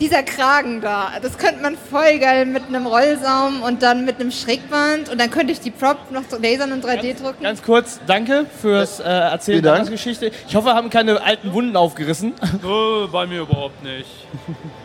dieser 0.00 0.24
Kragen 0.24 0.80
da, 0.80 1.12
das 1.22 1.38
könnte 1.38 1.62
man 1.62 1.76
voll 1.88 2.18
geil 2.18 2.46
mit 2.46 2.64
einem 2.66 2.84
Rollsaum 2.84 3.62
und 3.62 3.84
dann 3.84 4.04
mit 4.04 4.18
einem 4.18 4.32
Schrägband 4.32 5.08
und 5.08 5.20
dann 5.20 5.30
könnte 5.30 5.52
ich 5.52 5.60
die 5.60 5.70
Prop 5.70 6.10
noch 6.10 6.24
lasern 6.36 6.72
und 6.72 6.84
3D 6.84 7.22
drucken. 7.22 7.44
Ganz 7.44 7.62
kurz, 7.62 8.00
danke 8.04 8.46
fürs 8.60 8.98
äh, 8.98 9.04
Erzählen 9.04 9.62
der. 9.62 9.84
Geschichte. 9.84 10.32
Ich 10.48 10.56
hoffe, 10.56 10.66
wir 10.66 10.74
haben 10.74 10.90
keine 10.90 11.22
alten 11.22 11.52
Wunden 11.52 11.76
aufgerissen. 11.76 12.32
Nö, 12.60 13.06
bei 13.06 13.24
mir 13.28 13.42
überhaupt 13.42 13.84
nicht. 13.84 14.08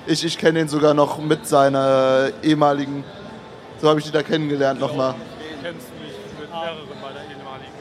Ich, 0.05 0.23
ich 0.23 0.37
kenne 0.37 0.59
ihn 0.59 0.67
sogar 0.67 0.93
noch 0.93 1.17
mit 1.17 1.47
seiner 1.47 2.29
ehemaligen. 2.43 3.03
So 3.79 3.89
habe 3.89 3.99
ich 3.99 4.05
ihn 4.07 4.11
da 4.11 4.23
kennengelernt 4.23 4.79
nochmal. 4.79 5.15
Kennst 5.61 5.87
du 5.89 6.03
mich 6.03 6.13
mit 6.39 6.49
mehreren 6.49 6.77
meiner 7.01 7.21
ehemaligen. 7.29 7.71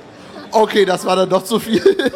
Okay, 0.52 0.85
das 0.85 1.04
war 1.04 1.16
dann 1.16 1.28
doch 1.30 1.44
zu 1.44 1.59
viel. 1.59 1.82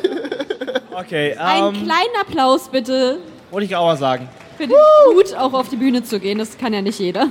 Okay, 0.92 1.34
Einen 1.34 1.76
ähm, 1.76 1.84
kleinen 1.86 2.14
Applaus 2.20 2.68
bitte 2.68 3.20
wollte 3.50 3.64
ich 3.64 3.74
auch 3.74 3.86
mal 3.86 3.96
sagen. 3.96 4.28
für 4.58 4.66
den 4.66 4.76
Mut, 5.14 5.34
auch 5.34 5.54
auf 5.54 5.70
die 5.70 5.76
Bühne 5.76 6.02
zu 6.02 6.20
gehen. 6.20 6.36
Das 6.38 6.58
kann 6.58 6.74
ja 6.74 6.82
nicht 6.82 6.98
jeder. 6.98 7.28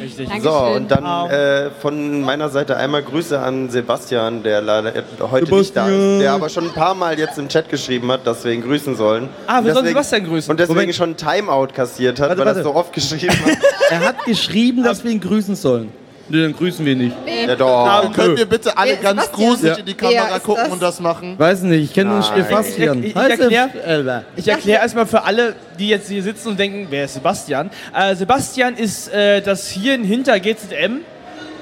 Richtig. 0.00 0.28
Dankeschön. 0.28 0.42
So, 0.52 0.76
und 0.76 0.90
dann 0.90 1.30
äh, 1.30 1.70
von 1.80 2.20
meiner 2.22 2.48
Seite 2.48 2.76
einmal 2.76 3.02
Grüße 3.02 3.38
an 3.38 3.70
Sebastian, 3.70 4.42
der 4.42 4.60
leider 4.60 4.92
heute 5.30 5.54
nicht 5.54 5.76
da 5.76 5.88
ist, 5.88 6.20
der 6.20 6.32
aber 6.32 6.48
schon 6.48 6.64
ein 6.64 6.72
paar 6.72 6.94
Mal 6.94 7.18
jetzt 7.18 7.38
im 7.38 7.48
Chat 7.48 7.68
geschrieben 7.68 8.10
hat, 8.12 8.26
dass 8.26 8.44
wir 8.44 8.52
ihn 8.52 8.62
grüßen 8.62 8.96
sollen. 8.96 9.28
Ah, 9.46 9.62
wir 9.64 9.72
sollen 9.74 9.86
Sebastian 9.86 10.24
grüßen. 10.26 10.50
Und 10.50 10.58
deswegen 10.60 10.78
Moment. 10.78 10.94
schon 10.94 11.10
ein 11.10 11.16
Timeout 11.16 11.68
kassiert 11.74 12.20
hat, 12.20 12.30
Warte, 12.30 12.40
weil 12.40 12.48
er 12.48 12.54
warte. 12.56 12.62
so 12.64 12.74
oft 12.74 12.92
geschrieben 12.92 13.34
hat. 13.44 13.58
Er 13.90 14.00
hat 14.00 14.24
geschrieben, 14.24 14.82
dass 14.82 15.04
wir 15.04 15.10
ihn 15.10 15.20
grüßen 15.20 15.54
sollen. 15.54 15.92
Nö, 16.30 16.42
dann 16.42 16.56
grüßen 16.56 16.84
wir 16.86 16.96
nicht. 16.96 17.14
Ja, 17.48 17.56
doch. 17.56 18.04
Ähm, 18.04 18.12
könnt 18.12 18.38
ihr 18.38 18.46
bitte 18.46 18.76
alle 18.76 18.90
Wer 18.90 18.94
ist 18.96 19.02
ganz 19.02 19.22
Sebastian? 19.22 19.48
gruselig 19.50 19.72
Ja. 19.72 19.78
in 19.80 19.86
die 19.86 19.96
Wer 20.00 20.10
Kamera 20.20 20.36
ist 20.36 20.42
gucken 20.44 20.62
das? 20.64 20.72
und 20.72 20.82
das 20.82 21.00
machen? 21.00 21.34
Weiß 21.38 21.62
nicht, 21.62 21.84
ich 21.84 21.92
kenne 21.92 22.10
nur 22.10 22.20
Nein. 22.20 22.44
Sebastian. 22.44 22.98
Ich- 22.98 23.04
ich- 23.04 23.10
ich 23.10 23.16
Heißt 23.16 23.40
erklär- 23.40 23.68
er- 23.84 24.06
äh, 24.18 24.22
Ich 24.36 24.48
erkläre 24.48 24.80
erstmal 24.82 25.06
für 25.06 25.22
alle, 25.24 25.54
die 25.78 25.88
jetzt 25.88 26.08
hier 26.08 26.22
sitzen 26.22 26.48
und 26.48 26.58
denken, 26.58 26.86
wer 26.90 27.04
ist 27.04 27.14
Sebastian? 27.14 27.70
Äh, 27.94 28.14
Sebastian 28.14 28.74
ist 28.76 29.12
äh, 29.12 29.40
das 29.42 29.68
Hirn 29.70 30.04
hinter 30.04 30.38
GZM, 30.40 31.00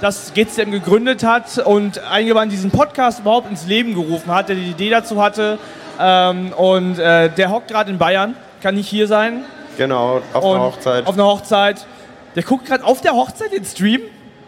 das 0.00 0.32
GZM 0.34 0.70
gegründet 0.70 1.22
hat 1.24 1.58
und 1.58 1.98
eingewandt 2.10 2.50
diesen 2.52 2.70
Podcast 2.70 3.20
überhaupt 3.20 3.50
ins 3.50 3.66
Leben 3.66 3.94
gerufen 3.94 4.32
hat, 4.34 4.48
der 4.48 4.56
die 4.56 4.70
Idee 4.70 4.90
dazu 4.90 5.22
hatte. 5.22 5.58
Ähm, 6.00 6.52
und 6.56 6.98
äh, 6.98 7.28
der 7.30 7.50
hockt 7.50 7.68
gerade 7.68 7.90
in 7.90 7.98
Bayern, 7.98 8.34
kann 8.62 8.74
nicht 8.74 8.88
hier 8.88 9.06
sein. 9.06 9.44
Genau, 9.78 10.20
auf 10.32 10.42
und 10.44 10.54
einer 10.56 10.64
Hochzeit. 10.64 11.06
Auf 11.06 11.14
einer 11.14 11.26
Hochzeit. 11.26 11.86
Der 12.34 12.42
guckt 12.42 12.66
gerade 12.66 12.84
auf 12.84 13.00
der 13.00 13.12
Hochzeit 13.14 13.52
den 13.52 13.64
Stream. 13.64 14.00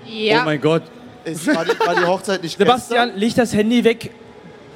Ja. 0.06 0.40
Oh 0.40 0.44
mein 0.46 0.60
Gott. 0.60 0.82
Ist, 1.24 1.46
war, 1.46 1.64
die, 1.64 1.78
war 1.78 1.94
die 1.94 2.04
Hochzeit 2.04 2.42
nicht 2.42 2.58
Sebastian 2.58 3.16
legt 3.16 3.38
das 3.38 3.52
Handy 3.54 3.82
weg 3.82 4.10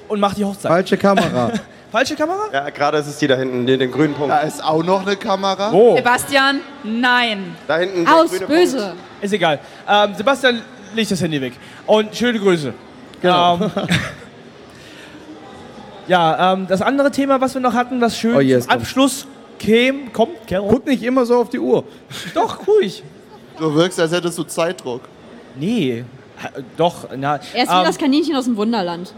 und 0.08 0.20
macht 0.20 0.38
die 0.38 0.44
Hochzeit. 0.44 0.70
Falsche 0.70 0.96
Kamera. 0.96 1.52
Falsche 1.92 2.16
Kamera? 2.16 2.52
ja, 2.52 2.68
gerade 2.68 2.98
ist 2.98 3.06
es 3.06 3.16
die 3.16 3.26
da 3.26 3.37
hinten, 3.37 3.66
den, 3.66 3.80
den 3.80 3.90
grünen 3.90 4.14
Punkt. 4.14 4.30
Da 4.30 4.40
ist 4.40 4.62
auch 4.62 4.82
noch 4.84 5.06
eine 5.06 5.16
Kamera. 5.16 5.72
Wo? 5.72 5.96
Sebastian, 5.96 6.61
nein. 6.84 7.56
Da 7.66 7.78
hinten 7.78 8.04
der 8.04 8.14
Aus, 8.14 8.30
grüne 8.30 8.46
böse. 8.46 8.94
Ist 9.22 9.32
egal. 9.32 9.58
Ähm, 9.88 10.14
Sebastian 10.14 10.61
legt 10.94 11.11
das 11.11 11.22
Handy 11.22 11.40
weg. 11.40 11.54
Und 11.87 12.14
schöne 12.14 12.38
Grüße. 12.38 12.74
Genau. 13.22 13.54
Ähm, 13.54 13.70
ja, 16.08 16.52
ähm, 16.52 16.66
das 16.66 16.82
andere 16.82 17.11
Thema, 17.11 17.40
was 17.40 17.54
wir 17.54 17.61
noch 17.62 17.72
hatten, 17.74 18.00
was 18.02 18.18
schön 18.18 18.37
Oh, 18.37 18.40
yes, 18.40 18.64
zum 18.64 18.72
Abschluss 18.72 19.26
käme, 19.58 20.11
kommt, 20.12 20.46
Kero. 20.46 20.68
Guck 20.68 20.87
nicht 20.87 21.02
immer 21.02 21.24
so 21.24 21.37
auf 21.37 21.48
die 21.48 21.58
Uhr. 21.58 21.84
Doch, 22.34 22.66
ruhig. 22.66 23.02
Du 23.58 23.74
wirkst, 23.74 23.98
als 23.98 24.12
hättest 24.12 24.37
du 24.37 24.44
Zeitdruck. 24.44 25.00
Nee, 25.58 26.04
doch, 26.77 27.09
na. 27.16 27.40
Er 27.55 27.64
ist 27.64 27.70
wie 27.70 27.77
ähm, 27.79 27.85
das 27.85 27.98
Kaninchen 27.98 28.37
aus 28.37 28.44
dem 28.44 28.57
Wunderland. 28.57 29.12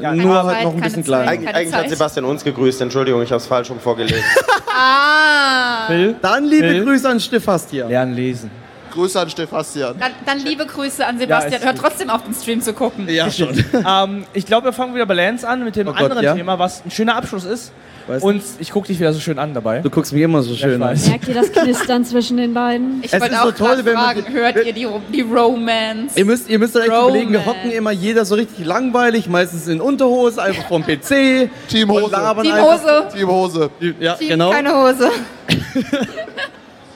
ja, 0.00 0.12
Nur 0.14 0.42
halt 0.44 0.64
noch 0.64 0.74
ein 0.74 0.80
bisschen 0.80 1.04
Zeit. 1.04 1.24
klein. 1.24 1.28
Eig 1.28 1.54
eigentlich 1.54 1.74
hat 1.74 1.80
Zeit. 1.82 1.90
Sebastian 1.90 2.24
uns 2.26 2.44
gegrüßt, 2.44 2.80
Entschuldigung, 2.80 3.22
ich 3.22 3.30
habe 3.30 3.38
es 3.40 3.46
falsch 3.46 3.68
schon 3.68 3.80
vorgelesen. 3.80 4.22
Ah. 4.82 5.88
Phil, 5.88 6.14
Dann 6.22 6.44
liebe 6.44 6.68
Phil? 6.68 6.84
Grüße 6.84 7.08
an 7.08 7.20
Stefastian. 7.20 7.88
lernen 7.90 8.14
lesen. 8.14 8.50
Grüße 8.92 9.20
an 9.20 9.28
Stefastian. 9.28 9.98
Dann, 9.98 10.12
dann 10.24 10.38
liebe 10.38 10.64
Grüße 10.64 11.04
an 11.04 11.16
Ja, 11.16 11.20
Sebastian. 11.22 11.54
ist 11.54 11.64
Hört 11.64 11.78
trotzdem 11.78 12.08
auf, 12.08 12.22
den 12.22 12.32
Stream 12.34 12.62
zu 12.62 12.72
gucken. 12.72 13.06
Ja, 13.08 13.30
schon. 13.30 13.62
ähm, 13.86 14.24
ich 14.32 14.46
glaube, 14.46 14.66
wir 14.66 14.72
fangen 14.72 14.94
wieder 14.94 15.06
bei 15.06 15.14
Lance 15.14 15.46
an 15.46 15.64
mit 15.64 15.76
dem 15.76 15.88
Oh 15.88 15.92
Gott, 15.92 16.02
anderen 16.02 16.22
ja? 16.24 16.34
Thema, 16.34 16.58
was 16.58 16.84
ein 16.86 16.90
schöner 16.90 17.16
Abschluss 17.16 17.44
ist. 17.44 17.72
Weißt 18.06 18.24
Und 18.24 18.42
ich 18.58 18.70
gucke 18.70 18.88
dich 18.88 18.98
wieder 18.98 19.12
so 19.12 19.20
schön 19.20 19.38
an 19.38 19.54
dabei. 19.54 19.80
Du 19.80 19.90
guckst 19.90 20.12
mich 20.12 20.22
immer 20.22 20.42
so 20.42 20.54
schön 20.54 20.82
an. 20.82 20.98
Merkt 21.06 21.28
ihr 21.28 21.34
das 21.34 21.52
Knistern 21.52 22.04
zwischen 22.04 22.38
den 22.38 22.54
beiden? 22.54 23.00
Ich 23.02 23.12
Es 23.12 23.20
wollte 23.20 23.34
ist 23.34 23.40
auch 23.40 23.44
so 23.46 23.50
toll, 23.52 23.80
wenn 23.84 23.94
man 23.94 24.04
fragen, 24.04 24.24
die- 24.28 24.32
hört 24.32 24.56
ihr 24.66 24.72
die, 24.72 24.86
die 25.12 25.20
Romance? 25.22 26.16
Ihr 26.16 26.24
müsst, 26.24 26.48
ihr 26.48 26.58
müsst 26.58 26.76
euch 26.76 26.86
überlegen, 26.86 27.32
wir 27.32 27.44
hocken 27.46 27.70
immer 27.70 27.90
jeder 27.92 28.24
so 28.24 28.34
richtig 28.34 28.64
langweilig, 28.66 29.28
meistens 29.28 29.68
in 29.68 29.80
Unterhose, 29.80 30.42
einfach 30.42 30.66
vom 30.68 30.82
PC. 30.82 31.48
Team 31.68 31.90
Hose. 31.90 32.10
Team 32.42 32.56
Hose. 32.56 33.08
Team 33.14 33.28
Hose. 33.28 33.70
Ja, 34.00 34.14
Team, 34.14 34.28
genau. 34.28 34.50
Keine 34.50 34.74
Hose. 34.74 35.10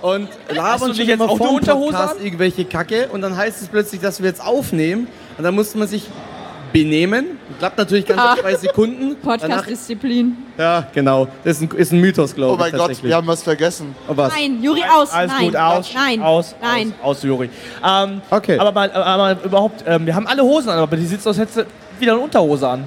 Und 0.02 0.28
Hast 0.48 0.54
labern 0.56 0.90
dich 0.92 0.98
jetzt 1.06 1.14
immer 1.14 1.30
auch 1.30 1.38
Podcast 1.38 2.18
an? 2.18 2.24
irgendwelche 2.24 2.66
Kacke 2.66 3.08
und 3.10 3.22
dann 3.22 3.34
heißt 3.38 3.62
es 3.62 3.68
plötzlich, 3.68 4.02
dass 4.02 4.20
wir 4.20 4.28
jetzt 4.28 4.44
aufnehmen 4.44 5.06
und 5.38 5.44
dann 5.44 5.54
muss 5.54 5.74
man 5.74 5.88
sich 5.88 6.02
benehmen. 6.74 7.38
Klappt 7.58 7.78
natürlich 7.78 8.04
ganz 8.04 8.20
Ah. 8.20 8.36
zwei 8.38 8.54
Sekunden. 8.56 9.16
Podcast-Disziplin. 9.22 10.36
ja, 10.58 10.86
genau. 10.92 11.28
Das 11.44 11.60
ist 11.60 11.72
ein, 11.72 11.78
ist 11.78 11.92
ein 11.92 12.00
Mythos, 12.00 12.34
glaube 12.34 12.52
Oh 12.52 12.54
ich. 12.56 12.60
mein 12.60 12.70
Gott, 12.72 12.80
tatsächlich. 12.80 13.08
wir 13.08 13.16
haben 13.16 13.26
was 13.28 13.42
vergessen. 13.44 13.94
Und 14.08 14.16
was? 14.16 14.32
Nein, 14.34 14.62
Juri, 14.62 14.82
aus. 14.92 15.10
Alles 15.12 15.32
Nein. 15.32 15.44
gut, 15.46 15.56
aus. 15.56 15.90
Nein. 15.94 16.22
Aus. 16.22 16.54
Nein. 16.60 16.94
Aus, 17.00 17.16
aus 17.18 17.22
Juri. 17.22 17.48
Ähm, 17.82 18.20
Okay. 18.28 18.58
Aber 18.58 18.72
mal, 18.72 18.90
aber 18.92 19.16
mal 19.16 19.38
überhaupt, 19.44 19.84
ähm, 19.86 20.04
wir 20.04 20.14
haben 20.14 20.26
alle 20.26 20.42
Hosen 20.42 20.68
an, 20.70 20.78
aber 20.80 20.96
die 20.96 21.06
sieht 21.06 21.22
so, 21.22 21.30
als 21.30 21.38
hättest 21.38 21.58
du 21.58 21.66
wieder 22.00 22.12
eine 22.12 22.20
Unterhose 22.22 22.68
an. 22.68 22.86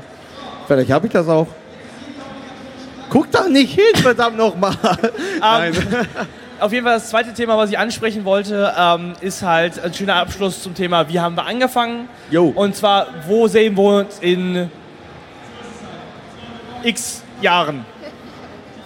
Vielleicht 0.67 0.91
habe 0.91 1.07
ich 1.07 1.13
das 1.13 1.27
auch. 1.29 1.47
Guck 3.09 3.31
da 3.31 3.47
nicht 3.47 3.73
hin, 3.73 3.95
verdammt 4.03 4.37
nochmal. 4.37 4.75
Nein. 5.39 5.73
Auf 6.59 6.73
jeden 6.73 6.85
Fall 6.85 6.95
das 6.95 7.09
zweite 7.09 7.33
Thema, 7.33 7.55
was 7.55 7.69
ich 7.69 7.77
ansprechen 7.77 8.25
wollte, 8.25 8.73
ähm, 8.75 9.13
ist 9.21 9.43
halt 9.43 9.79
ein 9.79 9.93
schöner 9.93 10.15
Abschluss 10.15 10.63
zum 10.63 10.73
Thema, 10.73 11.07
wie 11.07 11.19
haben 11.19 11.35
wir 11.35 11.45
angefangen? 11.45 12.09
Jo. 12.31 12.47
Und 12.47 12.75
zwar, 12.75 13.07
wo 13.27 13.47
sehen 13.47 13.77
wir 13.77 13.99
uns 13.99 14.17
in 14.19 14.71
x 16.83 17.21
Jahren? 17.41 17.85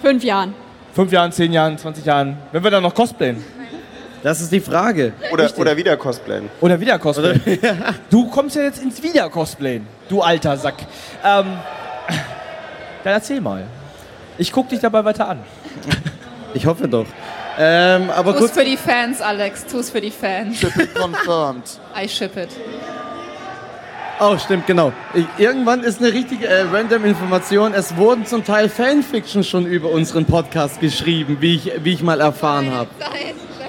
Fünf 0.02 0.22
Jahren. 0.22 0.54
Fünf 0.94 1.12
Jahren, 1.12 1.32
zehn 1.32 1.50
Jahren, 1.52 1.78
20 1.78 2.04
Jahren? 2.04 2.36
Wenn 2.52 2.62
wir 2.62 2.70
dann 2.70 2.82
noch 2.82 2.94
cosplayen? 2.94 3.42
Das 4.22 4.42
ist 4.42 4.52
die 4.52 4.60
Frage. 4.60 5.14
Oder, 5.32 5.50
oder 5.56 5.74
wieder 5.74 5.96
cosplayen. 5.96 6.50
Oder 6.60 6.78
wieder 6.78 6.98
cosplayen? 6.98 7.40
Du 8.10 8.28
kommst 8.28 8.54
ja 8.54 8.62
jetzt 8.62 8.82
ins 8.82 9.02
Wieder-Cosplayen, 9.02 9.86
du 10.10 10.20
alter 10.20 10.58
Sack. 10.58 10.74
Ähm, 11.24 11.46
dann 13.02 13.12
erzähl 13.14 13.40
mal. 13.40 13.64
Ich 14.36 14.52
guck 14.52 14.68
dich 14.68 14.80
dabei 14.80 15.02
weiter 15.04 15.26
an. 15.28 15.38
Ich 16.52 16.66
hoffe 16.66 16.86
doch. 16.86 17.06
Ähm, 17.58 18.10
aber 18.10 18.36
Tu's 18.38 18.50
für 18.52 18.64
die 18.64 18.76
Fans, 18.76 19.20
Alex. 19.20 19.66
Tu's 19.66 19.90
für 19.90 20.00
die 20.00 20.10
Fans. 20.10 20.58
Shipping 20.58 20.88
confirmed. 20.94 21.64
I 22.00 22.08
ship 22.08 22.36
it. 22.36 22.48
Oh, 24.20 24.38
stimmt, 24.38 24.66
genau. 24.66 24.92
Ich, 25.14 25.26
irgendwann 25.38 25.82
ist 25.82 26.00
eine 26.00 26.12
richtige 26.12 26.46
äh, 26.46 26.62
random 26.72 27.04
Information. 27.04 27.74
Es 27.74 27.96
wurden 27.96 28.24
zum 28.24 28.44
Teil 28.44 28.68
Fanfiction 28.68 29.42
schon 29.42 29.66
über 29.66 29.90
unseren 29.90 30.24
Podcast 30.26 30.80
geschrieben, 30.80 31.38
wie 31.40 31.56
ich, 31.56 31.72
wie 31.82 31.92
ich 31.94 32.02
mal 32.02 32.20
erfahren 32.20 32.70
habe. 32.72 32.88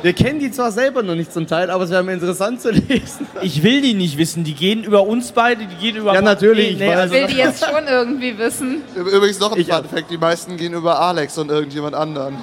Wir 0.04 0.14
kennen 0.14 0.40
die 0.40 0.52
zwar 0.52 0.72
selber 0.72 1.02
noch 1.02 1.16
nicht 1.16 1.34
zum 1.34 1.48
Teil, 1.48 1.72
aber 1.72 1.86
es 1.86 1.90
wäre 1.90 2.04
mir 2.04 2.14
interessant 2.14 2.62
zu 2.62 2.70
lesen. 2.72 3.26
Ich 3.42 3.64
will 3.64 3.82
die 3.82 3.94
nicht 3.96 4.18
wissen. 4.18 4.44
Die 4.44 4.54
gehen 4.54 4.84
über 4.84 5.04
uns 5.08 5.32
beide, 5.32 5.66
die 5.66 5.76
gehen 5.76 5.96
über. 5.96 6.14
Ja, 6.14 6.22
natürlich, 6.22 6.68
Nee, 6.68 6.74
ich 6.74 6.80
nee, 6.80 6.88
weiß. 6.90 6.98
also, 7.00 7.14
will 7.16 7.28
die 7.28 7.38
jetzt 7.38 7.66
schon 7.66 7.88
irgendwie 7.88 8.38
wissen. 8.38 8.84
Übrigens 8.96 9.40
noch 9.40 9.56
ein 9.56 9.66
Fun 9.66 9.86
Fact: 9.86 10.12
Die 10.12 10.18
meisten 10.18 10.58
gehen 10.58 10.74
über 10.74 11.00
Alex 11.00 11.38
und 11.38 11.50
irgendjemand 11.50 11.96
anderen. 11.96 12.38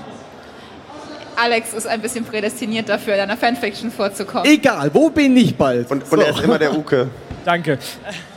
Alex 1.40 1.72
ist 1.72 1.86
ein 1.86 2.02
bisschen 2.02 2.24
prädestiniert 2.24 2.88
dafür, 2.88 3.14
in 3.14 3.20
einer 3.20 3.36
Fanfiction 3.36 3.90
vorzukommen. 3.90 4.44
Egal, 4.44 4.90
wo 4.92 5.08
bin 5.08 5.34
ich 5.38 5.56
bald? 5.56 5.90
Und, 5.90 6.10
und 6.10 6.20
er 6.20 6.30
ist 6.30 6.40
immer 6.40 6.58
der 6.58 6.76
Uke. 6.76 7.08
danke. 7.46 7.78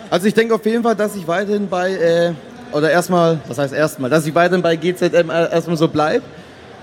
Also 0.10 0.28
ich 0.28 0.34
denke 0.34 0.56
auf 0.56 0.66
jeden 0.66 0.84
Fall, 0.84 0.96
dass 0.96 1.14
ich 1.16 1.28
weiterhin 1.28 1.68
bei, 1.68 1.92
äh, 1.92 2.34
oder 2.72 2.90
erstmal, 2.90 3.40
was 3.48 3.58
heißt 3.58 3.74
erstmal, 3.74 4.10
dass 4.10 4.26
ich 4.26 4.34
weiterhin 4.34 4.62
bei 4.62 4.78
GZM 4.78 5.30
erstmal 5.30 5.76
so 5.76 5.90
bleibe. 5.90 6.24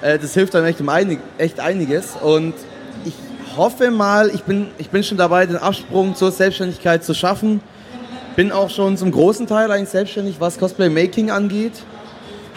Äh, 0.03 0.19
das 0.19 0.35
hilft 0.35 0.53
dann 0.53 0.67
echt, 0.67 0.81
um 0.83 0.91
einig, 0.91 1.21
echt 1.39 1.59
einiges. 1.59 2.17
Und 2.23 2.53
ich 3.07 3.15
hoffe 3.57 3.91
mal, 3.91 4.31
ich 4.35 4.43
bin, 4.43 4.69
ich 4.77 4.91
bin 4.91 5.03
schon 5.03 5.17
dabei, 5.17 5.47
den 5.47 5.57
Absprung 5.57 6.15
zur 6.15 6.33
Selbstständigkeit 6.33 7.03
zu 7.03 7.15
schaffen. 7.15 7.63
Bin 8.37 8.53
auch 8.53 8.69
schon 8.69 8.99
zum 8.99 9.11
großen 9.11 9.47
Teil 9.47 9.71
eigentlich 9.71 9.89
selbstständig, 9.89 10.37
was 10.39 10.59
Cosplay 10.59 10.91
Making 10.91 11.31
angeht. 11.31 11.83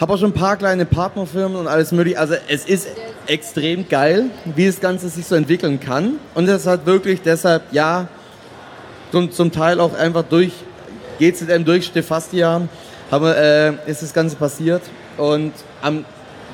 Habe 0.00 0.12
auch 0.12 0.18
schon 0.18 0.30
ein 0.30 0.34
paar 0.34 0.56
kleine 0.56 0.84
Partnerfirmen 0.84 1.56
und 1.56 1.68
alles 1.68 1.92
mögliche. 1.92 2.18
Also 2.18 2.34
es 2.48 2.64
ist 2.64 2.88
extrem 3.26 3.88
geil, 3.88 4.26
wie 4.44 4.66
das 4.66 4.80
Ganze 4.80 5.08
sich 5.08 5.26
so 5.26 5.34
entwickeln 5.34 5.78
kann. 5.78 6.16
Und 6.34 6.46
das 6.46 6.66
hat 6.66 6.84
wirklich 6.84 7.22
deshalb, 7.22 7.62
ja, 7.72 8.08
zum, 9.12 9.30
zum 9.30 9.52
Teil 9.52 9.78
auch 9.78 9.94
einfach 9.94 10.24
durch 10.24 10.52
GZM, 11.20 11.64
durch 11.64 11.86
Stefastian, 11.86 12.68
haben, 13.10 13.26
äh, 13.26 13.72
ist 13.88 14.02
das 14.02 14.12
Ganze 14.12 14.34
passiert. 14.34 14.82
Und 15.16 15.52
am 15.80 16.04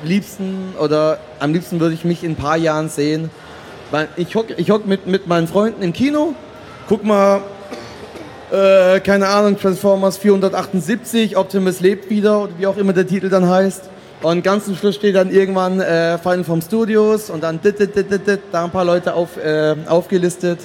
liebsten, 0.03 0.75
oder 0.79 1.19
am 1.39 1.53
liebsten 1.53 1.79
würde 1.79 1.95
ich 1.95 2.05
mich 2.05 2.23
in 2.23 2.33
ein 2.33 2.35
paar 2.35 2.57
Jahren 2.57 2.89
sehen. 2.89 3.31
Ich 4.15 4.35
hocke 4.35 4.53
ich 4.55 4.69
hock 4.69 4.85
mit, 4.85 5.07
mit 5.07 5.27
meinen 5.27 5.47
Freunden 5.47 5.81
im 5.81 5.93
Kino, 5.93 6.33
guck 6.87 7.03
mal, 7.03 7.41
äh, 8.51 8.99
keine 8.99 9.27
Ahnung, 9.27 9.57
Transformers 9.57 10.17
478, 10.17 11.37
Optimus 11.37 11.79
lebt 11.79 12.09
wieder, 12.09 12.43
oder 12.43 12.51
wie 12.57 12.67
auch 12.67 12.77
immer 12.77 12.93
der 12.93 13.07
Titel 13.07 13.29
dann 13.29 13.47
heißt. 13.47 13.89
Und 14.21 14.43
ganz 14.43 14.65
zum 14.65 14.75
Schluss 14.75 14.95
steht 14.95 15.15
dann 15.15 15.31
irgendwann 15.31 15.79
äh, 15.79 16.17
Final 16.17 16.43
vom 16.43 16.61
Studios 16.61 17.29
und 17.29 17.41
dann 17.43 17.59
dit, 17.61 17.79
dit, 17.79 17.95
dit, 17.95 18.39
da 18.51 18.65
ein 18.65 18.69
paar 18.69 18.85
Leute 18.85 19.15
auf, 19.15 19.37
äh, 19.37 19.75
aufgelistet. 19.87 20.59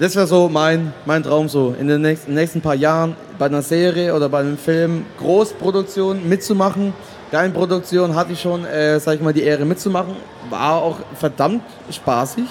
Das 0.00 0.16
wäre 0.16 0.26
so 0.26 0.48
mein, 0.48 0.92
mein 1.04 1.22
Traum 1.22 1.48
so, 1.48 1.74
in 1.78 1.86
den 1.86 2.00
nächsten, 2.00 2.34
nächsten 2.34 2.62
paar 2.62 2.74
Jahren 2.74 3.14
bei 3.38 3.46
einer 3.46 3.62
Serie 3.62 4.14
oder 4.14 4.28
bei 4.28 4.40
einem 4.40 4.56
Film 4.56 5.04
Großproduktion 5.18 6.28
mitzumachen. 6.28 6.94
Kleinproduktion 7.28 8.16
hatte 8.16 8.32
ich 8.32 8.40
schon, 8.40 8.64
äh, 8.64 8.98
sag 8.98 9.16
ich 9.16 9.20
mal, 9.20 9.32
die 9.32 9.42
Ehre 9.42 9.64
mitzumachen. 9.64 10.16
War 10.48 10.82
auch 10.82 10.96
verdammt 11.14 11.62
spaßig. 11.92 12.46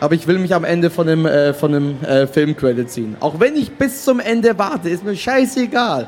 Aber 0.00 0.14
ich 0.14 0.26
will 0.26 0.38
mich 0.38 0.54
am 0.54 0.64
Ende 0.64 0.90
von 0.90 1.06
dem, 1.06 1.24
äh, 1.26 1.54
von 1.54 1.72
dem 1.72 2.02
äh, 2.04 2.26
Filmcredit 2.26 2.90
ziehen. 2.90 3.16
Auch 3.20 3.40
wenn 3.40 3.56
ich 3.56 3.70
bis 3.72 4.04
zum 4.04 4.20
Ende 4.20 4.58
warte, 4.58 4.88
ist 4.90 5.04
mir 5.04 5.16
scheißegal. 5.16 6.06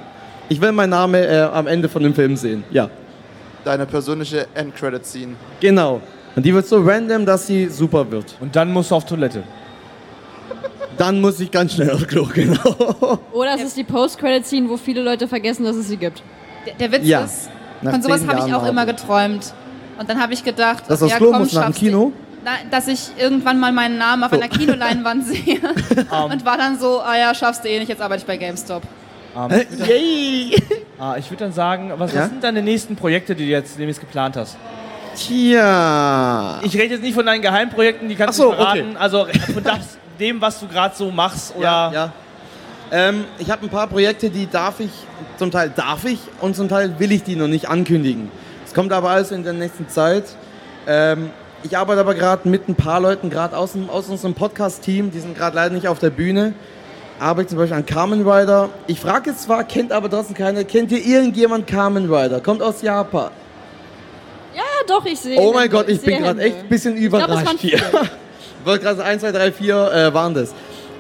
Ich 0.51 0.61
will 0.61 0.73
meinen 0.73 0.91
Namen 0.91 1.15
äh, 1.23 1.49
am 1.53 1.67
Ende 1.67 1.89
von 1.89 2.03
dem 2.03 2.15
Film 2.15 2.37
sehen. 2.37 2.65
Ja, 2.71 2.91
Deine 3.65 3.87
persönliche 3.87 4.47
Endcredit-Scene. 4.55 5.35
genau. 5.61 6.01
Und 6.37 6.45
die 6.47 6.55
wird 6.55 6.67
so 6.69 6.81
random, 6.81 7.27
dass 7.27 7.47
sie 7.49 7.67
super 7.69 8.09
wird. 8.11 8.37
Und 8.41 8.55
dann 8.55 8.73
musst 8.73 8.91
du 8.93 8.95
auf 8.95 9.05
Toilette. 9.05 9.43
Dann 10.97 11.21
muss 11.21 11.41
ich 11.41 11.51
ganz 11.51 11.75
schnell 11.75 11.91
aufs 11.91 12.07
Klo, 12.07 12.29
genau. 12.35 13.19
Oder 13.33 13.55
es 13.57 13.63
ist 13.63 13.77
die 13.77 13.85
Post-Credit-Scene, 13.85 14.69
wo 14.69 14.77
viele 14.77 15.03
Leute 15.03 15.27
vergessen, 15.29 15.65
dass 15.65 15.77
es 15.77 15.89
sie 15.89 15.97
gibt. 15.97 16.23
Der, 16.67 16.75
der 16.75 16.93
Witz 16.93 17.07
Ja. 17.09 17.25
ist, 17.25 17.51
Nach 17.83 17.93
von 17.93 18.03
sowas 18.03 18.27
habe 18.27 18.47
ich 18.47 18.55
auch 18.55 18.67
immer 18.69 18.87
geträumt. 18.87 19.53
Und 19.99 20.09
dann 20.09 20.21
habe 20.21 20.33
ich 20.33 20.45
gedacht, 20.45 20.85
das 20.87 21.01
ja, 21.01 21.17
Klo 21.17 21.31
komm, 21.33 21.41
muss 21.43 21.53
nach 21.53 21.67
dem. 21.67 21.75
Kino? 21.75 22.05
Nein, 22.05 22.13
dass 22.71 22.89
ich 22.89 23.11
irgendwann 23.19 23.59
mal 23.61 23.73
meinen 23.73 23.99
Namen 23.99 24.25
auf 24.25 24.33
einer 24.33 24.49
Kinoleinwand 24.49 25.27
sehe. 25.27 25.61
und 26.31 26.45
war 26.45 26.57
dann 26.59 26.79
so, 26.79 27.01
ah 27.01 27.17
ja, 27.17 27.35
schaffst 27.35 27.65
du 27.65 27.69
eh 27.69 27.79
nicht, 27.79 27.89
jetzt 27.89 28.03
arbeite 28.03 28.21
ich 28.21 28.27
bei 28.27 28.37
GameStop. 28.37 28.83
Ähm, 29.37 29.67
Yay! 29.87 30.57
ah, 30.99 31.17
ich 31.19 31.31
würde 31.31 31.45
dann 31.45 31.53
sagen, 31.53 31.93
was, 31.97 32.13
Ja? 32.13 32.23
was 32.23 32.29
sind 32.31 32.43
deine 32.43 32.63
nächsten 32.63 32.97
Projekte, 32.97 33.35
die 33.35 33.45
du 33.45 33.51
jetzt 33.51 33.79
demnächst 33.79 34.01
geplant 34.01 34.37
hast? 34.37 34.57
Tja. 35.17 36.61
Ich 36.63 36.75
rede 36.75 36.95
jetzt 36.95 37.03
nicht 37.03 37.15
von 37.15 37.27
deinen 37.27 37.43
Geheimprojekten, 37.43 38.09
die 38.09 38.15
kannst 38.15 38.39
Ach 38.41 38.45
so, 38.45 38.51
du 38.51 38.57
verraten. 38.57 38.97
Also 38.97 39.27
von 39.53 39.63
das, 39.65 39.99
dem, 40.19 40.41
was 40.41 40.61
du 40.61 40.67
gerade 40.67 40.95
so 40.97 41.11
machst. 41.11 41.55
Oder 41.57 41.65
Ja, 41.65 41.93
ja. 41.93 42.13
Ähm, 42.91 43.25
ich 43.39 43.51
habe 43.51 43.67
ein 43.67 43.69
paar 43.69 43.87
Projekte, 43.87 44.31
die 44.31 44.49
darf 44.49 44.81
ich, 44.81 44.91
zum 45.39 45.51
Teil 45.51 45.71
darf 45.75 46.05
ich 46.05 46.21
und 46.41 46.57
zum 46.57 46.69
Teil 46.69 46.99
will 46.99 47.13
ich 47.13 47.23
die 47.23 47.37
noch 47.37 47.49
nicht 47.49 47.69
ankündigen. 47.69 48.31
Es 48.65 48.73
kommt 48.73 48.93
aber 48.93 49.11
alles 49.11 49.31
in 49.31 49.45
der 49.45 49.53
nächsten 49.53 49.89
Zeit. 49.89 50.25
Ähm, 50.87 51.31
ich 51.63 51.77
arbeite 51.77 52.01
aber 52.01 52.15
gerade 52.15 52.49
mit 52.49 52.69
ein 52.69 52.75
paar 52.75 53.01
Leuten, 53.01 53.31
gerade 53.31 53.57
aus, 53.57 53.73
aus 53.89 54.09
unserem 54.09 54.35
Podcast-Team, 54.35 55.11
die 55.11 55.21
sind 55.21 55.37
gerade 55.37 55.57
leider 55.57 55.75
nicht 55.75 55.89
auf 55.89 55.99
der 55.99 56.11
Bühne. 56.11 56.55
Arbeite 57.19 57.49
zum 57.49 57.59
Beispiel 57.59 57.77
an 57.77 57.87
Kamen 57.87 58.29
Rider. 58.29 58.69
Ich 58.87 59.01
frage 59.01 59.31
jetzt 59.31 59.43
zwar, 59.43 59.65
kennt 59.65 59.91
aber 59.91 60.09
trotzdem 60.09 60.37
keiner. 60.37 60.63
Kennt 60.63 60.93
ihr 60.93 61.05
irgendjemand 61.05 61.67
Kamen 61.67 62.13
Rider? 62.13 62.41
Kommt 62.41 62.63
aus 62.63 62.81
Japan. 62.81 63.31
Ja, 64.55 64.63
doch, 64.87 65.05
ich 65.05 65.19
sehe. 65.19 65.39
Oh 65.39 65.53
mein 65.53 65.63
Hände. 65.63 65.77
Gott, 65.77 65.89
ich 65.89 66.01
bin 66.01 66.15
sehe 66.15 66.23
gerade 66.23 66.41
echt 66.41 66.59
ein 66.59 66.69
bisschen 66.69 66.95
glaub, 66.95 67.23
überrascht 67.23 67.47
waren 67.47 67.59
hier. 67.59 67.79
viele. 67.79 68.03
Ich 68.61 68.65
wollte 68.67 68.85
gerade 68.85 68.99
sagen, 68.99 69.09
1, 69.09 69.23
2, 69.23 69.33
3, 69.33 69.53
4 69.53 69.93
äh, 69.93 70.15
waren 70.15 70.35
das. 70.35 70.51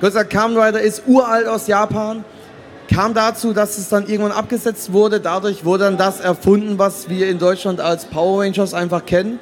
Kurz 0.00 0.14
gesagt, 0.14 0.30
Kamen 0.30 0.56
Rider 0.56 0.80
ist 0.80 1.04
uralt 1.06 1.46
aus 1.46 1.68
Japan. 1.68 2.24
Kam 2.92 3.14
dazu, 3.14 3.52
dass 3.52 3.78
es 3.78 3.88
dann 3.88 4.06
irgendwann 4.06 4.32
abgesetzt 4.32 4.92
wurde. 4.92 5.20
Dadurch 5.20 5.64
wurde 5.64 5.84
dann 5.84 5.98
das 5.98 6.20
erfunden, 6.20 6.78
was 6.78 7.08
wir 7.08 7.28
in 7.28 7.38
Deutschland 7.38 7.80
als 7.80 8.06
Power 8.06 8.42
Rangers 8.42 8.74
einfach 8.74 9.04
kennen. 9.06 9.38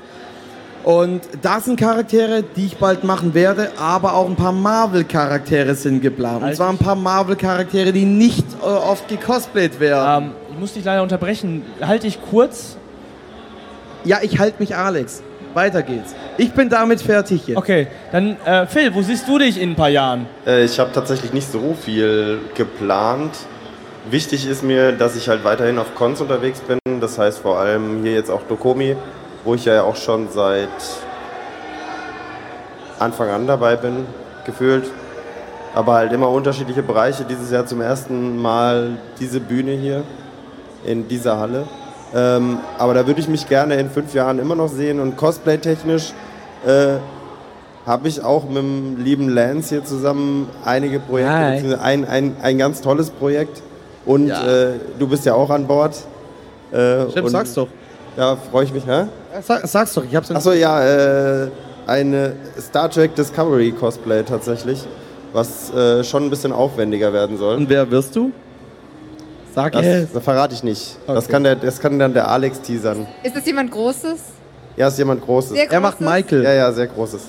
Und 0.87 1.23
das 1.43 1.65
sind 1.65 1.81
Charaktere, 1.81 2.45
die 2.45 2.67
ich 2.67 2.77
bald 2.77 3.03
machen 3.03 3.35
werde, 3.35 3.73
aber 3.77 4.15
auch 4.15 4.29
ein 4.29 4.37
paar 4.37 4.53
Marvel-Charaktere 4.53 5.75
sind 5.75 6.01
geplant. 6.01 6.45
Und 6.45 6.55
zwar 6.55 6.69
ein 6.69 6.79
paar 6.79 6.95
Marvel-Charaktere, 6.95 7.93
die 7.93 8.05
nicht 8.05 8.47
äh, 8.63 8.65
oft 8.65 9.09
gecosplayt 9.09 9.81
werden. 9.81 10.27
ähm, 10.27 10.31
ich 10.53 10.61
muss 10.61 10.75
dich 10.75 10.85
leider 10.85 11.03
unterbrechen. 11.03 11.65
Halte 11.83 12.07
ich 12.07 12.21
kurz. 12.31 12.77
Ja, 14.05 14.19
ich 14.23 14.39
halte 14.39 14.61
mich 14.61 14.77
Alex. 14.77 15.25
Weiter 15.55 15.83
geht's. 15.83 16.15
Ich 16.39 16.53
bin 16.53 16.69
damit 16.69 17.03
fertig 17.03 17.43
hier. 17.45 17.57
Okay, 17.57 17.89
dann 18.13 18.37
äh, 18.45 18.69
Phil, 18.69 18.95
wo 18.95 19.03
siehst 19.03 19.27
du 19.27 19.39
dich 19.39 19.61
in 19.61 19.71
ein 19.71 19.75
paar 19.75 19.89
Jahren? 19.89 20.27
Äh, 20.47 20.67
ich 20.67 20.79
habe 20.79 20.93
tatsächlich 20.93 21.33
nicht 21.33 21.51
so 21.51 21.75
viel 21.75 22.39
geplant. 22.55 23.33
Wichtig 24.09 24.47
ist 24.47 24.63
mir, 24.63 24.93
dass 24.93 25.17
ich 25.17 25.29
halt 25.29 25.43
weiterhin 25.43 25.81
auf 25.81 25.97
Cons 25.97 26.21
unterwegs 26.21 26.61
bin. 26.61 26.79
Das 27.01 27.19
heißt 27.19 27.41
vor 27.41 27.59
allem 27.59 28.05
hier 28.05 28.13
jetzt 28.13 28.31
auch 28.31 28.43
Dokomi, 28.43 28.95
wo 29.47 29.55
ich 29.55 29.65
ja 29.65 29.83
auch 29.85 29.97
schon 29.97 30.29
seit 30.31 30.69
Anfang 32.99 33.31
an 33.31 33.47
dabei 33.47 33.77
bin, 33.77 34.05
gefühlt. 34.45 34.85
Aber 35.75 35.95
halt 35.95 36.13
immer 36.13 36.29
unterschiedliche 36.31 36.83
Bereiche. 36.83 37.25
Dieses 37.25 37.51
Jahr 37.51 37.65
zum 37.67 37.81
ersten 37.81 38.41
Mal 38.41 38.99
diese 39.21 39.41
Bühne 39.41 39.73
hier 39.73 40.03
in 40.85 41.07
dieser 41.09 41.39
Halle. 41.39 41.65
Ähm, 42.15 42.59
aber 42.79 42.95
da 42.95 43.07
würde 43.07 43.21
ich 43.21 43.29
mich 43.29 43.49
gerne 43.49 43.75
in 43.77 43.91
fünf 43.91 44.15
Jahren 44.15 44.39
immer 44.39 44.55
noch 44.55 44.69
sehen 44.69 45.01
und 45.01 45.17
cosplay-technisch 45.17 46.13
äh, 46.67 46.95
habe 47.85 48.09
ich 48.09 48.23
auch 48.25 48.45
mit 48.45 48.57
dem 48.57 48.97
lieben 49.05 49.29
Lance 49.29 49.69
hier 49.75 49.85
zusammen 49.85 50.49
einige 50.65 50.99
Projekte, 50.99 51.81
ein, 51.81 52.05
ein, 52.09 52.37
ein 52.43 52.59
ganz 52.59 52.81
tolles 52.81 53.11
Projekt. 53.11 53.63
Und 54.05 54.29
Ja. 54.29 54.47
äh, 54.47 54.73
du 54.99 55.07
bist 55.09 55.25
ja 55.27 55.35
auch 55.35 55.51
an 55.51 55.67
Bord. 55.67 55.95
Äh, 56.73 57.11
Stimmt, 57.11 57.31
sag's 57.31 57.55
doch. 57.55 57.69
Ja, 58.17 58.37
freue 58.51 58.65
ich 58.65 58.73
mich, 58.73 58.87
hä? 58.87 59.05
Sag, 59.43 59.67
sag's 59.67 59.95
doch, 59.95 60.05
ich 60.05 60.15
hab's 60.15 60.31
Achso, 60.31 60.53
ja, 60.53 60.83
äh, 61.45 61.49
eine 61.87 62.35
Star 62.61 62.91
Trek 62.91 63.15
Discovery 63.15 63.73
Cosplay 63.73 64.23
tatsächlich, 64.23 64.85
was 65.33 65.73
äh, 65.73 66.03
schon 66.05 66.25
ein 66.25 66.31
bisschen 66.31 66.53
aufwendiger 66.53 67.13
werden 67.13 67.37
soll. 67.39 67.57
Und 67.57 67.69
wer 67.69 67.91
wirst 67.91 68.15
du? 68.17 68.33
Sag 69.55 69.73
Das, 69.73 69.85
es. 69.87 70.13
das 70.13 70.23
verrate 70.23 70.55
ich 70.55 70.63
nicht. 70.63 70.97
Das, 71.07 71.25
Okay. 71.25 71.33
kann 71.33 71.45
der, 71.45 71.57
das 71.57 71.81
kann 71.81 71.99
dann 71.99 72.13
der 72.15 72.29
Alex 72.29 72.61
teasern. 72.61 73.07
Ist 73.23 73.35
das 73.37 73.47
jemand 73.47 73.71
Großes? 73.71 74.19
Ja, 74.77 74.89
ist 74.89 74.99
jemand 74.99 75.23
Großes. 75.25 75.53
Sehr 75.53 75.71
Er 75.71 75.81
macht? 75.81 76.01
Michael. 76.01 76.43
Ja, 76.45 76.53
ja, 76.53 76.73
sehr 76.73 76.87
Großes. 76.87 77.23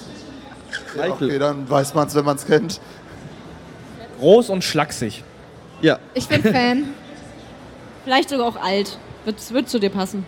Okay, 1.10 1.40
dann 1.40 1.70
weiß 1.70 1.94
man 1.94 2.08
es, 2.08 2.16
wenn 2.16 2.26
man 2.26 2.36
es 2.36 2.46
kennt. 2.46 2.82
Groß 4.20 4.50
und 4.50 4.64
schlaksig. 4.64 5.24
Ja. 5.82 6.00
Ich 6.14 6.28
bin 6.28 6.42
Fan. 6.42 6.84
Vielleicht 8.04 8.30
sogar 8.30 8.48
auch 8.48 8.62
alt. 8.62 8.98
Wird, 9.26 9.54
wird 9.54 9.70
zu 9.70 9.80
dir 9.80 9.90
passen. 9.90 10.26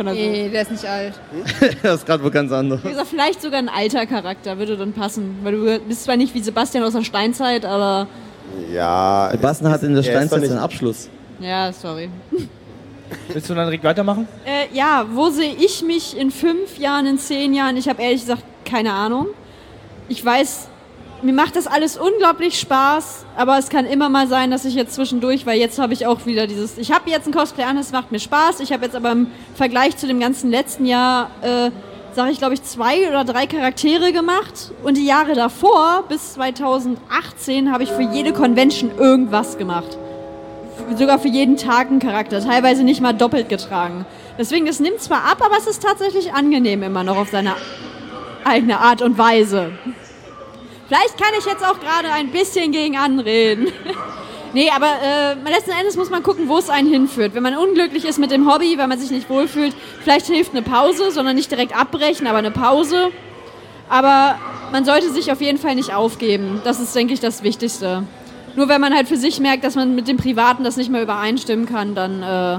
Von 0.00 0.06
der 0.06 0.14
Nee, 0.14 0.48
der 0.48 0.62
ist 0.62 0.70
nicht 0.70 0.86
alt. 0.86 1.12
das 1.82 1.96
ist 1.96 2.06
gerade 2.06 2.24
wo 2.24 2.30
ganz 2.30 2.50
anderes. 2.50 2.82
Wie 2.82 2.88
gesagt, 2.88 3.08
vielleicht 3.08 3.42
sogar 3.42 3.58
ein 3.58 3.68
alter 3.68 4.06
Charakter 4.06 4.56
würde 4.56 4.78
dann 4.78 4.94
passen. 4.94 5.36
Weil 5.42 5.52
du 5.52 5.78
bist 5.80 6.04
zwar 6.04 6.16
nicht 6.16 6.34
wie 6.34 6.40
Sebastian 6.40 6.82
aus 6.84 6.94
der 6.94 7.02
Steinzeit, 7.04 7.66
aber 7.66 8.06
Ja. 8.72 9.28
Sebastian 9.30 9.70
hat 9.70 9.82
in 9.82 9.92
der 9.92 9.96
er 9.96 10.00
ist 10.00 10.06
Steinzeit 10.06 10.46
seinen 10.48 10.58
Abschluss. 10.58 11.10
ja, 11.38 11.70
sorry. 11.70 12.08
Willst 13.28 13.50
du 13.50 13.54
dann 13.54 13.66
direkt 13.66 13.84
weitermachen? 13.84 14.26
Äh, 14.46 14.74
ja, 14.74 15.04
wo 15.12 15.28
sehe 15.28 15.52
ich 15.52 15.82
mich 15.82 16.16
in 16.16 16.30
fünf 16.30 16.78
Jahren, 16.78 17.04
in 17.04 17.18
zehn 17.18 17.52
Jahren? 17.52 17.76
Ich 17.76 17.86
habe 17.86 18.00
ehrlich 18.00 18.22
gesagt 18.22 18.42
keine 18.64 18.94
Ahnung. 18.94 19.26
Ich 20.08 20.24
weiß, 20.24 20.68
mir 21.22 21.32
macht 21.32 21.56
das 21.56 21.66
alles 21.66 21.96
unglaublich 21.96 22.58
Spaß, 22.58 23.26
aber 23.36 23.58
es 23.58 23.68
kann 23.68 23.86
immer 23.86 24.08
mal 24.08 24.26
sein, 24.26 24.50
dass 24.50 24.64
ich 24.64 24.74
jetzt 24.74 24.94
zwischendurch, 24.94 25.46
weil 25.46 25.58
jetzt 25.58 25.78
habe 25.78 25.92
ich 25.92 26.06
auch 26.06 26.26
wieder 26.26 26.46
dieses, 26.46 26.78
ich 26.78 26.92
habe 26.92 27.10
jetzt 27.10 27.26
ein 27.26 27.32
Cosplay 27.32 27.64
an, 27.64 27.76
es 27.76 27.92
macht 27.92 28.12
mir 28.12 28.20
Spaß. 28.20 28.60
Ich 28.60 28.72
habe 28.72 28.84
jetzt 28.84 28.96
aber 28.96 29.12
im 29.12 29.26
Vergleich 29.54 29.96
zu 29.96 30.06
dem 30.06 30.20
ganzen 30.20 30.50
letzten 30.50 30.86
Jahr, 30.86 31.30
äh, 31.42 31.70
sage 32.14 32.32
ich 32.32 32.38
glaube 32.38 32.54
ich, 32.54 32.62
zwei 32.62 33.08
oder 33.08 33.24
drei 33.24 33.46
Charaktere 33.46 34.12
gemacht. 34.12 34.72
Und 34.82 34.96
die 34.96 35.06
Jahre 35.06 35.34
davor, 35.34 36.04
bis 36.08 36.34
2018, 36.34 37.72
habe 37.72 37.82
ich 37.82 37.90
für 37.90 38.02
jede 38.02 38.32
Convention 38.32 38.90
irgendwas 38.98 39.58
gemacht 39.58 39.98
sogar 40.96 41.18
für 41.18 41.28
jeden 41.28 41.56
Tag 41.56 41.88
einen 41.88 42.00
Charakter, 42.00 42.40
teilweise 42.40 42.82
nicht 42.82 43.00
mal 43.00 43.12
doppelt 43.12 43.48
getragen. 43.48 44.06
Deswegen, 44.38 44.66
es 44.66 44.80
nimmt 44.80 45.00
zwar 45.00 45.24
ab, 45.24 45.38
aber 45.44 45.56
es 45.58 45.66
ist 45.66 45.82
tatsächlich 45.82 46.32
angenehm 46.32 46.82
immer 46.82 47.04
noch 47.04 47.16
auf 47.16 47.28
seine 47.28 47.54
eigene 48.44 48.78
Art 48.80 49.02
und 49.02 49.18
Weise. 49.18 49.72
Vielleicht 50.90 51.16
kann 51.18 51.32
ich 51.38 51.44
jetzt 51.44 51.64
auch 51.64 51.78
gerade 51.78 52.10
ein 52.10 52.32
bisschen 52.32 52.72
gegen 52.72 52.96
anreden. 52.96 53.68
nee, 54.52 54.68
aber 54.74 54.88
äh, 54.88 55.34
letzten 55.48 55.70
Endes 55.70 55.94
muss 55.96 56.10
man 56.10 56.24
gucken, 56.24 56.48
wo 56.48 56.58
es 56.58 56.68
einen 56.68 56.88
hinführt. 56.88 57.32
Wenn 57.32 57.44
man 57.44 57.56
unglücklich 57.56 58.04
ist 58.04 58.18
mit 58.18 58.32
dem 58.32 58.52
Hobby, 58.52 58.76
weil 58.76 58.88
man 58.88 58.98
sich 58.98 59.12
nicht 59.12 59.30
wohlfühlt, 59.30 59.72
vielleicht 60.02 60.26
hilft 60.26 60.50
eine 60.50 60.62
Pause, 60.62 61.12
sondern 61.12 61.36
nicht 61.36 61.48
direkt 61.48 61.78
abbrechen, 61.78 62.26
aber 62.26 62.38
eine 62.38 62.50
Pause. 62.50 63.10
Aber 63.88 64.36
man 64.72 64.84
sollte 64.84 65.10
sich 65.10 65.30
auf 65.30 65.40
jeden 65.40 65.58
Fall 65.58 65.76
nicht 65.76 65.94
aufgeben. 65.94 66.60
Das 66.64 66.80
ist, 66.80 66.92
denke 66.96 67.14
ich, 67.14 67.20
das 67.20 67.44
Wichtigste. 67.44 68.02
Nur 68.56 68.68
wenn 68.68 68.80
man 68.80 68.92
halt 68.92 69.06
für 69.06 69.16
sich 69.16 69.38
merkt, 69.38 69.62
dass 69.62 69.76
man 69.76 69.94
mit 69.94 70.08
dem 70.08 70.16
Privaten 70.16 70.64
das 70.64 70.76
nicht 70.76 70.90
mehr 70.90 71.02
übereinstimmen 71.02 71.66
kann, 71.66 71.94
dann, 71.94 72.24
äh, 72.24 72.58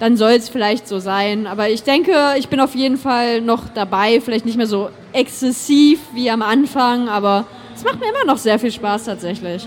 dann 0.00 0.16
soll 0.16 0.32
es 0.32 0.48
vielleicht 0.48 0.88
so 0.88 0.98
sein. 0.98 1.46
Aber 1.46 1.68
ich 1.68 1.84
denke, 1.84 2.34
ich 2.36 2.48
bin 2.48 2.58
auf 2.58 2.74
jeden 2.74 2.96
Fall 2.96 3.42
noch 3.42 3.68
dabei. 3.72 4.20
Vielleicht 4.20 4.44
nicht 4.44 4.56
mehr 4.56 4.66
so 4.66 4.88
exzessiv 5.14 6.00
wie 6.12 6.30
am 6.30 6.42
Anfang, 6.42 7.08
aber 7.08 7.46
es 7.74 7.84
macht 7.84 8.00
mir 8.00 8.08
immer 8.08 8.24
noch 8.26 8.38
sehr 8.38 8.58
viel 8.58 8.70
Spaß 8.72 9.04
tatsächlich. 9.04 9.66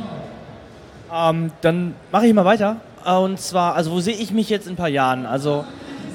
Ähm, 1.13 1.51
dann 1.61 1.95
mache 2.11 2.27
ich 2.27 2.33
mal 2.33 2.45
weiter. 2.45 2.77
Äh, 3.05 3.13
Und 3.13 3.39
zwar, 3.39 3.75
also 3.75 3.91
wo 3.91 3.99
sehe 3.99 4.15
ich 4.15 4.31
mich 4.31 4.49
jetzt 4.49 4.67
in 4.67 4.73
ein 4.73 4.77
paar 4.77 4.89
Jahren? 4.89 5.25
Also, 5.25 5.63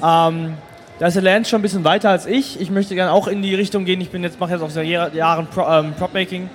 ähm, 0.03 0.53
da 0.99 1.07
ist 1.07 1.15
der 1.15 1.23
Lance 1.23 1.49
schon 1.49 1.59
ein 1.59 1.63
bisschen 1.63 1.83
weiter 1.83 2.09
als 2.11 2.25
ich. 2.27 2.61
Ich 2.61 2.69
möchte 2.69 2.93
gerne 2.95 3.11
auch 3.11 3.27
in 3.27 3.41
die 3.41 3.55
Richtung 3.55 3.83
gehen. 3.85 3.99
Ich 4.01 4.11
bin 4.11 4.23
jetzt, 4.23 4.39
mache 4.39 4.51
jetzt 4.53 4.61
auch 4.61 4.69
seit 4.69 4.85
Jahr- 4.85 5.13
Jahren 5.13 5.47
Pro, 5.47 5.61
ähm, 5.67 5.93
Prop-Making. 5.97 6.49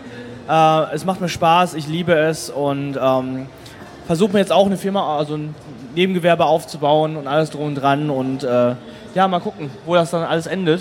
Äh, 0.48 0.94
es 0.94 1.04
macht 1.04 1.20
mir 1.20 1.28
Spaß, 1.28 1.74
ich 1.74 1.88
liebe 1.88 2.14
es 2.14 2.48
und 2.48 2.96
ähm, 3.02 3.46
versuche 4.08 4.32
mir 4.32 4.38
jetzt 4.38 4.52
auch 4.52 4.64
eine 4.64 4.78
Firma, 4.78 5.18
also 5.18 5.34
ein 5.34 5.54
Nebengewerbe 5.94 6.46
aufzubauen 6.46 7.16
und 7.16 7.26
alles 7.26 7.50
drum 7.50 7.66
und 7.66 7.74
dran 7.74 8.08
und 8.08 8.42
äh, 8.42 8.74
ja, 9.14 9.28
mal 9.28 9.40
gucken, 9.40 9.70
wo 9.84 9.94
das 9.94 10.10
dann 10.10 10.22
alles 10.22 10.46
endet. 10.46 10.80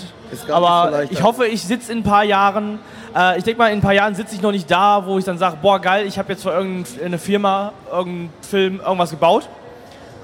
Aber 0.50 1.02
ich 1.10 1.22
hoffe, 1.22 1.46
ich 1.46 1.62
sitze 1.62 1.92
in 1.92 1.98
ein 1.98 2.02
paar 2.02 2.24
Jahren, 2.24 2.78
äh, 3.14 3.36
ich 3.36 3.44
denke 3.44 3.58
mal, 3.58 3.68
in 3.68 3.78
ein 3.78 3.82
paar 3.82 3.92
Jahren 3.92 4.14
sitze 4.14 4.34
ich 4.34 4.40
noch 4.40 4.50
nicht 4.50 4.70
da, 4.70 5.04
wo 5.04 5.18
ich 5.18 5.26
dann 5.26 5.36
sage, 5.36 5.58
boah 5.60 5.78
geil, 5.78 6.06
ich 6.06 6.18
habe 6.18 6.32
jetzt 6.32 6.42
für 6.42 6.52
irgendeine 6.52 7.18
Firma, 7.18 7.72
irgendeinen 7.92 8.30
Film, 8.40 8.80
irgendwas 8.80 9.10
gebaut. 9.10 9.46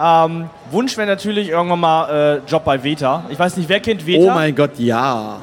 Ähm, 0.00 0.48
Wunsch 0.70 0.96
wäre 0.96 1.06
natürlich 1.06 1.50
irgendwann 1.50 1.80
mal 1.80 2.40
äh, 2.46 2.50
Job 2.50 2.64
bei 2.64 2.82
Veta. 2.82 3.24
Ich 3.28 3.38
weiß 3.38 3.58
nicht, 3.58 3.68
wer 3.68 3.80
kennt 3.80 4.06
Veta? 4.06 4.32
Oh 4.32 4.34
mein 4.34 4.54
Gott, 4.54 4.78
ja. 4.78 5.40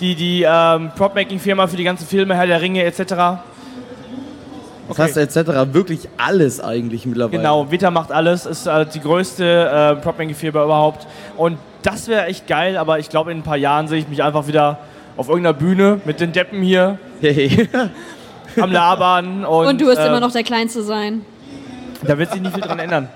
die 0.00 0.14
die 0.14 0.46
ähm, 0.48 0.90
Prop-Making-Firma 0.96 1.66
für 1.66 1.76
die 1.76 1.84
ganzen 1.84 2.06
Filme, 2.06 2.34
Herr 2.36 2.46
der 2.46 2.62
Ringe 2.62 2.82
etc. 2.84 3.42
Das 4.96 5.16
heißt 5.16 5.36
etc. 5.36 5.72
wirklich 5.74 6.08
alles 6.18 6.60
eigentlich 6.60 7.06
mittlerweile. 7.06 7.38
Genau, 7.38 7.70
Vita 7.70 7.90
macht 7.90 8.12
alles, 8.12 8.46
ist 8.46 8.66
äh, 8.66 8.86
die 8.86 9.00
größte 9.00 9.44
äh, 9.44 10.00
Prop-Making-Firma 10.02 10.64
überhaupt. 10.64 11.06
Und 11.36 11.58
das 11.82 12.08
wäre 12.08 12.26
echt 12.26 12.46
geil, 12.46 12.76
aber 12.76 12.98
ich 12.98 13.08
glaube, 13.08 13.32
in 13.32 13.38
ein 13.38 13.42
paar 13.42 13.56
Jahren 13.56 13.88
sehe 13.88 13.98
ich 13.98 14.08
mich 14.08 14.22
einfach 14.22 14.46
wieder 14.46 14.78
auf 15.16 15.28
irgendeiner 15.28 15.54
Bühne 15.54 16.00
mit 16.04 16.20
den 16.20 16.32
Deppen 16.32 16.62
hier 16.62 16.98
Hey. 17.20 17.68
am 18.60 18.70
Labern. 18.72 19.44
Und, 19.44 19.66
Und 19.66 19.80
du 19.80 19.86
wirst 19.86 20.00
äh, 20.00 20.06
immer 20.06 20.20
noch 20.20 20.32
der 20.32 20.42
Kleinste 20.42 20.82
sein. 20.82 21.24
Da 22.04 22.18
wird 22.18 22.32
sich 22.32 22.40
nicht 22.40 22.52
viel 22.54 22.62
dran 22.62 22.78
ändern. 22.78 23.08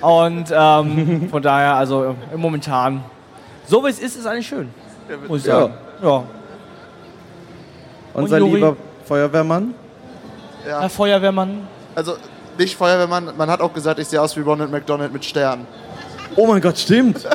Und 0.00 0.46
ähm, 0.52 1.28
von 1.30 1.42
daher, 1.42 1.74
also 1.76 2.14
im 2.32 2.40
momentan, 2.40 3.02
so 3.66 3.84
wie 3.84 3.88
es 3.88 3.98
ist, 3.98 4.16
ist 4.16 4.26
eigentlich 4.26 4.46
schön. 4.48 4.68
Muss 5.28 5.40
ich 5.42 5.46
Ja. 5.46 5.60
sagen. 5.60 5.74
Ja. 6.02 6.22
Unser 8.14 8.36
Und 8.36 8.42
Juri? 8.42 8.54
lieber 8.56 8.76
Feuerwehrmann. 9.04 9.74
Ja. 10.66 10.80
Herr 10.80 10.90
Feuerwehrmann. 10.90 11.66
Also 11.94 12.16
nicht 12.58 12.76
Feuerwehrmann, 12.76 13.36
man 13.36 13.50
hat 13.50 13.60
auch 13.60 13.72
gesagt, 13.72 13.98
ich 13.98 14.08
sehe 14.08 14.20
aus 14.20 14.36
wie 14.36 14.40
Ronald 14.40 14.70
McDonald 14.70 15.12
mit 15.12 15.24
Stern. 15.24 15.66
Oh 16.34 16.46
mein 16.46 16.60
Gott, 16.60 16.78
stimmt. 16.78 17.26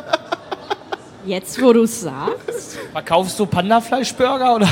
Jetzt, 1.26 1.62
wo 1.62 1.72
du 1.72 1.84
es 1.84 2.02
sagst. 2.02 2.80
Verkaufst 2.92 3.40
du 3.40 3.46
Panda-Fleischburger 3.46 4.56
oder? 4.56 4.70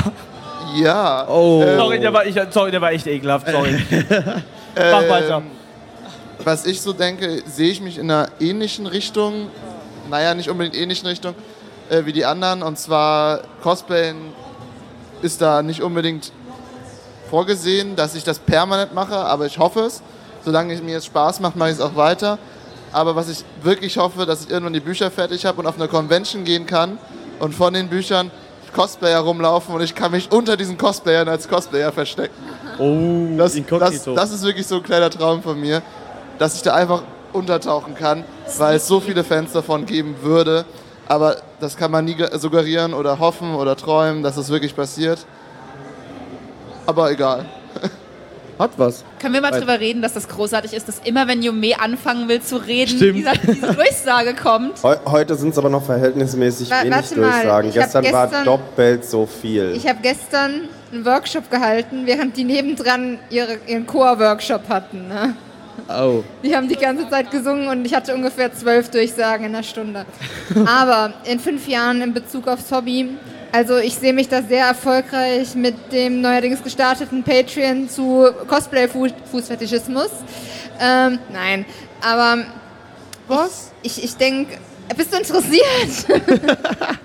Ja. 0.74 1.26
Oh. 1.28 1.62
Sorry, 1.62 2.00
der 2.00 2.12
war, 2.12 2.26
ich, 2.26 2.34
sorry, 2.50 2.70
der 2.70 2.80
war 2.80 2.92
echt 2.92 3.06
ekelhaft. 3.06 3.48
Sorry. 3.48 3.78
Mach 4.74 5.08
weiter. 5.08 5.36
Ähm, 5.38 5.44
was 6.44 6.66
ich 6.66 6.80
so 6.80 6.92
denke, 6.92 7.42
sehe 7.46 7.70
ich 7.70 7.80
mich 7.80 7.98
in 7.98 8.10
einer 8.10 8.28
ähnlichen 8.40 8.86
Richtung, 8.86 9.48
naja, 10.08 10.34
nicht 10.34 10.48
unbedingt 10.48 10.76
ähnlichen 10.76 11.06
Richtung, 11.06 11.34
äh, 11.88 12.04
wie 12.04 12.12
die 12.12 12.24
anderen. 12.24 12.62
Und 12.62 12.78
zwar 12.78 13.40
Cosplayen 13.62 14.16
ist 15.22 15.40
da 15.40 15.62
nicht 15.62 15.82
unbedingt 15.82 16.32
vorgesehen, 17.30 17.96
dass 17.96 18.14
ich 18.14 18.24
das 18.24 18.38
permanent 18.38 18.92
mache, 18.94 19.16
aber 19.16 19.46
ich 19.46 19.58
hoffe 19.58 19.80
es. 19.80 20.02
Solange 20.44 20.74
es 20.74 20.82
mir 20.82 20.92
jetzt 20.92 21.06
Spaß 21.06 21.40
macht, 21.40 21.56
mache 21.56 21.70
ich 21.70 21.76
es 21.76 21.80
auch 21.80 21.96
weiter. 21.96 22.38
Aber 22.92 23.14
was 23.14 23.28
ich 23.28 23.44
wirklich 23.62 23.96
hoffe, 23.98 24.26
dass 24.26 24.42
ich 24.44 24.50
irgendwann 24.50 24.72
die 24.72 24.80
Bücher 24.80 25.10
fertig 25.10 25.46
habe 25.46 25.60
und 25.60 25.66
auf 25.66 25.76
eine 25.76 25.86
Convention 25.88 26.44
gehen 26.44 26.66
kann 26.66 26.98
und 27.38 27.54
von 27.54 27.72
den 27.72 27.88
Büchern 27.88 28.30
Cosplayer 28.74 29.20
rumlaufen 29.20 29.74
und 29.74 29.80
ich 29.80 29.94
kann 29.96 30.12
mich 30.12 30.30
unter 30.30 30.56
diesen 30.56 30.78
Cosplayern 30.78 31.28
als 31.28 31.48
Cosplayer 31.48 31.90
verstecken. 31.92 32.34
Oh, 32.78 33.36
Das, 33.36 33.54
das, 33.80 34.04
das 34.14 34.30
ist 34.32 34.42
wirklich 34.44 34.66
so 34.66 34.76
ein 34.76 34.82
kleiner 34.82 35.10
Traum 35.10 35.42
von 35.42 35.60
mir, 35.60 35.82
dass 36.38 36.54
ich 36.54 36.62
da 36.62 36.74
einfach 36.74 37.02
untertauchen 37.32 37.94
kann, 37.96 38.24
weil 38.58 38.76
es 38.76 38.86
so 38.86 39.00
viele 39.00 39.24
Fans 39.24 39.52
davon 39.52 39.86
geben 39.86 40.16
würde. 40.22 40.64
Aber 41.08 41.36
das 41.60 41.76
kann 41.76 41.90
man 41.90 42.04
nie 42.04 42.14
ge- 42.14 42.30
suggerieren 42.38 42.94
oder 42.94 43.18
hoffen 43.18 43.54
oder 43.56 43.76
träumen, 43.76 44.22
dass 44.22 44.36
es 44.36 44.48
wirklich 44.50 44.74
passiert. 44.76 45.26
Aber 46.86 47.10
egal. 47.10 47.44
Hat 48.58 48.72
was. 48.76 49.04
Können 49.18 49.32
wir 49.32 49.40
mal 49.40 49.52
drüber 49.52 49.80
reden, 49.80 50.02
dass 50.02 50.12
das 50.12 50.28
großartig 50.28 50.74
ist, 50.74 50.86
dass 50.86 51.00
immer 51.04 51.26
wenn 51.26 51.42
Yume 51.42 51.80
anfangen 51.80 52.28
will 52.28 52.42
zu 52.42 52.56
reden, 52.58 52.98
dieser, 53.14 53.32
diese 53.32 53.72
Durchsage 53.74 54.34
kommt. 54.34 54.82
Heu 54.82 54.96
heute 55.06 55.34
sind 55.36 55.50
es 55.50 55.58
aber 55.58 55.70
noch 55.70 55.82
verhältnismäßig 55.82 56.70
Wa- 56.70 56.82
wenig 56.82 57.08
Durchsagen. 57.08 57.68
hab 57.70 57.74
Gestern 57.74 58.12
war 58.12 58.26
gestern- 58.26 58.44
doppelt 58.44 59.04
so 59.06 59.24
viel. 59.24 59.72
Ich 59.74 59.88
habe 59.88 60.00
gestern 60.02 60.68
einen 60.92 61.06
Workshop 61.06 61.50
gehalten, 61.50 62.02
während 62.04 62.36
die 62.36 62.44
nebendran 62.44 63.18
ihre, 63.30 63.56
ihren 63.66 63.86
Chor-Workshop 63.86 64.68
hatten. 64.68 65.08
Ne? 65.08 65.34
Oh. 65.88 66.22
Die 66.42 66.54
haben 66.54 66.68
die 66.68 66.76
ganze 66.76 67.08
Zeit 67.08 67.30
gesungen 67.30 67.66
und 67.68 67.86
ich 67.86 67.94
hatte 67.94 68.14
ungefähr 68.14 68.52
zwölf 68.52 68.90
Durchsagen 68.90 69.46
in 69.46 69.54
einer 69.54 69.62
Stunde. 69.62 70.04
Aber 70.66 71.14
in 71.24 71.40
fünf 71.40 71.66
Jahren 71.66 72.02
in 72.02 72.12
Bezug 72.12 72.46
aufs 72.46 72.70
Hobby, 72.70 73.08
also 73.52 73.78
ich 73.78 73.94
sehe 73.96 74.12
mich 74.12 74.28
da 74.28 74.42
sehr 74.42 74.66
erfolgreich 74.66 75.54
mit 75.54 75.92
dem 75.92 76.20
neuerdings 76.20 76.62
gestarteten 76.62 77.22
Patreon 77.22 77.88
zu 77.88 78.28
Cosplay-Fußfetischismus. 78.46 80.10
Ähm, 80.80 81.18
nein, 81.32 81.64
aber 82.00 82.44
Was? 83.28 83.72
ich, 83.82 84.02
ich 84.02 84.16
denke, 84.16 84.58
bist 84.96 85.12
du 85.12 85.18
interessiert? 85.18 86.06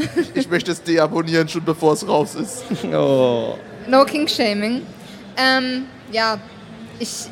Ich 0.34 0.48
möchte 0.48 0.72
es 0.72 0.82
deabonnieren, 0.82 1.48
schon 1.48 1.64
bevor 1.64 1.92
es 1.92 2.06
raus 2.06 2.34
ist. 2.34 2.64
oh. 2.92 3.56
No 3.86 4.04
King 4.04 4.26
Shaming. 4.28 4.82
Ähm, 5.36 5.86
ja, 6.12 6.38
ich 6.98 7.26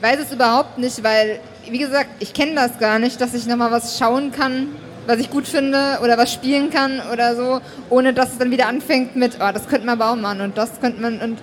weiß 0.00 0.20
es 0.20 0.32
überhaupt 0.32 0.78
nicht, 0.78 1.02
weil, 1.02 1.40
wie 1.68 1.78
gesagt, 1.78 2.10
ich 2.20 2.32
kenne 2.32 2.54
das 2.54 2.78
gar 2.78 2.98
nicht, 2.98 3.20
dass 3.20 3.34
ich 3.34 3.46
nochmal 3.46 3.70
was 3.70 3.98
schauen 3.98 4.32
kann, 4.32 4.68
was 5.06 5.18
ich 5.18 5.30
gut 5.30 5.46
finde 5.46 5.98
oder 6.02 6.16
was 6.18 6.32
spielen 6.32 6.70
kann 6.70 7.00
oder 7.12 7.36
so, 7.36 7.60
ohne 7.90 8.12
dass 8.14 8.32
es 8.32 8.38
dann 8.38 8.50
wieder 8.50 8.66
anfängt 8.68 9.16
mit, 9.16 9.36
oh, 9.40 9.50
das 9.52 9.68
könnte 9.68 9.86
man 9.86 10.00
auch 10.00 10.16
machen 10.16 10.40
und 10.40 10.56
das 10.58 10.80
könnte 10.80 11.00
man 11.00 11.20
und, 11.20 11.38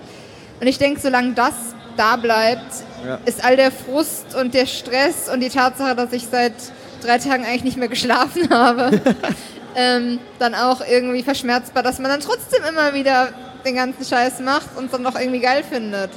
und 0.60 0.66
ich 0.66 0.78
denke, 0.78 1.00
solange 1.00 1.32
das 1.34 1.52
da 1.96 2.16
bleibt, 2.16 2.72
Ja. 3.06 3.18
ist 3.24 3.44
all 3.44 3.56
der 3.56 3.70
Frust 3.70 4.34
und 4.34 4.54
der 4.54 4.66
Stress 4.66 5.28
und 5.32 5.40
die 5.40 5.48
Tatsache, 5.50 5.94
dass 5.94 6.12
ich 6.12 6.26
seit 6.30 6.54
drei 7.04 7.18
Tagen 7.18 7.44
eigentlich 7.44 7.64
nicht 7.64 7.76
mehr 7.76 7.88
geschlafen 7.88 8.48
habe, 8.54 9.00
ähm, 9.76 10.18
dann 10.38 10.54
auch 10.54 10.80
irgendwie 10.88 11.22
verschmerzbar, 11.22 11.82
dass 11.82 11.98
man 11.98 12.10
dann 12.10 12.20
trotzdem 12.20 12.62
immer 12.68 12.94
wieder 12.94 13.28
den 13.64 13.74
ganzen 13.76 14.04
Scheiß 14.04 14.40
macht 14.40 14.76
und 14.76 14.86
es 14.86 14.90
dann 14.92 15.02
noch 15.02 15.18
irgendwie 15.18 15.40
geil 15.40 15.62
findet. 15.68 16.10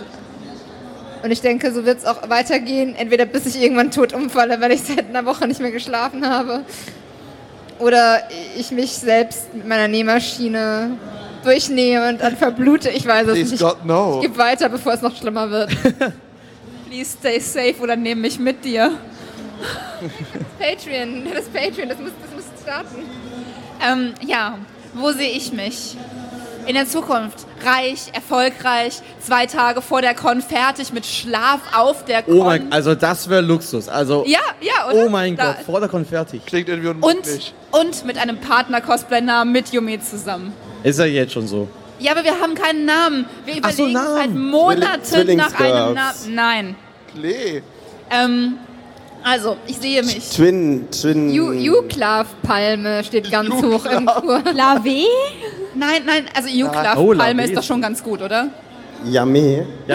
Und 1.24 1.32
ich 1.32 1.42
denke, 1.42 1.72
so 1.74 1.86
wird 1.86 2.00
es 2.00 2.06
auch 2.06 2.30
weitergehen, 2.30 2.96
entweder 2.96 3.26
bis 3.26 3.46
ich 3.48 3.60
irgendwann 3.62 3.90
tot 3.92 4.14
umfalle, 4.14 4.62
weil 4.62 4.72
ich 4.72 4.82
seit 4.84 5.10
einer 5.10 5.26
Woche 5.26 5.48
nicht 5.48 5.60
mehr 5.60 5.72
geschlafen 5.72 6.28
habe, 6.30 6.62
oder 7.80 8.22
ich 8.58 8.72
mich 8.72 8.92
selbst 8.92 9.54
mit 9.54 9.68
meiner 9.68 9.88
Nähmaschine 9.88 10.98
durchnähe 11.44 12.10
und 12.10 12.22
dann 12.22 12.36
verblute. 12.36 12.90
Ich 12.90 13.06
weiß 13.06 13.28
es 13.28 13.34
Please 13.34 13.52
nicht. 13.52 13.64
God, 13.64 13.86
no. 13.86 14.20
Gib 14.22 14.38
weiter, 14.38 14.70
bevor 14.70 14.94
es 14.94 15.02
noch 15.02 15.16
schlimmer 15.16 15.50
wird. 15.50 15.70
Please 16.90 17.18
stay 17.20 17.40
safe 17.40 17.76
oder 17.82 17.96
nehm 17.96 18.22
mich 18.22 18.40
mit 18.40 18.64
dir. 18.64 18.92
Patreon, 20.60 21.24
das 21.34 21.46
Patreon, 21.46 21.90
das 21.90 22.00
muss, 22.00 22.12
das 22.22 22.32
muss 22.36 22.62
starten. 22.62 23.04
Ähm, 23.86 24.14
ja, 24.26 24.58
wo 24.94 25.12
sehe 25.12 25.32
ich 25.32 25.52
mich? 25.52 25.96
In 26.68 26.74
der 26.76 26.88
Zukunft. 26.88 27.46
Reich, 27.64 28.08
erfolgreich, 28.14 29.02
zwei 29.20 29.46
Tage 29.46 29.82
vor 29.82 30.02
der 30.02 30.14
Con 30.16 30.42
fertig 30.42 30.92
mit 30.94 31.06
Schlaf 31.06 31.60
auf 31.76 32.06
der 32.06 32.24
Con. 32.24 32.40
Oh 32.40 32.44
mein 32.44 32.72
also 32.72 32.96
das 32.96 33.28
wäre 33.30 33.42
Luxus. 33.42 33.88
Also, 33.90 34.24
Ja, 34.28 34.40
ja, 34.62 34.88
oder? 34.90 35.06
oh 35.06 35.10
mein 35.10 35.36
Da- 35.36 35.54
Gott, 35.54 35.66
vor 35.66 35.80
der 35.80 35.90
Con 35.90 36.06
fertig. 36.06 36.46
Klingt 36.46 36.70
irgendwie 36.70 36.90
Und, 36.90 37.04
unmöglich. 37.04 37.54
und 37.72 38.06
mit 38.06 38.18
einem 38.18 38.38
Partner-Cosplay-Namen 38.40 39.52
mit 39.52 39.72
Yume 39.72 40.00
zusammen. 40.00 40.54
Ist 40.84 41.00
ja 41.00 41.06
jetzt 41.06 41.34
schon 41.34 41.48
so. 41.48 41.68
Ja, 42.00 42.12
aber 42.12 42.24
wir 42.24 42.40
haben 42.40 42.56
keinen 42.56 42.86
Namen. 42.86 43.26
Wir 43.46 43.56
Ach 43.62 43.72
so, 43.72 43.88
überlegen 43.88 43.94
Namen. 43.94 44.16
seit 44.16 44.36
Monaten 44.36 45.36
nach 45.38 45.60
einem 45.60 45.94
Namen. 45.94 46.10
Nein. 46.36 46.76
Klee. 47.14 47.62
Ähm, 48.12 48.56
also, 49.24 49.56
ich 49.66 49.78
sehe 49.78 50.04
mich. 50.04 50.30
Twin, 50.30 50.88
Twin. 50.92 51.32
Ju- 51.32 51.54
Juklav-Palme 51.54 53.04
steht 53.04 53.32
ganz 53.32 53.50
hoch 53.50 53.86
im 53.86 54.06
Kurs. 54.06 54.44
Lave? 54.54 55.06
Nein, 55.76 56.04
nein, 56.06 56.26
also 56.36 56.50
Juklaf 56.50 56.98
Oh, 56.98 57.14
Palme 57.14 57.44
ist 57.46 57.56
doch 57.56 57.64
schon 57.64 57.82
ganz 57.82 58.02
gut, 58.02 58.22
oder? 58.22 58.50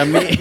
Meh. 0.05 0.21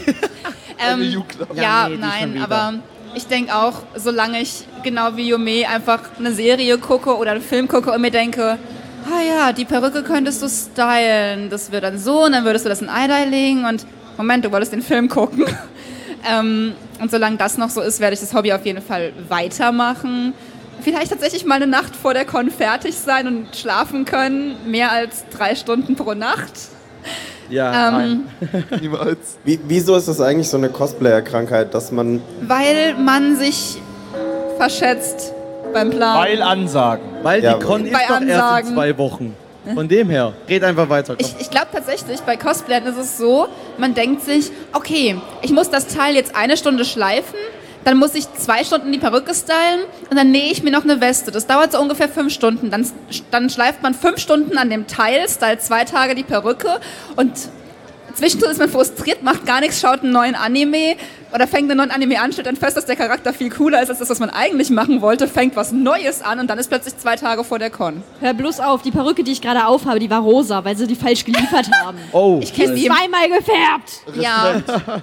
Eine 0.79 1.03
Ähm, 1.05 1.25
ja, 1.55 1.63
Ja, 1.63 1.89
nee, 1.89 1.97
nein, 1.99 2.43
aber 2.43 2.75
ich 3.15 3.27
denke 3.27 3.55
auch, 3.55 3.83
solange 3.97 4.41
ich 4.41 4.65
genau 4.83 5.17
wie 5.17 5.29
Yume 5.29 5.69
einfach 5.69 6.01
eine 6.19 6.33
Serie 6.33 6.79
gucke 6.79 7.17
oder 7.17 7.33
einen 7.33 7.43
Film 7.43 7.69
gucke 7.69 7.91
und 7.91 8.01
mir 8.01 8.11
denke, 8.11 8.59
ah 9.07 9.23
ja, 9.23 9.53
die 9.53 9.65
Perücke 9.65 10.03
könntest 10.03 10.43
du 10.43 10.49
stylen, 10.49 11.51
das 11.51 11.73
wird 11.73 11.85
dann 11.85 11.99
so 11.99 12.25
und 12.25 12.33
dann 12.33 12.45
würdest 12.45 12.65
du 12.65 12.69
das 12.69 12.83
in 12.83 12.89
Eye 12.89 13.29
legen 13.29 13.65
und 13.65 13.85
Moment, 14.17 14.45
du 14.45 14.53
wolltest 14.53 14.73
den 14.73 14.83
Film 14.83 15.09
gucken. 15.09 15.47
ähm, 16.31 16.75
und 17.01 17.11
solange 17.11 17.37
das 17.37 17.57
noch 17.57 17.71
so 17.71 17.81
ist, 17.81 18.01
werde 18.01 18.15
ich 18.15 18.21
das 18.21 18.35
Hobby 18.35 18.53
auf 18.53 18.65
jeden 18.67 18.83
Fall 18.83 19.13
weitermachen. 19.29 20.35
Vielleicht 20.83 21.11
tatsächlich 21.11 21.45
mal 21.45 21.57
eine 21.57 21.67
Nacht 21.67 21.95
vor 21.97 22.15
der 22.15 22.25
Con 22.25 22.51
fertig 22.51 22.97
sein 22.97 23.27
und 23.27 23.57
schlafen 23.57 24.05
können, 24.05 24.57
mehr 24.71 24.93
als 24.93 25.25
drei 25.31 25.55
Stunden 25.55 25.97
pro 25.97 26.15
Nacht. 26.15 26.53
Ja, 27.49 27.91
nein. 27.91 28.23
Ähm, 28.53 28.65
Niemals. 28.81 29.39
Wie, 29.45 29.59
wieso 29.67 29.97
ist 29.97 30.07
das 30.09 30.21
eigentlich 30.21 30.49
so 30.49 30.57
eine 30.57 30.69
Cosplayer-Krankheit, 30.69 31.75
dass 31.75 31.91
man. 31.91 32.23
weil 32.43 32.95
man 32.95 33.37
sich 33.37 33.79
verschätzt 34.57 35.33
beim 35.73 35.91
Plan. 35.91 36.19
Weil 36.19 36.43
Ansagen. 36.43 37.03
Weil 37.23 37.43
Ja, 37.43 37.55
die 37.55 37.65
Con 37.65 37.85
ist 37.85 37.93
doch 37.95 37.99
erst 38.01 38.11
Ansagen. 38.13 38.69
in 38.69 38.75
zwei 38.75 38.99
Wochen. 38.99 39.37
Von 39.75 39.89
dem 39.89 40.09
her, 40.09 40.33
red 40.49 40.65
einfach 40.65 40.89
weiter. 40.89 41.17
Komm. 41.17 41.27
Ich, 41.27 41.35
ich 41.39 41.51
glaube 41.51 41.67
tatsächlich, 41.73 42.21
bei 42.21 42.37
Cosplayern 42.37 42.87
ist 42.87 42.97
es 42.97 43.19
so, 43.19 43.47
man 43.77 43.93
denkt 43.95 44.23
sich, 44.23 44.51
okay, 44.73 45.17
ich 45.43 45.53
muss 45.53 45.69
das 45.69 45.87
Teil 45.87 46.15
jetzt 46.15 46.35
eine 46.35 46.57
Stunde 46.57 46.85
schleifen, 46.87 47.37
dann 47.85 47.97
muss 47.99 48.15
ich 48.15 48.31
zwei 48.35 48.63
Stunden 48.65 48.93
die 48.93 48.99
Perücke 48.99 49.35
stylen 49.35 49.81
und 50.11 50.17
dann 50.17 50.31
nähe 50.31 50.53
ich 50.53 50.63
mir 50.63 50.71
noch 50.71 50.85
eine 50.85 51.01
Weste. 51.01 51.31
Das 51.31 51.47
dauert 51.47 51.73
so 51.73 51.81
ungefähr 51.81 52.09
fünf 52.09 52.33
Stunden. 52.33 52.71
Dann, 52.71 52.87
dann 53.31 53.49
schleift 53.51 53.83
man 53.83 53.95
fünf 53.95 54.19
Stunden 54.19 54.59
an 54.59 54.69
dem 54.71 54.87
Teil, 54.87 55.29
stylt 55.29 55.63
zwei 55.63 55.85
Tage 55.85 56.15
die 56.15 56.25
Perücke 56.25 56.81
und 57.17 57.33
zwischendrin 58.15 58.51
ist 58.51 58.59
man 58.59 58.69
frustriert, 58.69 59.23
macht 59.23 59.47
gar 59.47 59.61
nichts, 59.61 59.81
schaut 59.81 60.03
einen 60.03 60.13
neuen 60.13 60.35
Anime 60.35 60.97
oder 61.33 61.47
fängt 61.47 61.71
einen 61.71 61.79
neuen 61.79 61.93
Anime 61.93 62.21
an, 62.21 62.33
stellt 62.33 62.49
dann 62.49 62.57
fest, 62.57 62.77
dass 62.77 62.85
der 62.85 62.97
Charakter 62.97 63.33
viel 63.33 63.51
cooler 63.51 63.81
ist 63.83 63.89
als 63.89 64.01
das, 64.01 64.11
was 64.11 64.19
man 64.19 64.31
eigentlich 64.31 64.69
machen 64.71 65.01
wollte, 65.01 65.29
fängt 65.29 65.55
was 65.55 65.71
Neues 65.71 66.21
an 66.21 66.41
und 66.41 66.49
dann 66.51 66.59
ist 66.59 66.69
plötzlich 66.69 66.99
zwei 66.99 67.15
Tage 67.15 67.45
vor 67.45 67.61
der 67.61 67.71
Con. 67.71 68.03
Hör 68.21 68.35
bloß 68.35 68.59
auf, 68.61 68.83
die 68.83 68.91
Perücke, 68.91 69.23
die 69.23 69.31
ich 69.33 69.41
gerade 69.41 69.65
aufhabe, 69.65 70.01
die 70.01 70.11
war 70.11 70.21
rosa, 70.21 70.65
weil 70.65 70.77
sie 70.77 70.89
die 70.89 70.97
falsch 70.97 71.25
geliefert 71.25 71.71
haben. 71.85 71.99
Oh, 72.13 72.41
Ich 72.43 72.53
kenne 72.53 72.75
die. 72.75 72.87
Zweimal 72.87 73.29
gefärbt. 73.29 74.17
Ja, 74.21 74.61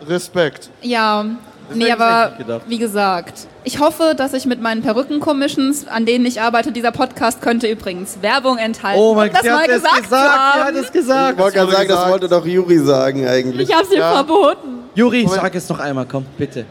Respekt. 0.07 0.69
ja. 0.81 1.25
Nee, 1.73 1.85
hätte 1.85 1.95
ich 1.97 2.01
aber 2.01 2.61
wie 2.67 2.77
gesagt, 2.77 3.47
ich 3.63 3.79
hoffe, 3.79 4.13
dass 4.15 4.33
ich 4.33 4.45
mit 4.45 4.61
meinen 4.61 4.81
Perücken-Commissions, 4.81 5.87
an 5.87 6.05
denen 6.05 6.25
ich 6.25 6.41
arbeite, 6.41 6.71
dieser 6.71 6.91
Podcast 6.91 7.41
könnte 7.41 7.67
übrigens 7.67 8.19
Werbung 8.21 8.57
enthalten. 8.57 8.99
oh 9.01 9.13
mein 9.15 9.31
das 9.31 9.41
Gott, 9.41 9.51
mal 9.51 9.65
sie 9.65 9.71
hat 9.73 9.77
es 9.77 9.83
gesagt, 9.83 10.03
gesagt, 10.03 10.37
haben. 10.39 10.63
hat 10.63 10.75
es 10.75 10.85
Ich 10.85 10.91
gesagt. 10.91 11.37
wollte 11.39 11.57
gerade 11.57 11.71
sagen, 11.71 11.87
das 11.87 11.95
gesagt. 11.97 12.11
wollte 12.11 12.29
doch 12.29 12.45
Juri 12.45 12.77
sagen 12.79 13.27
eigentlich. 13.27 13.69
Ich 13.69 13.75
hab's 13.75 13.89
dir 13.89 13.97
Ja. 13.99 14.13
verboten. 14.13 14.83
Juri, 14.95 15.27
sag 15.27 15.53
es 15.55 15.67
noch 15.69 15.79
einmal, 15.79 16.05
komm, 16.09 16.25
bitte. 16.37 16.65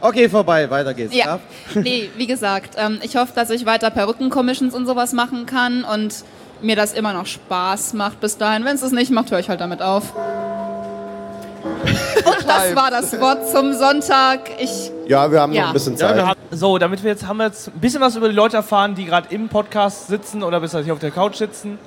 Okay, 0.00 0.28
vorbei, 0.28 0.68
weiter 0.68 0.92
geht's. 0.92 1.14
Ja, 1.14 1.38
nee, 1.74 2.10
wie 2.16 2.26
gesagt, 2.26 2.74
ähm, 2.76 2.98
ich 3.02 3.16
hoffe, 3.16 3.32
dass 3.34 3.48
ich 3.50 3.64
weiter 3.64 3.90
Perücken-Commissions 3.90 4.74
und 4.74 4.84
sowas 4.86 5.12
machen 5.14 5.46
kann 5.46 5.82
und 5.84 6.14
mir 6.60 6.76
das 6.76 6.92
immer 6.92 7.12
noch 7.14 7.26
Spaß 7.26 7.94
macht 7.94 8.20
bis 8.20 8.36
dahin. 8.36 8.64
Wenn 8.66 8.74
es 8.74 8.82
das 8.82 8.92
nicht 8.92 9.10
macht, 9.10 9.30
höre 9.30 9.38
ich 9.38 9.48
halt 9.48 9.60
damit 9.60 9.80
auf. 9.82 10.12
Das 12.46 12.76
war 12.76 12.90
das 12.90 13.20
Wort 13.20 13.48
zum 13.48 13.72
Sonntag. 13.74 14.40
Ich, 14.58 14.90
Ja, 15.06 15.30
wir 15.30 15.40
haben 15.40 15.50
noch 15.52 15.58
Ja. 15.58 15.66
ein 15.68 15.72
bisschen 15.72 15.94
Ja, 15.94 16.08
Zeit. 16.08 16.16
wir 16.16 16.26
haben, 16.26 16.40
so, 16.50 16.78
damit 16.78 17.02
wir 17.02 17.10
jetzt 17.10 17.26
haben 17.26 17.36
wir 17.38 17.46
jetzt 17.46 17.68
ein 17.68 17.80
bisschen 17.80 18.00
was 18.00 18.16
über 18.16 18.28
die 18.28 18.34
Leute 18.34 18.56
erfahren, 18.56 18.94
die 18.94 19.04
gerade 19.04 19.28
im 19.34 19.48
Podcast 19.48 20.08
sitzen 20.08 20.42
oder 20.42 20.60
besser 20.60 20.82
hier 20.82 20.92
auf 20.92 20.98
der 20.98 21.10
Couch 21.10 21.36
sitzen. 21.36 21.78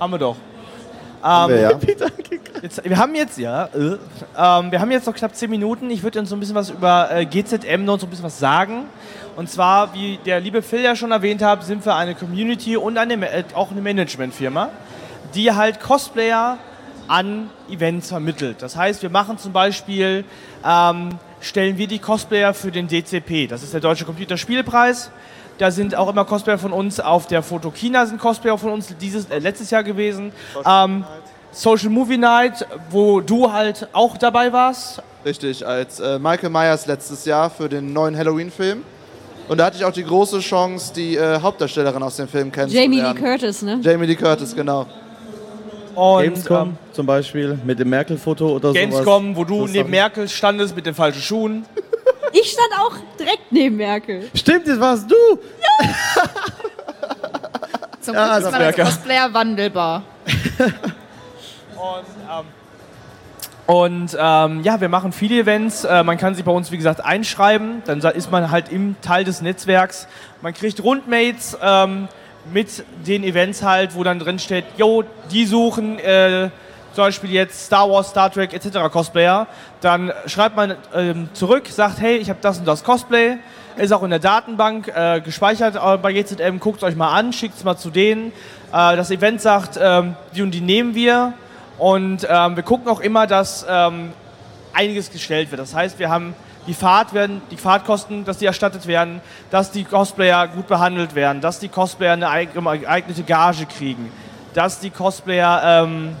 Haben 0.00 0.12
wir 0.12 0.18
doch. 0.18 0.36
Haben 1.22 1.52
wir, 1.54 1.60
ja. 1.60 1.70
Jetzt, 2.62 2.82
wir 2.84 2.96
haben 2.96 3.14
jetzt, 3.14 3.38
ja, 3.38 3.66
äh, 3.66 3.98
ähm, 4.36 4.72
wir 4.72 4.80
haben 4.80 4.90
jetzt 4.90 5.06
noch 5.06 5.14
knapp 5.14 5.32
10 5.32 5.48
Minuten. 5.48 5.90
Ich 5.90 6.02
würde 6.02 6.18
uns 6.18 6.28
so 6.28 6.34
ein 6.34 6.40
bisschen 6.40 6.56
was 6.56 6.70
über 6.70 7.08
äh, 7.08 7.24
GZM 7.24 7.84
noch 7.84 8.00
so 8.00 8.06
ein 8.06 8.10
bisschen 8.10 8.24
was 8.24 8.40
sagen. 8.40 8.86
Und 9.36 9.48
zwar, 9.48 9.94
wie 9.94 10.18
der 10.26 10.40
liebe 10.40 10.60
Phil 10.60 10.80
ja 10.82 10.96
schon 10.96 11.12
erwähnt 11.12 11.40
hat, 11.40 11.62
sind 11.62 11.86
wir 11.86 11.94
eine 11.94 12.16
Community 12.16 12.76
und 12.76 12.98
eine, 12.98 13.14
äh, 13.30 13.44
auch 13.54 13.70
eine 13.70 13.80
Managementfirma, 13.80 14.70
die 15.36 15.52
halt 15.52 15.78
Cosplayer 15.80 16.58
an 17.08 17.50
Events 17.70 18.08
vermittelt. 18.08 18.62
Das 18.62 18.76
heißt, 18.76 19.02
wir 19.02 19.10
machen 19.10 19.38
zum 19.38 19.52
Beispiel, 19.52 20.24
ähm, 20.64 21.10
stellen 21.40 21.78
wir 21.78 21.86
die 21.86 21.98
Cosplayer 21.98 22.54
für 22.54 22.70
den 22.70 22.88
DCP, 22.88 23.46
das 23.48 23.62
ist 23.62 23.72
der 23.72 23.80
Deutsche 23.80 24.04
Computerspielpreis. 24.04 25.10
Da 25.58 25.72
sind 25.72 25.96
auch 25.96 26.08
immer 26.08 26.24
Cosplayer 26.24 26.58
von 26.58 26.72
uns 26.72 27.00
auf 27.00 27.26
der 27.26 27.42
Fotokina 27.42 28.06
sind 28.06 28.20
Cosplayer 28.20 28.56
von 28.58 28.70
uns 28.70 28.94
dieses 29.00 29.26
äh, 29.26 29.40
letztes 29.40 29.70
Jahr 29.70 29.82
gewesen. 29.82 30.30
Ähm, 30.64 31.04
Social 31.50 31.90
Movie 31.90 32.18
Night, 32.18 32.64
wo 32.90 33.20
du 33.20 33.52
halt 33.52 33.88
auch 33.92 34.16
dabei 34.16 34.52
warst. 34.52 35.02
Richtig, 35.24 35.66
als 35.66 35.98
äh, 35.98 36.18
Michael 36.20 36.50
Myers 36.50 36.86
letztes 36.86 37.24
Jahr 37.24 37.50
für 37.50 37.68
den 37.68 37.92
neuen 37.92 38.16
Halloween-Film. 38.16 38.84
Und 39.48 39.58
da 39.58 39.64
hatte 39.64 39.78
ich 39.78 39.84
auch 39.84 39.92
die 39.92 40.04
große 40.04 40.40
Chance, 40.40 40.92
die 40.94 41.16
äh, 41.16 41.40
Hauptdarstellerin 41.40 42.02
aus 42.02 42.16
dem 42.16 42.28
Film 42.28 42.52
kennenzulernen. 42.52 42.92
Jamie 42.92 43.12
Lee 43.12 43.20
Curtis, 43.20 43.62
ne? 43.62 43.80
Jamie 43.82 44.06
Lee 44.06 44.14
Curtis, 44.14 44.54
genau. 44.54 44.86
Und 45.98 46.22
Gamescom 46.22 46.68
ähm, 46.68 46.76
zum 46.92 47.06
Beispiel 47.06 47.58
mit 47.64 47.78
dem 47.78 47.90
Merkel-Foto 47.90 48.48
oder 48.50 48.68
sowas. 48.68 48.80
Gamescom, 48.80 49.34
wo 49.36 49.44
du 49.44 49.62
Das 49.62 49.72
neben. 49.72 49.90
Merkel 49.90 50.28
standest 50.28 50.76
mit 50.76 50.86
den 50.86 50.94
falschen 50.94 51.22
Schuhen. 51.22 51.64
Ich 52.30 52.50
stand 52.52 52.68
auch 52.78 52.92
direkt 53.18 53.50
neben 53.50 53.76
Merkel. 53.78 54.28
Stimmt, 54.34 54.68
das 54.68 54.78
warst 54.78 55.10
du. 55.10 55.14
zum 58.02 58.14
Ja, 58.14 58.38
Glück 58.38 58.42
das 58.42 58.44
ist 58.44 58.52
man 58.52 58.62
als. 58.62 58.76
Cosplayer 58.76 59.32
wandelbar. 59.32 60.02
Und, 61.74 62.04
ähm, 62.30 62.44
und 63.66 64.16
ähm, 64.20 64.62
ja, 64.62 64.78
wir 64.78 64.90
machen 64.90 65.12
viele 65.12 65.40
Events. 65.40 65.84
Äh, 65.84 66.02
man 66.04 66.18
kann 66.18 66.34
sich 66.34 66.44
bei 66.44 66.52
uns, 66.52 66.70
wie 66.70 66.76
gesagt, 66.76 67.02
einschreiben. 67.02 67.82
Dann 67.86 68.00
ist 68.00 68.30
man 68.30 68.50
halt 68.50 68.70
im 68.70 68.96
Teil 69.00 69.24
des 69.24 69.40
Netzwerks. 69.40 70.06
Man 70.42 70.52
kriegt 70.52 70.82
Rundmates 70.84 71.56
ähm, 71.62 72.08
mit 72.52 72.84
den 73.06 73.24
Events 73.24 73.62
halt, 73.62 73.94
wo 73.94 74.04
dann 74.04 74.18
drin 74.18 74.38
steht, 74.38 74.64
jo, 74.76 75.04
die 75.30 75.46
suchen 75.46 75.98
äh, 75.98 76.50
zum 76.94 77.04
Beispiel 77.04 77.30
jetzt 77.30 77.66
Star 77.66 77.88
Wars, 77.88 78.10
Star 78.10 78.30
Trek 78.30 78.52
etc. 78.52 78.90
Cosplayer. 78.90 79.46
Dann 79.80 80.12
schreibt 80.26 80.56
man 80.56 80.74
ähm, 80.94 81.28
zurück, 81.32 81.68
sagt, 81.68 82.00
hey, 82.00 82.16
ich 82.16 82.28
habe 82.28 82.40
das 82.42 82.58
und 82.58 82.66
das 82.66 82.82
Cosplay. 82.82 83.36
Ist 83.76 83.92
auch 83.92 84.02
in 84.02 84.10
der 84.10 84.18
Datenbank 84.18 84.88
äh, 84.88 85.20
gespeichert 85.20 85.76
äh, 85.76 85.96
bei 85.98 86.12
GZM. 86.12 86.58
Guckt 86.58 86.82
euch 86.82 86.96
mal 86.96 87.12
an, 87.12 87.32
schickt 87.32 87.56
es 87.56 87.62
mal 87.62 87.76
zu 87.76 87.90
denen. 87.90 88.32
Äh, 88.72 88.96
das 88.96 89.12
Event 89.12 89.40
sagt, 89.40 89.78
ähm, 89.80 90.16
die 90.34 90.42
und 90.42 90.50
die 90.50 90.60
nehmen 90.60 90.96
wir. 90.96 91.34
Und 91.78 92.26
ähm, 92.28 92.56
wir 92.56 92.64
gucken 92.64 92.88
auch 92.88 92.98
immer, 92.98 93.28
dass 93.28 93.64
ähm, 93.68 94.12
einiges 94.72 95.12
gestellt 95.12 95.52
wird. 95.52 95.60
Das 95.60 95.74
heißt, 95.74 96.00
wir 96.00 96.10
haben 96.10 96.34
die 96.68 96.74
Fahrt 96.74 97.14
werden, 97.14 97.42
die 97.50 97.56
Fahrtkosten, 97.56 98.24
dass 98.24 98.38
die 98.38 98.46
erstattet 98.46 98.86
werden, 98.86 99.20
dass 99.50 99.72
die 99.72 99.82
Cosplayer 99.82 100.46
gut 100.46 100.68
behandelt 100.68 101.16
werden, 101.16 101.40
dass 101.40 101.58
die 101.58 101.68
Cosplayer 101.68 102.12
eine 102.12 102.28
eig- 102.28 102.52
geeignete 102.52 103.24
Gage 103.24 103.66
kriegen, 103.66 104.12
dass 104.54 104.78
die 104.78 104.90
Cosplayer 104.90 105.82
ähm, 105.84 106.14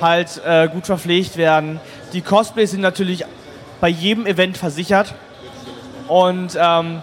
halt 0.00 0.42
äh, 0.44 0.68
gut 0.68 0.84
verpflegt 0.84 1.38
werden. 1.38 1.80
Die 2.12 2.20
Cosplays 2.20 2.72
sind 2.72 2.82
natürlich 2.82 3.24
bei 3.80 3.88
jedem 3.88 4.26
Event 4.26 4.58
versichert. 4.58 5.14
Und 6.08 6.58
ähm, 6.60 7.00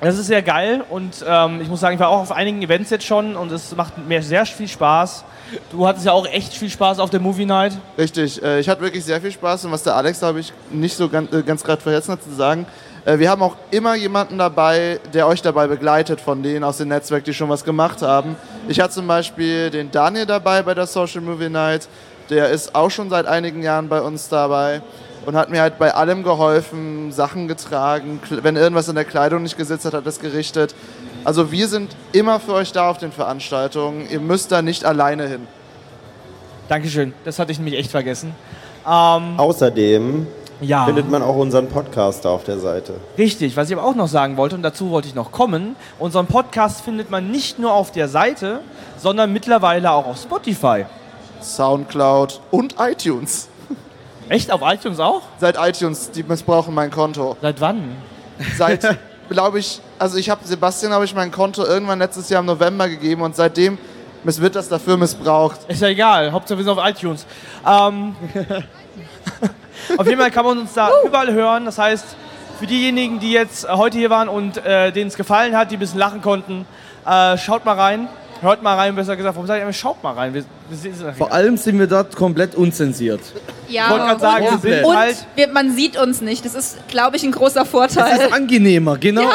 das 0.00 0.18
ist 0.18 0.26
sehr 0.26 0.42
geil 0.42 0.84
und 0.90 1.24
ähm, 1.26 1.62
ich 1.62 1.68
muss 1.68 1.80
sagen, 1.80 1.94
ich 1.94 2.00
war 2.00 2.10
auch 2.10 2.20
auf 2.20 2.32
einigen 2.32 2.60
Events 2.60 2.90
jetzt 2.90 3.06
schon 3.06 3.34
und 3.36 3.50
es 3.50 3.74
macht 3.74 3.96
mir 4.06 4.22
sehr 4.22 4.44
viel 4.44 4.68
Spaß. 4.68 5.24
Du 5.70 5.86
hattest 5.86 6.06
ja 6.06 6.12
auch 6.12 6.26
echt 6.26 6.54
viel 6.54 6.70
Spaß 6.70 6.98
auf 6.98 7.10
der 7.10 7.20
Movie 7.20 7.46
Night. 7.46 7.72
Richtig, 7.98 8.42
äh, 8.42 8.60
ich 8.60 8.68
hatte 8.68 8.82
wirklich 8.82 9.04
sehr 9.04 9.20
viel 9.20 9.32
Spaß 9.32 9.64
und 9.66 9.72
was 9.72 9.82
der 9.82 9.94
Alex, 9.94 10.18
glaube 10.18 10.40
ich, 10.40 10.52
nicht 10.70 10.96
so 10.96 11.08
ganz, 11.08 11.32
äh, 11.32 11.42
ganz 11.42 11.62
gerade 11.62 11.80
vergessen 11.80 12.12
hat 12.12 12.22
zu 12.22 12.32
sagen. 12.34 12.66
Äh, 13.04 13.18
wir 13.18 13.30
haben 13.30 13.42
auch 13.42 13.56
immer 13.70 13.94
jemanden 13.94 14.38
dabei, 14.38 15.00
der 15.12 15.26
euch 15.26 15.42
dabei 15.42 15.66
begleitet, 15.66 16.20
von 16.20 16.42
denen 16.42 16.64
aus 16.64 16.78
dem 16.78 16.88
Netzwerk, 16.88 17.24
die 17.24 17.34
schon 17.34 17.48
was 17.48 17.64
gemacht 17.64 18.02
haben. 18.02 18.36
Ich 18.68 18.80
hatte 18.80 18.94
zum 18.94 19.06
Beispiel 19.06 19.70
den 19.70 19.90
Daniel 19.90 20.26
dabei 20.26 20.62
bei 20.62 20.74
der 20.74 20.86
Social 20.86 21.20
Movie 21.20 21.50
Night. 21.50 21.88
Der 22.30 22.48
ist 22.48 22.74
auch 22.74 22.90
schon 22.90 23.10
seit 23.10 23.26
einigen 23.26 23.62
Jahren 23.62 23.88
bei 23.88 24.00
uns 24.00 24.28
dabei 24.28 24.80
und 25.26 25.36
hat 25.36 25.50
mir 25.50 25.60
halt 25.60 25.78
bei 25.78 25.94
allem 25.94 26.22
geholfen, 26.22 27.12
Sachen 27.12 27.48
getragen. 27.48 28.20
Wenn 28.30 28.56
irgendwas 28.56 28.88
in 28.88 28.94
der 28.94 29.04
Kleidung 29.04 29.42
nicht 29.42 29.58
gesetzt 29.58 29.84
hat, 29.84 29.94
hat 29.94 30.06
es 30.06 30.18
gerichtet. 30.18 30.74
Also 31.24 31.50
wir 31.50 31.68
sind 31.68 31.96
immer 32.12 32.38
für 32.38 32.52
euch 32.52 32.72
da 32.72 32.90
auf 32.90 32.98
den 32.98 33.12
Veranstaltungen. 33.12 34.08
Ihr 34.10 34.20
müsst 34.20 34.52
da 34.52 34.62
nicht 34.62 34.84
alleine 34.84 35.26
hin. 35.26 35.46
Dankeschön, 36.68 37.12
das 37.24 37.38
hatte 37.38 37.52
ich 37.52 37.58
nämlich 37.58 37.78
echt 37.78 37.90
vergessen. 37.90 38.34
Ähm, 38.86 39.38
Außerdem 39.38 40.26
ja, 40.60 40.84
findet 40.84 41.10
man 41.10 41.22
auch 41.22 41.36
unseren 41.36 41.68
Podcast 41.68 42.24
da 42.24 42.30
auf 42.30 42.44
der 42.44 42.58
Seite. 42.58 42.94
richtig. 43.18 43.56
Was 43.56 43.68
ich 43.70 43.76
aber 43.76 43.86
auch 43.86 43.94
noch 43.94 44.08
sagen 44.08 44.36
wollte, 44.36 44.54
und 44.54 44.62
dazu 44.62 44.90
wollte 44.90 45.08
ich 45.08 45.14
noch 45.14 45.32
kommen, 45.32 45.76
unseren 45.98 46.26
Podcast 46.26 46.82
findet 46.82 47.10
man 47.10 47.30
nicht 47.30 47.58
nur 47.58 47.72
auf 47.72 47.90
der 47.92 48.08
Seite, 48.08 48.60
sondern 48.98 49.32
mittlerweile 49.32 49.90
auch 49.92 50.06
auf 50.06 50.20
Spotify. 50.20 50.84
Soundcloud 51.42 52.40
und 52.50 52.76
iTunes. 52.78 53.48
Echt? 54.28 54.50
Auf 54.50 54.62
iTunes 54.64 55.00
auch? 55.00 55.22
Seit 55.38 55.56
iTunes, 55.58 56.10
die 56.10 56.22
missbrauchen 56.22 56.74
mein 56.74 56.90
Konto. 56.90 57.36
Seit 57.42 57.60
wann? 57.60 57.96
Seit, 58.56 58.82
glaube 59.28 59.58
ich, 59.58 59.80
also 59.98 60.16
ich 60.16 60.30
habe 60.30 60.40
Sebastian 60.44 60.92
habe 60.92 61.04
ich 61.04 61.14
mein 61.14 61.30
Konto 61.30 61.64
irgendwann 61.64 61.98
letztes 61.98 62.28
Jahr 62.28 62.40
im 62.40 62.46
November 62.46 62.88
gegeben 62.88 63.22
und 63.22 63.36
seitdem 63.36 63.78
wird 64.24 64.56
das 64.56 64.68
dafür 64.68 64.96
missbraucht. 64.96 65.60
Ist 65.68 65.82
ja 65.82 65.88
egal, 65.88 66.32
Hauptsache 66.32 66.58
wir 66.58 66.64
sind 66.64 66.78
auf 66.78 66.86
iTunes. 66.88 67.26
Ähm, 67.66 68.16
auf 69.98 70.06
jeden 70.06 70.18
Fall 70.18 70.30
kann 70.30 70.44
man 70.44 70.58
uns 70.58 70.72
da 70.72 70.90
überall 71.04 71.32
hören. 71.32 71.66
Das 71.66 71.78
heißt, 71.78 72.06
für 72.58 72.66
diejenigen, 72.66 73.20
die 73.20 73.32
jetzt 73.32 73.68
heute 73.68 73.98
hier 73.98 74.10
waren 74.10 74.28
und 74.28 74.56
äh, 74.64 74.92
denen 74.92 75.08
es 75.08 75.16
gefallen 75.16 75.56
hat, 75.56 75.70
die 75.70 75.76
ein 75.76 75.80
bisschen 75.80 75.98
lachen 75.98 76.22
konnten, 76.22 76.66
äh, 77.06 77.36
schaut 77.36 77.64
mal 77.64 77.78
rein. 77.78 78.08
Hört 78.40 78.62
mal 78.62 78.74
rein, 78.76 78.94
besser 78.94 79.16
gesagt. 79.16 79.34
Warum 79.36 79.46
sage 79.46 79.60
ich 79.60 79.62
immer, 79.62 79.72
schaut 79.72 80.02
mal 80.02 80.12
rein? 80.12 80.34
Wir, 80.34 80.44
wir 80.70 81.12
Vor 81.14 81.32
allem 81.32 81.56
sind 81.56 81.78
wir 81.78 81.86
dort 81.86 82.14
komplett 82.14 82.54
unzensiert. 82.54 83.20
Ja, 83.68 83.84
Ich 83.84 83.90
wollte 83.90 84.04
gerade 84.06 84.20
sagen, 84.20 84.46
und, 84.46 84.62
wir 84.64 84.74
sind 84.76 84.84
und 84.84 84.96
halt- 84.96 85.26
wir, 85.34 85.48
man 85.48 85.74
sieht 85.74 85.96
uns 85.98 86.20
nicht. 86.20 86.44
Das 86.44 86.54
ist, 86.54 86.88
glaube 86.88 87.16
ich, 87.16 87.22
ein 87.24 87.32
großer 87.32 87.60
Das 87.60 87.68
Vorteil. 87.70 88.20
ist 88.20 88.32
angenehmer, 88.32 88.98
genau. 88.98 89.30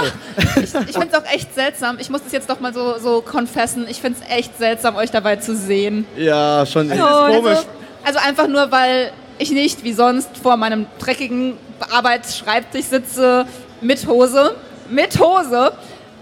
Ich 0.62 0.70
finde 0.70 1.08
es 1.12 1.14
auch 1.16 1.26
echt 1.34 1.56
seltsam. 1.56 1.97
Ich 2.00 2.10
muss 2.10 2.24
das 2.24 2.32
jetzt 2.32 2.50
doch 2.50 2.60
mal 2.60 2.74
so, 2.74 2.97
so 3.00 3.22
confessen. 3.22 3.88
Ich 3.89 4.00
finde 4.02 4.20
es 4.22 4.38
echt 4.38 4.58
seltsam, 4.58 4.95
euch 4.95 5.10
dabei 5.12 5.38
zu 5.38 5.56
sehen. 5.56 6.06
Ja, 6.16 6.66
schon 6.66 6.91
echt. 6.91 7.02
komisch. 7.02 7.58
Also, 7.58 7.68
also 8.06 8.20
einfach 8.20 8.47
nur, 8.47 8.72
weil 8.72 9.12
ich 9.39 9.52
nicht 9.52 9.84
wie 9.84 9.93
sonst 9.93 10.30
vor 10.41 10.58
meinem 10.58 10.86
dreckigen 11.00 11.54
Arbeitsschreibtisch 11.91 12.86
sitze 12.86 13.45
mit 13.82 14.06
Hose, 14.08 14.56
mit 14.89 15.20
Hose 15.20 15.72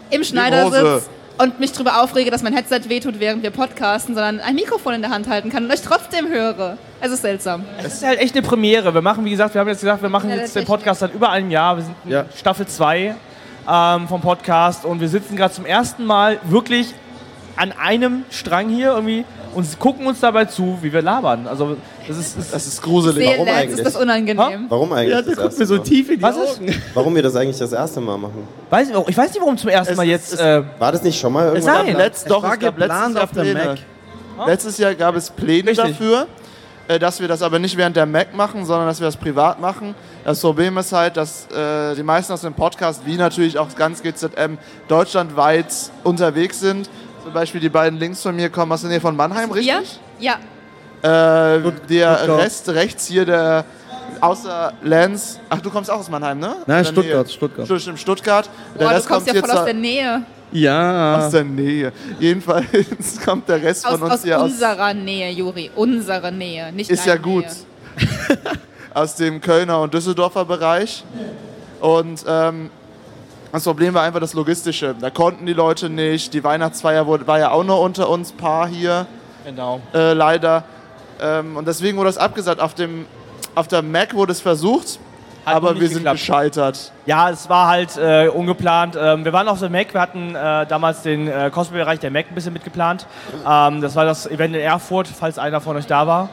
im 0.10 0.24
Schneidersitz. 0.24 1.10
Und 1.40 1.60
mich 1.60 1.72
darüber 1.72 2.02
aufrege, 2.02 2.32
dass 2.32 2.42
mein 2.42 2.54
Headset 2.54 2.82
wehtut, 2.88 3.20
während 3.20 3.44
wir 3.44 3.52
podcasten, 3.52 4.16
sondern 4.16 4.40
ein 4.40 4.56
Mikrofon 4.56 4.96
in 4.96 5.02
der 5.02 5.12
Hand 5.12 5.28
halten 5.30 5.50
kann 5.52 5.66
und 5.66 5.72
euch 5.72 5.82
trotzdem 5.84 6.28
höre. 6.30 6.78
Es 7.00 7.12
ist 7.12 7.22
seltsam. 7.22 7.64
Es 7.78 7.94
ist 7.96 8.04
halt 8.06 8.20
echt 8.20 8.36
eine 8.36 8.42
Premiere. 8.46 8.92
Wir 8.94 9.02
machen, 9.04 9.24
wie 9.24 9.30
gesagt, 9.30 9.54
wir 9.54 9.62
haben 9.62 9.68
jetzt 9.68 9.82
gesagt, 9.82 10.02
wir 10.02 10.10
machen 10.10 10.30
Ja, 10.32 10.38
jetzt 10.38 10.56
den 10.56 10.66
Podcast 10.66 11.02
seit 11.02 11.14
über 11.14 11.30
einem 11.30 11.52
Jahr. 11.52 11.78
Wir 11.78 11.84
sind 11.84 11.96
in 12.06 12.12
Ja. 12.12 12.26
Staffel 12.36 12.66
2 12.68 13.16
ähm, 13.70 14.08
vom 14.08 14.22
Podcast 14.22 14.84
und 14.84 15.00
wir 15.00 15.10
sitzen 15.10 15.36
gerade 15.36 15.54
zum 15.54 15.66
ersten 15.66 16.06
Mal 16.06 16.40
wirklich 16.44 16.96
an 17.56 17.72
einem 17.72 18.24
Strang 18.32 18.70
hier 18.70 18.94
irgendwie 18.94 19.24
und 19.54 19.78
gucken 19.80 20.08
uns 20.08 20.20
dabei 20.20 20.46
zu, 20.46 20.80
wie 20.82 20.92
wir 20.92 21.02
labern. 21.04 21.48
Also 21.48 21.78
das 22.08 22.18
ist, 22.18 22.38
ist 22.38 22.54
Das 22.54 22.68
ist 22.68 22.82
gruselig. 22.82 23.18
Sehe, 23.26 23.34
Warum 23.36 23.46
Lance, 23.48 23.60
eigentlich? 23.62 23.78
ist 23.80 23.86
das 23.86 23.96
unangenehm. 24.02 24.66
Warum 24.70 24.94
eigentlich? 24.94 25.10
Ja, 25.12 25.18
das 25.18 25.26
der 25.26 25.36
guckt 25.36 25.46
erste 25.48 25.60
mir 25.62 25.66
so 25.68 25.78
tief 25.80 26.10
in 26.10 26.16
die 26.18 26.22
Was 26.22 26.36
ist? 26.38 26.58
Augen. 26.62 26.82
Warum 26.94 27.16
wir 27.16 27.24
das 27.24 27.36
eigentlich 27.36 27.58
das 27.58 27.72
erste 27.74 28.00
Mal 28.02 28.18
machen? 28.18 28.48
weiß 28.70 28.90
ich, 28.90 28.96
auch- 28.96 29.08
ich 29.08 29.18
weiß 29.18 29.32
nicht, 29.32 29.42
warum 29.42 29.58
zum 29.58 29.70
ersten 29.70 29.92
Es 29.94 29.98
Mal 29.98 30.04
ist- 30.04 30.10
jetzt. 30.10 30.34
es- 30.34 30.40
Äh, 30.40 30.64
War 30.80 30.92
das 30.92 31.04
nicht 31.04 31.20
schon 31.20 31.34
mal 31.34 31.48
irgendwann? 31.48 31.86
Nein. 31.86 31.96
Letzt, 31.98 32.30
doch, 32.30 32.44
war 32.44 32.54
es 32.54 32.60
gab 32.60 32.78
letztes 32.78 33.14
Jahr 33.14 33.24
auf 33.24 33.32
der 33.32 33.42
Pläne. 33.42 33.78
Mac. 34.38 34.48
Letztes 34.48 34.78
Jahr 34.78 34.96
gab 34.96 35.16
es 35.16 35.30
Pläne 35.32 35.70
Richtig. 35.72 35.88
dafür, 35.98 36.28
äh, 36.88 37.00
dass 37.00 37.20
wir 37.20 37.28
das 37.28 37.42
aber 37.42 37.60
nicht 37.60 37.76
während 37.76 37.96
der 37.96 38.06
Mac 38.06 38.36
machen, 38.36 38.66
sondern 38.66 38.88
dass 38.88 39.00
wir 39.00 39.08
das 39.08 39.18
privat 39.18 39.60
machen. 39.60 39.96
Das 40.24 40.40
Problem 40.42 40.78
ist 40.78 40.92
halt, 40.94 41.18
dass 41.18 41.48
äh, 41.52 41.96
die 41.96 42.04
meisten 42.04 42.32
aus 42.34 42.42
dem 42.42 42.54
Podcast, 42.54 43.02
wie 43.06 43.16
natürlich 43.16 43.58
auch 43.58 43.68
ganz 43.76 44.02
GZM, 44.04 44.58
deutschlandweit 44.88 45.68
unterwegs 46.04 46.60
sind. 46.60 46.90
Zum 47.24 47.34
Beispiel 47.34 47.60
die 47.62 47.70
beiden 47.70 48.00
links 48.00 48.22
von 48.22 48.36
mir 48.36 48.50
kommen 48.50 48.72
aus 48.72 48.82
der 48.82 48.90
Nähe 48.90 49.02
von 49.02 49.16
Mannheim, 49.16 49.52
richtig? 49.52 49.68
Ja? 50.20 50.34
Ja. 50.34 50.36
Äh, 51.02 51.08
der 51.90 52.18
Stuttgart. 52.18 52.40
Rest 52.40 52.70
rechts 52.70 53.06
hier, 53.08 53.26
der 53.26 53.66
außer 54.22 54.74
Lance. 54.84 55.40
Ach, 55.50 55.62
du 55.62 55.70
kommst 55.70 55.92
auch 55.92 56.00
aus 56.00 56.10
Mannheim, 56.10 56.40
ne? 56.40 56.56
Nein, 56.66 56.86
Stuttgart, 56.86 57.28
Nähe. 57.28 57.34
Stuttgart. 57.34 57.66
Stu- 57.66 57.80
Stimmt, 57.80 58.00
Stuttgart. 58.00 58.50
Der 58.80 58.86
Boah, 58.86 58.94
du 58.94 58.94
kommst 58.96 59.08
kommt 59.10 59.28
ja 59.28 59.42
voll 59.42 59.52
aus 59.52 59.66
der 59.66 59.74
Nähe. 59.74 60.22
Ja. 60.52 61.18
aus 61.18 61.32
der 61.32 61.44
Nähe. 61.44 61.92
Jedenfalls 62.20 62.66
kommt 63.26 63.48
der 63.50 63.62
Rest 63.62 63.86
Aus, 63.86 63.94
von 63.94 64.04
uns 64.04 64.14
aus 64.14 64.24
hier 64.24 64.38
aus, 64.40 64.52
unserer 64.52 64.94
Nähe, 64.94 65.30
Juri. 65.32 65.70
Unsere 65.76 66.32
Nähe, 66.32 66.72
nicht 66.72 66.90
ist 66.90 67.06
ja 67.06 67.18
gut. 67.18 67.46
Aus 68.94 69.16
dem 69.16 69.42
Kölner 69.42 69.82
und 69.82 69.94
Düsseldorfer 69.94 70.46
Bereich. 70.46 71.04
Und 71.82 72.24
ähm, 72.28 72.72
das 73.52 73.64
Problem 73.64 73.94
war 73.94 74.02
einfach 74.04 74.20
das 74.20 74.34
Logistische. 74.34 74.96
Da 75.00 75.10
konnten 75.12 75.46
die 75.46 75.54
Leute 75.54 75.90
nicht. 75.90 76.34
Die 76.34 76.44
Weihnachtsfeier 76.44 77.06
wurde, 77.06 77.28
war 77.28 77.38
ja 77.38 77.52
auch 77.52 77.64
noch 77.64 77.80
unter 77.82 78.10
uns 78.10 78.32
Paar 78.32 78.68
hier, 78.68 79.06
genau. 79.46 79.82
äh, 79.94 80.14
leider. 80.14 80.64
Ähm, 81.22 81.58
und 81.58 81.68
deswegen 81.68 81.98
wurde 81.98 82.10
das 82.10 82.18
abgesagt. 82.18 82.62
Auf, 82.62 82.74
dem, 82.74 83.06
auf 83.56 83.68
der 83.68 83.82
Mac 83.82 84.14
wurde 84.14 84.32
es 84.32 84.42
versucht, 84.42 85.00
Hat 85.46 85.56
aber 85.56 85.80
wir 85.80 85.88
sind 85.88 85.98
geklappt. 86.00 86.20
gescheitert. 86.20 86.92
Ja, 87.06 87.30
es 87.30 87.50
war 87.50 87.68
halt 87.68 87.98
äh, 87.98 88.28
ungeplant. 88.28 88.98
Ähm, 89.00 89.26
wir 89.26 89.34
waren 89.34 89.48
auf 89.48 89.60
der 89.60 89.70
Mac, 89.70 89.94
wir 89.94 90.02
hatten 90.02 90.36
äh, 90.36 90.66
damals 90.68 91.02
den 91.02 91.28
äh, 91.28 91.50
Cosplay-Bereich 91.54 92.00
der 92.00 92.12
Mac 92.12 92.28
ein 92.30 92.36
bisschen 92.36 92.54
mitgeplant. 92.54 93.06
Ähm, 93.48 93.82
das 93.82 93.96
war 93.96 94.06
das 94.06 94.28
Event 94.28 94.56
in 94.56 94.62
Erfurt, 94.62 95.08
falls 95.08 95.40
einer 95.40 95.62
von 95.62 95.76
euch 95.78 95.88
da 95.88 96.06
war. 96.08 96.30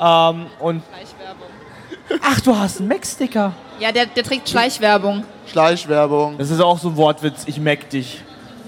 Ähm, 0.00 0.46
und 0.60 0.82
ach, 2.22 2.40
du 2.40 2.56
hast 2.56 2.80
einen 2.80 2.88
Mac-Sticker. 2.88 3.52
Ja, 3.80 3.90
der, 3.92 4.06
der 4.06 4.22
trägt 4.22 4.48
Schleichwerbung. 4.48 5.24
Schleichwerbung. 5.50 6.38
Das 6.38 6.50
ist 6.50 6.60
auch 6.60 6.78
so 6.78 6.88
ein 6.90 6.96
Wortwitz. 6.96 7.42
Ich 7.46 7.58
Mac 7.60 7.88
dich. 7.90 8.22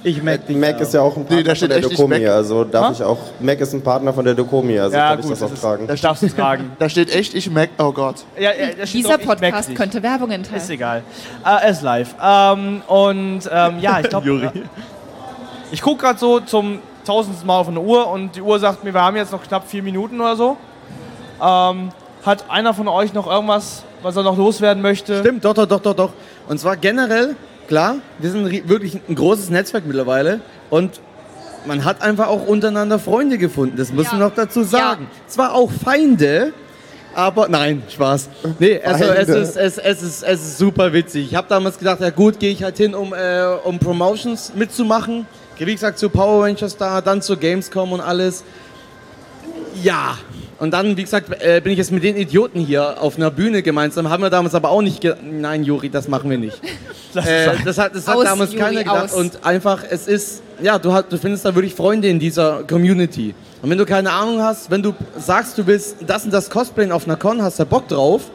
Ich 0.08 0.22
merke 0.22 0.46
dich. 0.46 0.56
Mac 0.56 0.80
ist 0.80 0.94
ja 0.94 1.00
auch 1.00 1.16
ein 1.16 1.24
Partner 1.26 1.42
da 1.42 1.54
steht 1.56 1.72
von 1.72 1.80
der 1.80 1.90
Dokomi, 1.90 2.18
Mac. 2.20 2.28
also 2.28 2.62
darf 2.62 2.86
Ha? 2.86 2.92
ich 2.92 3.02
auch. 3.02 3.18
Mac 3.40 3.60
ist 3.60 3.72
ein 3.72 3.82
Partner 3.82 4.12
von 4.12 4.24
der 4.24 4.34
Dokomi, 4.34 4.78
also 4.78 4.96
Ja, 4.96 5.08
darf 5.10 5.18
ich 5.18 5.22
gut, 5.24 5.32
das 5.32 5.42
auch 5.42 5.46
das 5.48 5.54
ist- 5.54 5.60
tragen. 5.62 5.86
Das 5.88 6.00
darfst 6.00 6.22
du 6.22 6.28
tragen. 6.28 6.70
Da 6.78 6.88
steht 6.88 7.12
echt, 7.12 7.34
ich 7.34 7.50
Mac. 7.50 7.70
Oh 7.78 7.90
Gott. 7.90 8.16
Ja, 8.38 8.50
ja, 8.52 8.84
Dieser 8.84 9.18
ich 9.18 9.26
Mac 9.26 9.40
Podcast 9.40 9.74
könnte 9.74 10.00
Werbung 10.04 10.30
Ist 10.30 10.36
enthalten. 10.36 10.70
egal. 10.70 11.02
Äh, 11.44 11.48
er 11.64 11.68
ist 11.70 11.82
live. 11.82 12.14
Ähm, 12.22 12.82
und 12.86 13.40
ähm, 13.50 13.80
ja, 13.80 13.98
ich 13.98 14.08
glaube. 14.08 14.26
Juri. 14.28 14.46
Äh, 14.46 14.50
ich 15.72 15.82
gucke 15.82 16.02
gerade 16.04 16.20
so 16.20 16.38
zum 16.38 16.78
tausendsten 17.04 17.44
Mal 17.44 17.58
auf 17.58 17.66
eine 17.66 17.80
Uhr 17.80 18.06
und 18.08 18.36
die 18.36 18.42
Uhr 18.42 18.60
sagt 18.60 18.84
mir, 18.84 18.94
wir 18.94 19.02
haben 19.02 19.16
jetzt 19.16 19.32
noch 19.32 19.42
knapp 19.42 19.68
vier 19.68 19.82
Minuten 19.82 20.20
oder 20.20 20.36
so. 20.36 20.56
Ähm, 21.42 21.88
hat 22.24 22.44
einer 22.48 22.74
von 22.74 22.86
euch 22.86 23.12
noch 23.12 23.26
irgendwas, 23.28 23.82
was 24.02 24.14
er 24.14 24.22
noch 24.22 24.36
loswerden 24.38 24.82
möchte? 24.82 25.18
Stimmt, 25.18 25.44
doch, 25.44 25.54
doch, 25.54 25.66
doch, 25.66 25.80
doch, 25.80 25.94
doch. 25.94 26.10
Und 26.48 26.58
zwar 26.60 26.76
generell, 26.76 27.34
klar, 27.66 27.96
wir 28.18 28.30
sind 28.30 28.68
wirklich 28.68 28.98
ein 29.08 29.14
großes 29.14 29.50
Netzwerk 29.50 29.84
mittlerweile 29.86 30.40
und 30.70 31.00
man 31.66 31.84
hat 31.84 32.00
einfach 32.02 32.28
auch 32.28 32.46
untereinander 32.46 32.98
Freunde 32.98 33.38
gefunden. 33.38 33.76
Das 33.76 33.92
wir 33.94 34.02
Ja. 34.04 34.14
noch 34.18 34.34
dazu 34.34 34.62
sagen. 34.62 35.08
Zwar 35.26 35.54
auch 35.54 35.70
Feinde, 35.70 36.52
aber 37.14 37.48
nein, 37.48 37.82
Spaß. 37.88 38.28
Nee, 38.58 38.80
also 38.82 39.04
es 39.04 39.28
ist, 39.28 39.56
es, 39.56 39.78
es, 39.78 40.02
ist, 40.02 40.22
es 40.22 40.40
ist 40.42 40.58
super 40.58 40.92
witzig. 40.92 41.26
Ich 41.30 41.34
habe 41.34 41.48
damals 41.48 41.78
gedacht, 41.78 42.00
ja 42.00 42.10
gut, 42.10 42.38
gehe 42.38 42.52
ich 42.52 42.62
halt 42.62 42.76
hin, 42.76 42.94
um, 42.94 43.12
äh, 43.12 43.44
um 43.64 43.78
Promotions 43.78 44.52
mitzumachen. 44.54 45.26
Wie 45.58 45.72
gesagt, 45.72 45.98
zu 45.98 46.10
Power 46.10 46.44
Rangers 46.44 46.76
da, 46.76 47.00
dann 47.00 47.22
zur 47.22 47.36
Gamescom 47.36 47.92
und 47.92 48.00
alles. 48.00 48.44
Ja. 49.82 50.18
Und 50.58 50.70
dann, 50.70 50.96
wie 50.96 51.02
gesagt, 51.02 51.30
äh, 51.42 51.60
bin 51.60 51.72
ich 51.72 51.78
jetzt 51.78 51.92
mit 51.92 52.02
den 52.02 52.16
Idioten 52.16 52.60
hier 52.60 53.02
auf 53.02 53.16
einer 53.16 53.30
Bühne 53.30 53.62
gemeinsam. 53.62 54.08
Haben 54.08 54.22
wir 54.22 54.30
damals 54.30 54.54
aber 54.54 54.70
auch 54.70 54.80
nicht. 54.80 55.00
Ge 55.00 55.14
Nein, 55.22 55.64
Juri, 55.64 55.90
das 55.90 56.08
machen 56.08 56.30
wir 56.30 56.38
nicht. 56.38 56.58
äh, 57.14 57.50
das 57.64 57.76
hat, 57.76 57.94
das 57.94 58.08
hat 58.08 58.16
Aus, 58.16 58.24
damals 58.24 58.52
Juri, 58.52 58.62
keiner 58.64 58.84
gedacht. 58.84 59.04
aus. 59.04 59.14
Und 59.14 59.44
einfach, 59.44 59.84
es 59.88 60.08
ist, 60.08 60.42
ja, 60.62 60.78
du, 60.78 60.92
hast, 60.92 61.06
du 61.10 61.18
findest 61.18 61.44
da 61.44 61.54
wirklich 61.54 61.74
Freunde 61.74 62.08
in 62.08 62.18
dieser 62.18 62.62
Community. 62.62 63.34
Und 63.60 63.70
wenn 63.70 63.78
du 63.78 63.84
keine 63.84 64.10
Ahnung 64.10 64.40
hast, 64.42 64.70
wenn 64.70 64.82
du 64.82 64.94
sagst, 65.18 65.58
du 65.58 65.66
willst 65.66 65.96
das 66.06 66.24
und 66.24 66.32
das 66.32 66.48
Cosplayen 66.48 66.92
auf 66.92 67.04
einer 67.06 67.16
Con, 67.16 67.42
hast 67.42 67.58
da 67.58 67.64
Bock 67.64 67.88
drauf, 67.88 68.30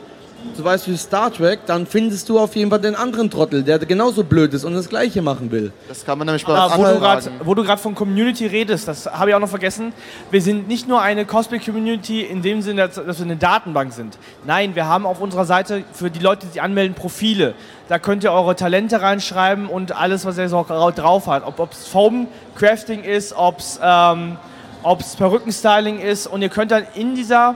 zum 0.56 0.66
Beispiel 0.66 0.98
Star 0.98 1.32
Trek, 1.32 1.62
dann 1.66 1.86
findest 1.86 2.30
du 2.30 2.40
auf 2.40 2.56
jeden 2.56 2.70
Fall 2.70 2.80
den 2.80 2.96
anderen 2.96 3.30
Trottel, 3.30 3.64
der 3.64 3.80
genauso 3.80 4.24
blöd 4.24 4.54
ist 4.54 4.64
und 4.64 4.74
das 4.74 4.90
Gleiche 4.90 5.22
machen 5.22 5.52
will. 5.52 5.72
Das 5.88 6.06
kann 6.06 6.18
man 6.18 6.28
nämlich 6.28 6.46
bei 6.46 6.54
uns 6.54 6.74
anfragen. 6.74 7.40
wo 7.44 7.56
du 7.56 7.64
gerade 7.64 7.82
von 7.82 7.96
Community 7.96 8.46
redest, 8.46 8.88
das 8.88 9.06
habe 9.06 9.30
ich 9.30 9.36
auch 9.36 9.40
noch 9.40 9.50
vergessen. 9.50 9.94
Wir 10.30 10.42
sind 10.42 10.68
nicht 10.68 10.88
nur 10.88 11.02
eine 11.02 11.26
Cosplay-Community 11.26 12.22
in 12.22 12.42
dem 12.42 12.62
Sinne, 12.62 12.88
dass, 12.88 12.96
dass 12.96 13.20
wir 13.20 13.26
eine 13.26 13.38
Datenbank 13.38 13.94
sind. 13.94 14.18
Nein, 14.46 14.76
wir 14.76 14.86
haben 14.88 15.06
auf 15.06 15.22
unserer 15.22 15.46
Seite 15.46 15.84
für 15.94 16.12
die 16.12 16.20
Leute, 16.20 16.46
die 16.46 16.54
sich 16.54 16.62
anmelden, 16.62 16.96
Profile. 16.96 17.56
Da 17.88 18.00
könnt 18.00 18.24
ihr 18.24 18.32
eure 18.32 18.56
Talente 18.56 19.02
reinschreiben 19.02 19.68
und 19.68 19.96
alles, 19.96 20.26
was 20.26 20.38
ihr 20.38 20.50
so 20.50 20.66
drauf 20.68 21.28
hat. 21.28 21.44
Ob 21.46 21.72
es 21.72 21.88
Foam-Crafting 21.88 23.04
ist, 23.04 23.34
ob 23.34 23.60
es 23.60 23.80
ähm, 23.82 24.38
ob's 24.84 25.16
Perückenstyling 25.16 26.00
ist. 26.00 26.28
Und 26.28 26.42
ihr 26.42 26.50
könnt 26.50 26.72
dann 26.72 26.86
in 26.96 27.16
dieser 27.16 27.56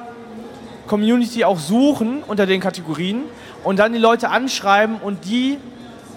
Community 0.88 1.44
auch 1.44 1.60
suchen 1.60 2.24
unter 2.28 2.46
den 2.46 2.60
Kategorien 2.60 3.24
und 3.64 3.80
dann 3.80 3.94
die 3.94 4.00
Leute 4.00 4.30
anschreiben 4.30 4.98
und 5.02 5.26
die 5.26 5.58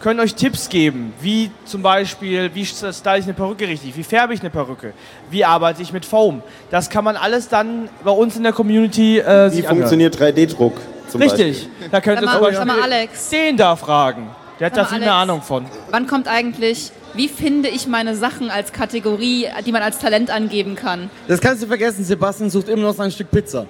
können 0.01 0.21
euch 0.21 0.35
Tipps 0.35 0.69
geben, 0.69 1.13
wie 1.21 1.51
zum 1.65 1.83
Beispiel, 1.83 2.51
wie 2.55 2.65
style 2.65 3.19
ich 3.19 3.25
eine 3.25 3.35
Perücke 3.35 3.67
richtig, 3.67 3.97
wie 3.97 4.05
färbe 4.05 4.33
ich 4.35 4.41
eine 4.41 4.51
Perücke, 4.51 4.93
wie 5.31 5.45
arbeite 5.45 5.83
ich 5.83 5.93
mit 5.93 6.05
Foam. 6.05 6.43
Das 6.71 6.89
kann 6.89 7.05
man 7.05 7.17
alles 7.17 7.49
dann 7.49 7.89
bei 8.05 8.11
uns 8.11 8.37
in 8.37 8.43
der 8.45 8.53
Community 8.53 9.19
äh, 9.19 9.53
Wie 9.53 9.63
funktioniert 9.63 10.17
3D-Druck 10.17 10.81
zum 11.09 11.21
Richtig, 11.21 11.69
da 11.91 12.01
könnt 12.01 12.23
ihr 12.23 12.31
zum 12.31 12.41
Beispiel 12.41 12.65
mal, 12.67 12.83
Alex, 12.83 13.31
den 13.31 13.57
da 13.57 13.77
fragen. 13.77 14.31
Der 14.61 14.67
hat 14.67 14.77
da 14.77 14.85
viel 14.85 14.99
mehr 14.99 15.15
Alex. 15.15 15.31
Ahnung 15.31 15.43
von. 15.43 15.67
wann 15.91 16.07
kommt 16.07 16.29
eigentlich, 16.29 16.91
wie 17.15 17.29
finde 17.29 17.69
ich 17.69 17.87
meine 17.87 18.15
Sachen 18.15 18.51
als 18.51 18.73
Kategorie, 18.73 19.47
die 19.65 19.73
man 19.73 19.83
als 19.83 19.99
Talent 19.99 20.31
angeben 20.31 20.75
kann? 20.75 21.11
Das 21.29 21.41
kannst 21.41 21.63
du 21.63 21.67
vergessen, 21.67 22.05
Sebastian 22.05 22.51
sucht 22.51 22.69
immer 22.69 22.83
noch 22.83 22.95
sein 22.95 23.11
Stück 23.11 23.31
Pizza. 23.31 23.67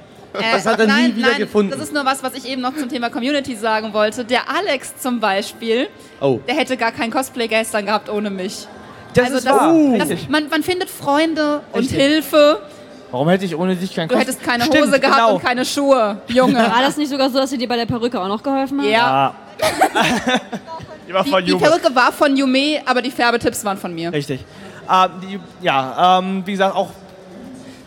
Das 0.52 0.66
hat 0.66 0.80
er 0.80 0.86
nie 0.86 0.92
nein, 0.92 1.16
wieder 1.16 1.30
nein, 1.30 1.38
gefunden. 1.38 1.70
Das 1.70 1.80
ist 1.80 1.92
nur 1.92 2.04
was, 2.04 2.22
was 2.22 2.34
ich 2.34 2.48
eben 2.48 2.62
noch 2.62 2.74
zum 2.76 2.88
Thema 2.88 3.10
Community 3.10 3.56
sagen 3.56 3.92
wollte. 3.92 4.24
Der 4.24 4.42
Alex 4.50 4.96
zum 4.98 5.20
Beispiel, 5.20 5.88
Oh. 6.20 6.40
der 6.48 6.54
hätte 6.56 6.76
gar 6.76 6.92
kein 6.92 7.10
Cosplay 7.10 7.48
gestern 7.48 7.86
gehabt 7.86 8.08
ohne 8.08 8.30
mich. 8.30 8.66
Das 9.14 9.26
also 9.26 9.38
ist 9.38 9.46
das, 9.46 9.52
wahr. 9.54 9.74
das, 9.98 10.28
man, 10.28 10.48
man 10.48 10.62
findet 10.62 10.90
Freunde 10.90 11.62
und 11.72 11.80
Richtig. 11.80 11.98
Hilfe. 11.98 12.60
Warum 13.10 13.28
hätte 13.30 13.44
ich 13.46 13.56
ohne 13.56 13.74
dich 13.74 13.94
kein 13.94 14.06
Du 14.08 14.14
Cos- 14.14 14.20
hättest 14.20 14.42
keine 14.44 14.64
Stimmt, 14.64 14.86
Hose 14.88 15.00
gehabt 15.00 15.16
genau. 15.16 15.34
und 15.36 15.42
keine 15.42 15.64
Schuhe, 15.64 16.20
Junge. 16.28 16.58
War 16.58 16.82
das 16.82 16.96
nicht 16.98 17.08
sogar 17.08 17.30
so, 17.30 17.38
dass 17.38 17.48
sie 17.50 17.56
dir 17.58 17.66
bei 17.68 17.76
der 17.76 17.86
Perücke 17.86 18.20
auch 18.20 18.28
noch 18.28 18.42
geholfen 18.42 18.80
hat? 18.82 18.86
ja. 18.88 19.34
Ah. 19.34 19.34
die 21.40 21.44
Die. 21.46 21.54
Perücke 21.56 21.94
war 21.94 22.12
von 22.12 22.36
Yume, 22.36 22.80
aber 22.84 23.00
die 23.02 23.10
Färbetipps 23.10 23.64
waren 23.64 23.78
von 23.78 23.94
mir. 23.94 24.12
Richtig. 24.12 24.44
Ähm, 24.90 25.10
die, 25.22 25.40
ja, 25.64 26.18
ähm, 26.18 26.42
wie 26.44 26.52
gesagt, 26.52 26.76
auch 26.76 26.90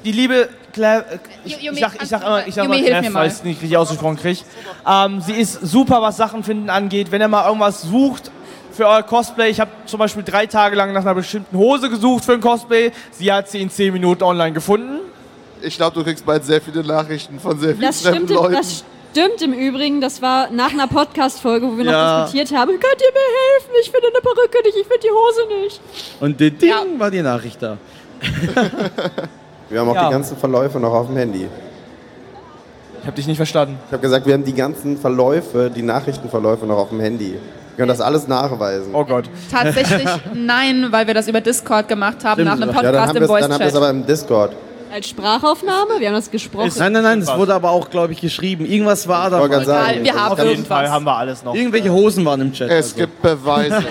die 0.04 0.12
liebe 0.12 0.50
Claire, 0.72 1.06
äh, 1.12 1.18
ich, 1.46 1.58
sag, 1.80 2.02
ich 2.02 2.10
sag 2.10 2.22
immer, 2.24 2.48
ich 2.48 2.56
sag 2.56 2.66
immer 2.66 2.78
Claire, 2.80 3.14
weil 3.14 3.28
ich 3.28 3.34
es 3.34 3.44
nicht 3.44 3.62
richtig 3.62 3.78
ausgesprochen 3.78 4.18
kriege. 4.18 4.40
Ähm, 4.88 5.22
sie 5.22 5.34
ist 5.34 5.54
super, 5.62 6.02
was 6.02 6.18
Sachen 6.18 6.44
finden 6.44 6.70
angeht. 6.70 7.12
Wenn 7.12 7.22
ihr 7.22 7.28
mal 7.28 7.46
irgendwas 7.48 7.82
sucht 7.82 8.32
für 8.72 8.88
euer 8.88 9.04
Cosplay, 9.04 9.50
ich 9.50 9.60
habe 9.60 9.72
zum 9.86 10.00
Beispiel 10.00 10.24
drei 10.24 10.46
Tage 10.46 10.76
lang 10.76 10.94
nach 10.94 11.02
einer 11.02 11.16
bestimmten 11.16 11.58
Hose 11.58 11.90
gesucht 11.90 12.26
für 12.26 12.34
ein 12.34 12.42
Cosplay. 12.42 12.92
Sie 13.12 13.32
hat 13.32 13.50
sie 13.50 13.62
in 13.62 13.70
zehn 13.70 13.94
Minuten 13.94 14.24
online 14.24 14.54
gefunden. 14.54 15.00
Ich 15.62 15.76
glaube, 15.78 15.94
du 15.96 16.04
kriegst 16.04 16.26
bald 16.26 16.44
sehr 16.46 16.60
viele 16.62 16.84
Nachrichten 16.84 17.40
von 17.40 17.60
sehr 17.60 17.72
vielen 17.76 17.82
Das 17.82 18.02
fremden 18.02 18.34
Leuten. 18.34 18.54
das 18.54 18.84
stimmt 19.12 19.42
im 19.42 19.54
Übrigen. 19.54 20.02
Das 20.02 20.22
war 20.22 20.50
nach 20.50 20.72
einer 20.72 20.88
Podcast-Folge, 20.88 21.68
wo 21.68 21.78
wir 21.78 21.86
Ja. 21.86 21.92
noch 21.92 22.24
diskutiert 22.32 22.58
haben. 22.60 22.72
Könnt 22.72 22.84
ihr 23.02 23.12
mir 23.12 23.60
helfen? 23.60 23.72
Ich 23.82 23.92
finde 23.92 24.08
eine 24.08 24.22
Perücke 24.22 24.58
nicht, 24.64 24.78
ich 24.78 24.88
finde 24.88 25.02
die 25.04 25.12
Hose 25.12 25.64
nicht. 25.64 25.82
Und 26.20 26.40
den 26.40 26.58
Ding 26.58 26.70
Ja. 26.70 26.84
war 26.98 27.12
die 27.12 27.22
Nachricht 27.22 27.62
da. 27.62 27.78
Wir 29.72 29.80
haben 29.80 29.90
auch 29.90 29.96
Ja. 29.96 30.08
die 30.08 30.12
ganzen 30.12 30.38
Verläufe 30.38 30.80
noch 30.80 30.94
auf 30.94 31.08
dem 31.08 31.16
Handy. 31.18 31.48
Ich 33.00 33.08
habe 33.08 33.16
dich 33.16 33.26
nicht 33.26 33.38
verstanden. 33.38 33.80
Ich 33.88 33.94
habe 33.94 34.02
gesagt, 34.02 34.26
wir 34.28 34.34
haben 34.34 34.44
die 34.44 34.54
ganzen 34.54 34.98
Verläufe, 34.98 35.72
die 35.74 35.82
Nachrichtenverläufe 35.82 36.66
noch 36.66 36.78
auf 36.78 36.90
dem 36.90 37.00
Handy. 37.00 37.32
Wir 37.32 37.40
können 37.78 37.88
das 37.88 38.02
alles 38.02 38.28
nachweisen. 38.28 38.94
Oh 38.94 39.04
Gott. 39.06 39.26
Tatsächlich 39.50 40.08
nein, 40.36 40.88
weil 40.92 41.08
wir 41.08 41.14
das 41.14 41.28
über 41.28 41.42
Discord 41.42 41.88
gemacht 41.88 42.24
haben, 42.24 42.44
nach 42.44 42.54
einem 42.54 42.70
Ja, 42.70 42.76
Ja, 42.76 42.82
dann 42.92 42.94
Podcast 42.94 43.08
haben 43.10 43.16
im 43.18 43.22
wir 43.30 43.36
es 43.36 43.42
dann 43.42 43.54
haben 43.54 43.60
wir 43.60 43.66
es 43.66 43.72
Voice-Chat. 43.74 43.76
aber 43.78 43.90
im 43.90 44.06
Discord. 44.06 44.52
Als 44.94 45.08
Sprachaufnahme? 45.08 45.92
Wir 46.00 46.10
haben 46.10 46.16
das 46.16 46.30
gesprochen. 46.30 46.70
Nein, 46.78 46.92
nein, 46.92 47.04
nein, 47.04 47.20
es 47.22 47.34
wurde 47.38 47.56
aber 47.56 47.70
auch, 47.72 47.90
glaube 47.90 48.12
ich, 48.12 48.20
geschrieben. 48.20 48.66
Irgendwas 48.66 49.08
war 49.08 49.30
da. 49.30 49.40
wollte 49.40 49.54
gerade 49.56 49.66
sagen, 49.66 49.90
Egal, 49.92 50.04
wir 50.04 50.14
haben 50.22 50.32
Auf 50.34 50.38
jeden 50.40 50.50
irgendwas. 50.52 50.68
Fall 50.68 50.90
haben 50.92 51.06
wir 51.06 51.16
alles 51.16 51.44
noch. 51.46 51.56
Irgendwelche 51.56 51.92
Hosen 51.92 52.26
waren 52.26 52.42
im 52.42 52.52
Chat. 52.52 52.70
Es 52.70 52.88
also. 52.88 52.96
gibt 52.98 53.22
Beweise. 53.22 53.84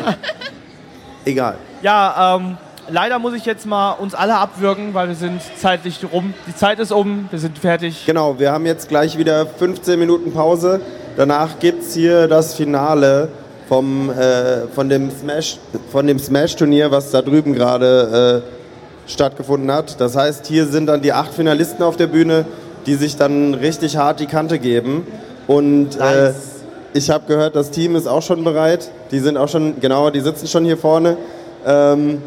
Egal. 1.24 1.57
Ja, 1.83 2.37
ähm, 2.37 2.59
leider 2.91 3.18
muss 3.18 3.34
ich 3.34 3.45
jetzt 3.45 3.66
mal 3.66 3.93
uns 3.93 4.14
alle 4.14 4.36
abwürgen, 4.36 4.95
weil 4.95 5.09
wir 5.09 5.14
sind 5.14 5.41
zeitlich 5.59 6.01
rum. 6.12 6.34
Die 6.47 6.55
Zeit 6.55 6.78
ist 6.78 6.93
um, 6.93 7.28
wir 7.30 7.38
sind 7.38 7.59
fertig. 7.59 8.05
Genau, 8.07 8.38
wir 8.38 8.53
haben 8.53 8.66
jetzt 8.66 8.88
gleich 8.88 9.18
wieder 9.18 9.47
15 9.47 9.99
Minuten 9.99 10.32
Pause. 10.32 10.80
Danach 11.16 11.59
gibt 11.59 11.82
es 11.82 11.95
hier 11.95 12.28
das 12.28 12.55
Finale 12.55 13.28
vom, 13.68 14.11
äh, 14.11 14.66
von 14.74 14.88
dem 14.88 15.11
Smash, 15.11 15.59
Smash-Turnier, 16.18 16.91
was 16.91 17.11
da 17.11 17.22
drüben 17.22 17.53
gerade 17.53 18.43
äh, 19.07 19.11
stattgefunden 19.11 19.70
hat. 19.72 20.01
Das 20.01 20.16
heißt, 20.16 20.47
hier 20.47 20.66
sind 20.66 20.86
dann 20.86 21.03
die 21.03 21.12
acht 21.12 21.34
Finalisten 21.34 21.82
auf 21.82 21.97
der 21.97 22.07
Bühne, 22.07 22.47
die 22.86 22.95
sich 22.95 23.16
dann 23.16 23.55
richtig 23.55 23.97
hart 23.97 24.20
die 24.20 24.26
Kante 24.26 24.59
geben. 24.59 25.07
Und 25.47 25.99
äh, 26.01 26.32
ich 26.95 27.11
habe 27.11 27.24
gehört, 27.26 27.55
das 27.57 27.70
Team 27.70 27.97
ist 27.97 28.07
auch 28.07 28.22
schon 28.22 28.43
bereit. 28.45 28.91
Die 29.11 29.18
sind 29.18 29.36
auch 29.36 29.49
schon, 29.49 29.80
genau, 29.80 30.11
die 30.11 30.20
sitzen 30.20 30.47
schon 30.47 30.64
hier 30.64 30.76
vorne. 30.76 31.16
Ähm, 31.66 32.22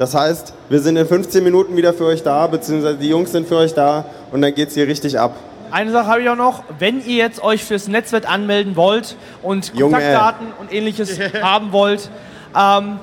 das 0.00 0.14
heißt, 0.14 0.54
wir 0.70 0.80
sind 0.80 0.96
in 0.96 1.06
15 1.06 1.44
Minuten 1.44 1.76
wieder 1.76 1.92
für 1.92 2.06
euch 2.06 2.22
da, 2.22 2.46
beziehungsweise 2.46 2.96
die 2.96 3.10
Jungs 3.10 3.32
sind 3.32 3.46
für 3.46 3.56
euch 3.56 3.74
da 3.74 4.06
und 4.32 4.40
dann 4.40 4.54
geht's 4.54 4.72
hier 4.72 4.88
richtig 4.88 5.20
ab. 5.20 5.36
Eine 5.70 5.90
Sache 5.90 6.06
habe 6.06 6.22
ich 6.22 6.30
auch 6.30 6.36
noch. 6.36 6.64
Wenn 6.78 7.04
ihr 7.04 7.16
jetzt 7.16 7.42
euch 7.42 7.62
fürs 7.62 7.86
Netzwerk 7.86 8.26
anmelden 8.26 8.76
wollt 8.76 9.14
und 9.42 9.74
Junge. 9.74 9.92
Kontaktdaten 9.92 10.46
und 10.58 10.72
ähnliches 10.72 11.18
haben 11.42 11.72
wollt, 11.72 12.08
ähm, 12.58 12.98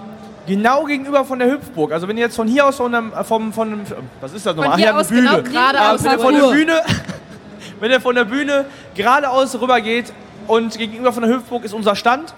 genau 0.47 0.85
gegenüber 0.85 1.23
von 1.23 1.37
der 1.37 1.51
Hüpfburg. 1.51 1.91
Also 1.91 2.07
wenn 2.07 2.17
ihr 2.17 2.23
jetzt 2.23 2.35
von 2.35 2.47
hier 2.47 2.65
aus 2.65 2.77
von 2.77 2.95
einem, 2.95 3.11
vom, 3.25 3.53
von 3.53 3.73
einem, 3.73 3.81
was 4.19 4.33
ist 4.33 4.47
das 4.47 4.55
nochmal? 4.55 4.71
Von 4.71 4.79
hier 4.79 4.89
eine 4.89 4.99
aus 4.99 5.09
genau 5.09 5.43
geradeaus 5.43 6.01
Äh, 6.01 6.05
wenn 6.05 6.11
ihr 6.13 6.19
von 6.19 6.33
der. 6.33 6.47
Bühne, 6.49 6.81
wenn 7.79 7.91
ihr 7.91 8.01
von 8.01 8.15
der 8.15 8.25
Bühne 8.25 8.65
geradeaus 8.95 9.61
rüber 9.61 9.81
geht 9.81 10.11
und 10.47 10.75
gegenüber 10.75 11.13
von 11.13 11.21
der 11.21 11.31
Hüpfburg 11.31 11.63
ist 11.63 11.75
unser 11.75 11.95
Stand, 11.95 12.33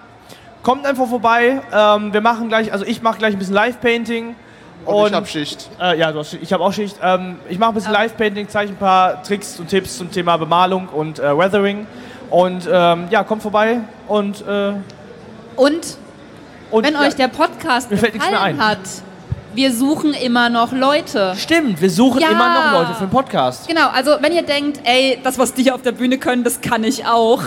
kommt 0.64 0.86
einfach 0.86 1.08
vorbei. 1.08 1.62
Ähm, 1.72 2.12
wir 2.12 2.20
machen 2.20 2.50
gleich, 2.50 2.74
also 2.74 2.84
ich 2.84 3.02
mache 3.02 3.20
gleich 3.20 3.36
ein 3.36 3.40
bisschen 3.40 3.56
Live-Painting. 3.56 4.36
Und 4.86 5.08
ich 5.08 5.14
hab 5.14 5.28
Schicht. 5.28 5.70
Äh, 5.80 6.00
ja, 6.00 6.12
du 6.12 6.20
hast, 6.20 6.34
ich 6.34 6.52
habe 6.54 6.64
auch 6.64 6.74
Schicht. 6.74 6.98
Ähm, 7.04 7.38
ich 7.50 7.60
mache 7.60 7.72
ein 7.72 7.76
bisschen 7.76 7.92
Live-Painting, 7.94 8.48
zeige 8.50 8.72
ein 8.72 8.78
paar 8.78 9.22
Tricks 9.24 9.60
und 9.60 9.68
Tipps 9.68 9.98
zum 9.98 10.12
Thema 10.12 10.38
Bemalung 10.38 10.88
und 10.88 11.20
äh, 11.20 11.38
Weathering. 11.38 11.86
Und 12.30 12.68
ähm, 12.72 13.08
ja, 13.10 13.24
kommt 13.24 13.42
vorbei 13.42 13.80
und, 14.08 14.42
äh, 14.48 14.74
Und 15.56 15.98
und 16.72 16.86
wenn 16.86 16.94
ja, 16.94 17.02
euch 17.02 17.16
der 17.16 17.28
Podcast 17.28 17.90
Mir 17.90 17.98
fällt 17.98 18.14
nichts 18.14 18.30
mehr 18.30 18.38
gefallen 18.40 18.60
ein. 18.62 18.68
hat, 18.68 18.80
wir 19.56 19.74
suchen 19.74 20.14
immer 20.14 20.50
noch 20.50 20.72
Leute. 20.72 21.34
Stimmt, 21.36 21.82
wir 21.82 21.90
suchen 21.90 22.22
Ja. 22.22 22.30
immer 22.30 22.54
noch 22.54 22.72
Leute 22.80 22.94
für 22.94 23.06
den 23.06 23.10
Podcast. 23.10 23.68
Genau, 23.68 23.88
also 23.90 24.12
wenn 24.22 24.32
ihr 24.34 24.44
denkt, 24.44 24.80
ey, 24.84 25.20
das, 25.24 25.40
was 25.40 25.54
die 25.56 25.64
hier 25.64 25.74
auf 25.74 25.82
der 25.82 25.92
Bühne 25.94 26.20
können, 26.20 26.44
das 26.44 26.62
kann 26.62 26.84
ich 26.84 27.06
auch, 27.08 27.42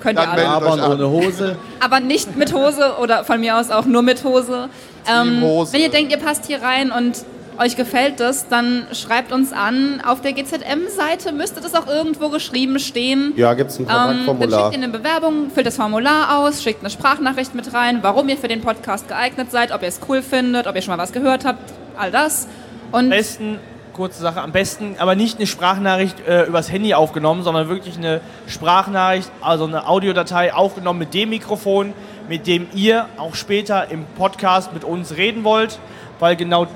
könnt 0.00 0.18
ihr 0.18 0.26
Dann 0.26 0.38
alle. 0.38 0.82
an. 0.82 0.92
ohne 0.92 1.08
Hose. 1.10 1.56
Aber 1.80 2.00
nicht 2.00 2.36
mit 2.36 2.52
Hose 2.52 2.94
oder 3.00 3.24
von 3.24 3.40
mir 3.40 3.56
aus 3.58 3.70
auch 3.70 3.84
nur 3.84 4.02
mit 4.02 4.24
Hose. 4.24 4.68
Ähm, 5.10 5.40
Hose. 5.42 5.72
Wenn 5.72 5.80
ihr 5.82 5.90
denkt, 5.90 6.12
ihr 6.12 6.18
passt 6.18 6.46
hier 6.46 6.62
rein 6.62 6.90
und 6.90 7.24
euch 7.58 7.76
gefällt 7.76 8.20
das, 8.20 8.48
dann 8.48 8.86
schreibt 8.92 9.32
uns 9.32 9.52
an. 9.52 10.00
Auf 10.06 10.22
der 10.22 10.32
GZM-Seite 10.32 11.32
müsste 11.32 11.60
das 11.60 11.74
auch 11.74 11.86
irgendwo 11.86 12.30
geschrieben 12.30 12.78
stehen. 12.78 13.34
Ja, 13.36 13.52
gibt's 13.54 13.78
ein 13.78 13.82
Ähm, 13.82 13.88
dann 13.88 14.06
Kontaktformular. 14.26 14.60
schickt 14.72 14.78
ihr 14.82 14.84
eine 14.88 14.92
Bewerbung, 14.98 15.50
füllt 15.52 15.66
das 15.66 15.76
Formular 15.76 16.38
aus, 16.38 16.62
schickt 16.62 16.80
eine 16.80 16.88
Sprachnachricht 16.90 17.54
mit 17.54 17.74
rein, 17.74 17.98
warum 18.02 18.28
ihr 18.30 18.38
für 18.38 18.48
den 18.48 18.62
Podcast 18.62 19.08
geeignet 19.08 19.50
seid, 19.50 19.72
ob 19.72 19.82
ihr 19.82 19.88
es 19.88 20.00
cool 20.08 20.22
findet, 20.22 20.66
ob 20.66 20.74
ihr 20.74 20.80
schon 20.82 20.96
mal 20.96 21.02
was 21.02 21.12
gehört 21.12 21.44
habt, 21.44 21.72
all 21.98 22.10
das. 22.10 22.48
Und 22.92 23.04
Am 23.04 23.10
besten, 23.10 23.58
kurze 24.00 24.22
Sache, 24.22 24.40
am 24.40 24.50
besten 24.50 24.96
aber 24.98 25.14
nicht 25.14 25.36
eine 25.36 25.46
Sprachnachricht 25.46 26.26
äh, 26.26 26.44
übers 26.44 26.72
Handy 26.72 26.94
aufgenommen, 26.94 27.42
sondern 27.42 27.68
wirklich 27.68 27.98
eine 27.98 28.22
Sprachnachricht, 28.46 29.30
also 29.42 29.64
eine 29.66 29.86
Audiodatei 29.86 30.54
aufgenommen 30.54 31.00
mit 31.00 31.12
dem 31.12 31.28
Mikrofon, 31.28 31.92
mit 32.26 32.46
dem 32.46 32.66
ihr 32.72 33.10
auch 33.18 33.34
später 33.34 33.90
im 33.90 34.06
Podcast 34.16 34.72
mit 34.72 34.84
uns 34.84 35.18
reden 35.18 35.44
wollt, 35.44 35.78
weil 36.18 36.34
genau. 36.34 36.66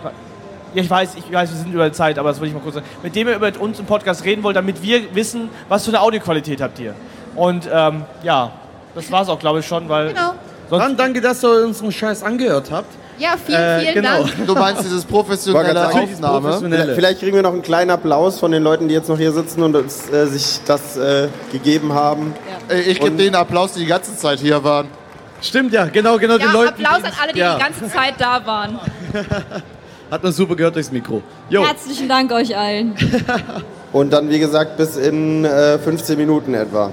Ja, 0.74 0.82
ich 0.82 0.90
weiß, 0.90 1.14
ich 1.14 1.32
weiß, 1.32 1.48
wir 1.48 1.56
sind 1.56 1.72
über 1.72 1.86
die 1.88 1.92
Zeit, 1.92 2.18
aber 2.18 2.28
das 2.28 2.42
will 2.42 2.48
ich 2.48 2.52
mal 2.52 2.60
kurz 2.60 2.74
sagen. 2.74 2.86
Mit 3.02 3.16
dem 3.16 3.26
ihr 3.28 3.36
über 3.36 3.50
uns 3.58 3.78
im 3.78 3.86
Podcast 3.86 4.22
reden 4.26 4.42
wollt, 4.42 4.56
damit 4.56 4.82
wir 4.82 5.14
wissen, 5.14 5.48
was 5.70 5.86
für 5.86 5.92
eine 5.92 6.02
Audioqualität 6.02 6.60
habt 6.60 6.78
ihr. 6.78 6.94
Und 7.36 7.66
ähm, 7.72 8.02
ja, 8.22 8.52
das 8.94 9.10
war's 9.10 9.30
auch, 9.30 9.38
glaube 9.38 9.60
ich, 9.60 9.66
schon, 9.66 9.88
weil. 9.88 10.08
genau. 10.08 10.34
Dann 10.68 10.96
danke, 10.98 11.22
dass 11.22 11.42
ihr 11.42 11.64
unseren 11.64 11.90
Scheiß 11.90 12.22
angehört 12.22 12.70
habt. 12.70 12.92
Ja, 13.18 13.34
vielen, 13.44 13.58
Äh, 13.60 13.80
vielen 13.80 13.94
genau. 13.94 14.22
Dank. 14.24 14.46
Du 14.46 14.54
meinst 14.54 14.82
dieses 14.84 15.04
professionelle 15.04 15.72
sagen, 15.74 15.98
Aufnahme? 15.98 16.40
Professionelle. 16.40 16.94
Vielleicht 16.94 17.20
kriegen 17.20 17.34
wir 17.36 17.42
noch 17.42 17.52
einen 17.52 17.62
kleinen 17.62 17.90
Applaus 17.90 18.38
von 18.38 18.50
den 18.50 18.62
Leuten, 18.62 18.88
die 18.88 18.94
jetzt 18.94 19.08
noch 19.08 19.18
hier 19.18 19.32
sitzen 19.32 19.62
und 19.62 19.76
uns, 19.76 20.08
äh, 20.10 20.26
sich 20.26 20.60
das 20.66 20.96
äh, 20.96 21.28
gegeben 21.52 21.92
haben. 21.92 22.34
Ey, 22.68 22.82
Ich 22.82 23.00
gebe 23.00 23.16
denen 23.16 23.34
Applaus, 23.36 23.74
die 23.74 23.80
die 23.80 23.86
ganze 23.86 24.16
Zeit 24.16 24.40
hier 24.40 24.62
waren. 24.64 24.88
Stimmt 25.40 25.72
ja, 25.72 25.84
genau, 25.86 26.16
genau. 26.18 26.36
Ja, 26.38 26.46
die 26.46 26.52
Leute, 26.52 26.68
Applaus 26.70 26.98
die, 26.98 27.04
an 27.06 27.12
alle, 27.22 27.32
die 27.32 27.38
ja, 27.38 27.54
die 27.56 27.62
ganze 27.62 27.88
Zeit 27.88 28.14
da 28.18 28.44
waren. 28.46 28.78
Hat 30.10 30.22
man 30.22 30.32
super 30.32 30.56
gehört 30.56 30.74
durchs 30.74 30.90
Mikro. 30.90 31.22
Jo. 31.50 31.64
Herzlichen 31.66 32.08
Dank 32.08 32.32
euch 32.32 32.56
allen. 32.56 32.94
Und 33.92 34.12
dann, 34.12 34.28
wie 34.28 34.38
gesagt, 34.38 34.76
bis 34.76 34.96
in 34.96 35.44
äh, 35.44 35.78
15 35.78 36.16
Minuten 36.18 36.54
etwa. 36.54 36.90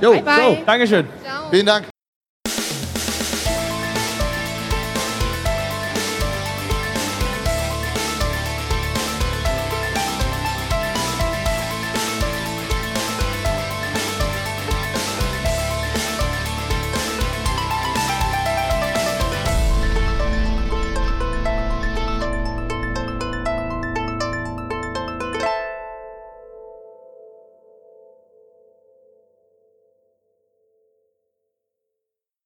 Jo, 0.00 0.12
Bye, 0.12 0.22
bye. 0.22 0.34
so. 0.48 0.58
Dankeschön. 0.66 1.06
Vielen 1.50 1.66
Dank. 1.66 1.95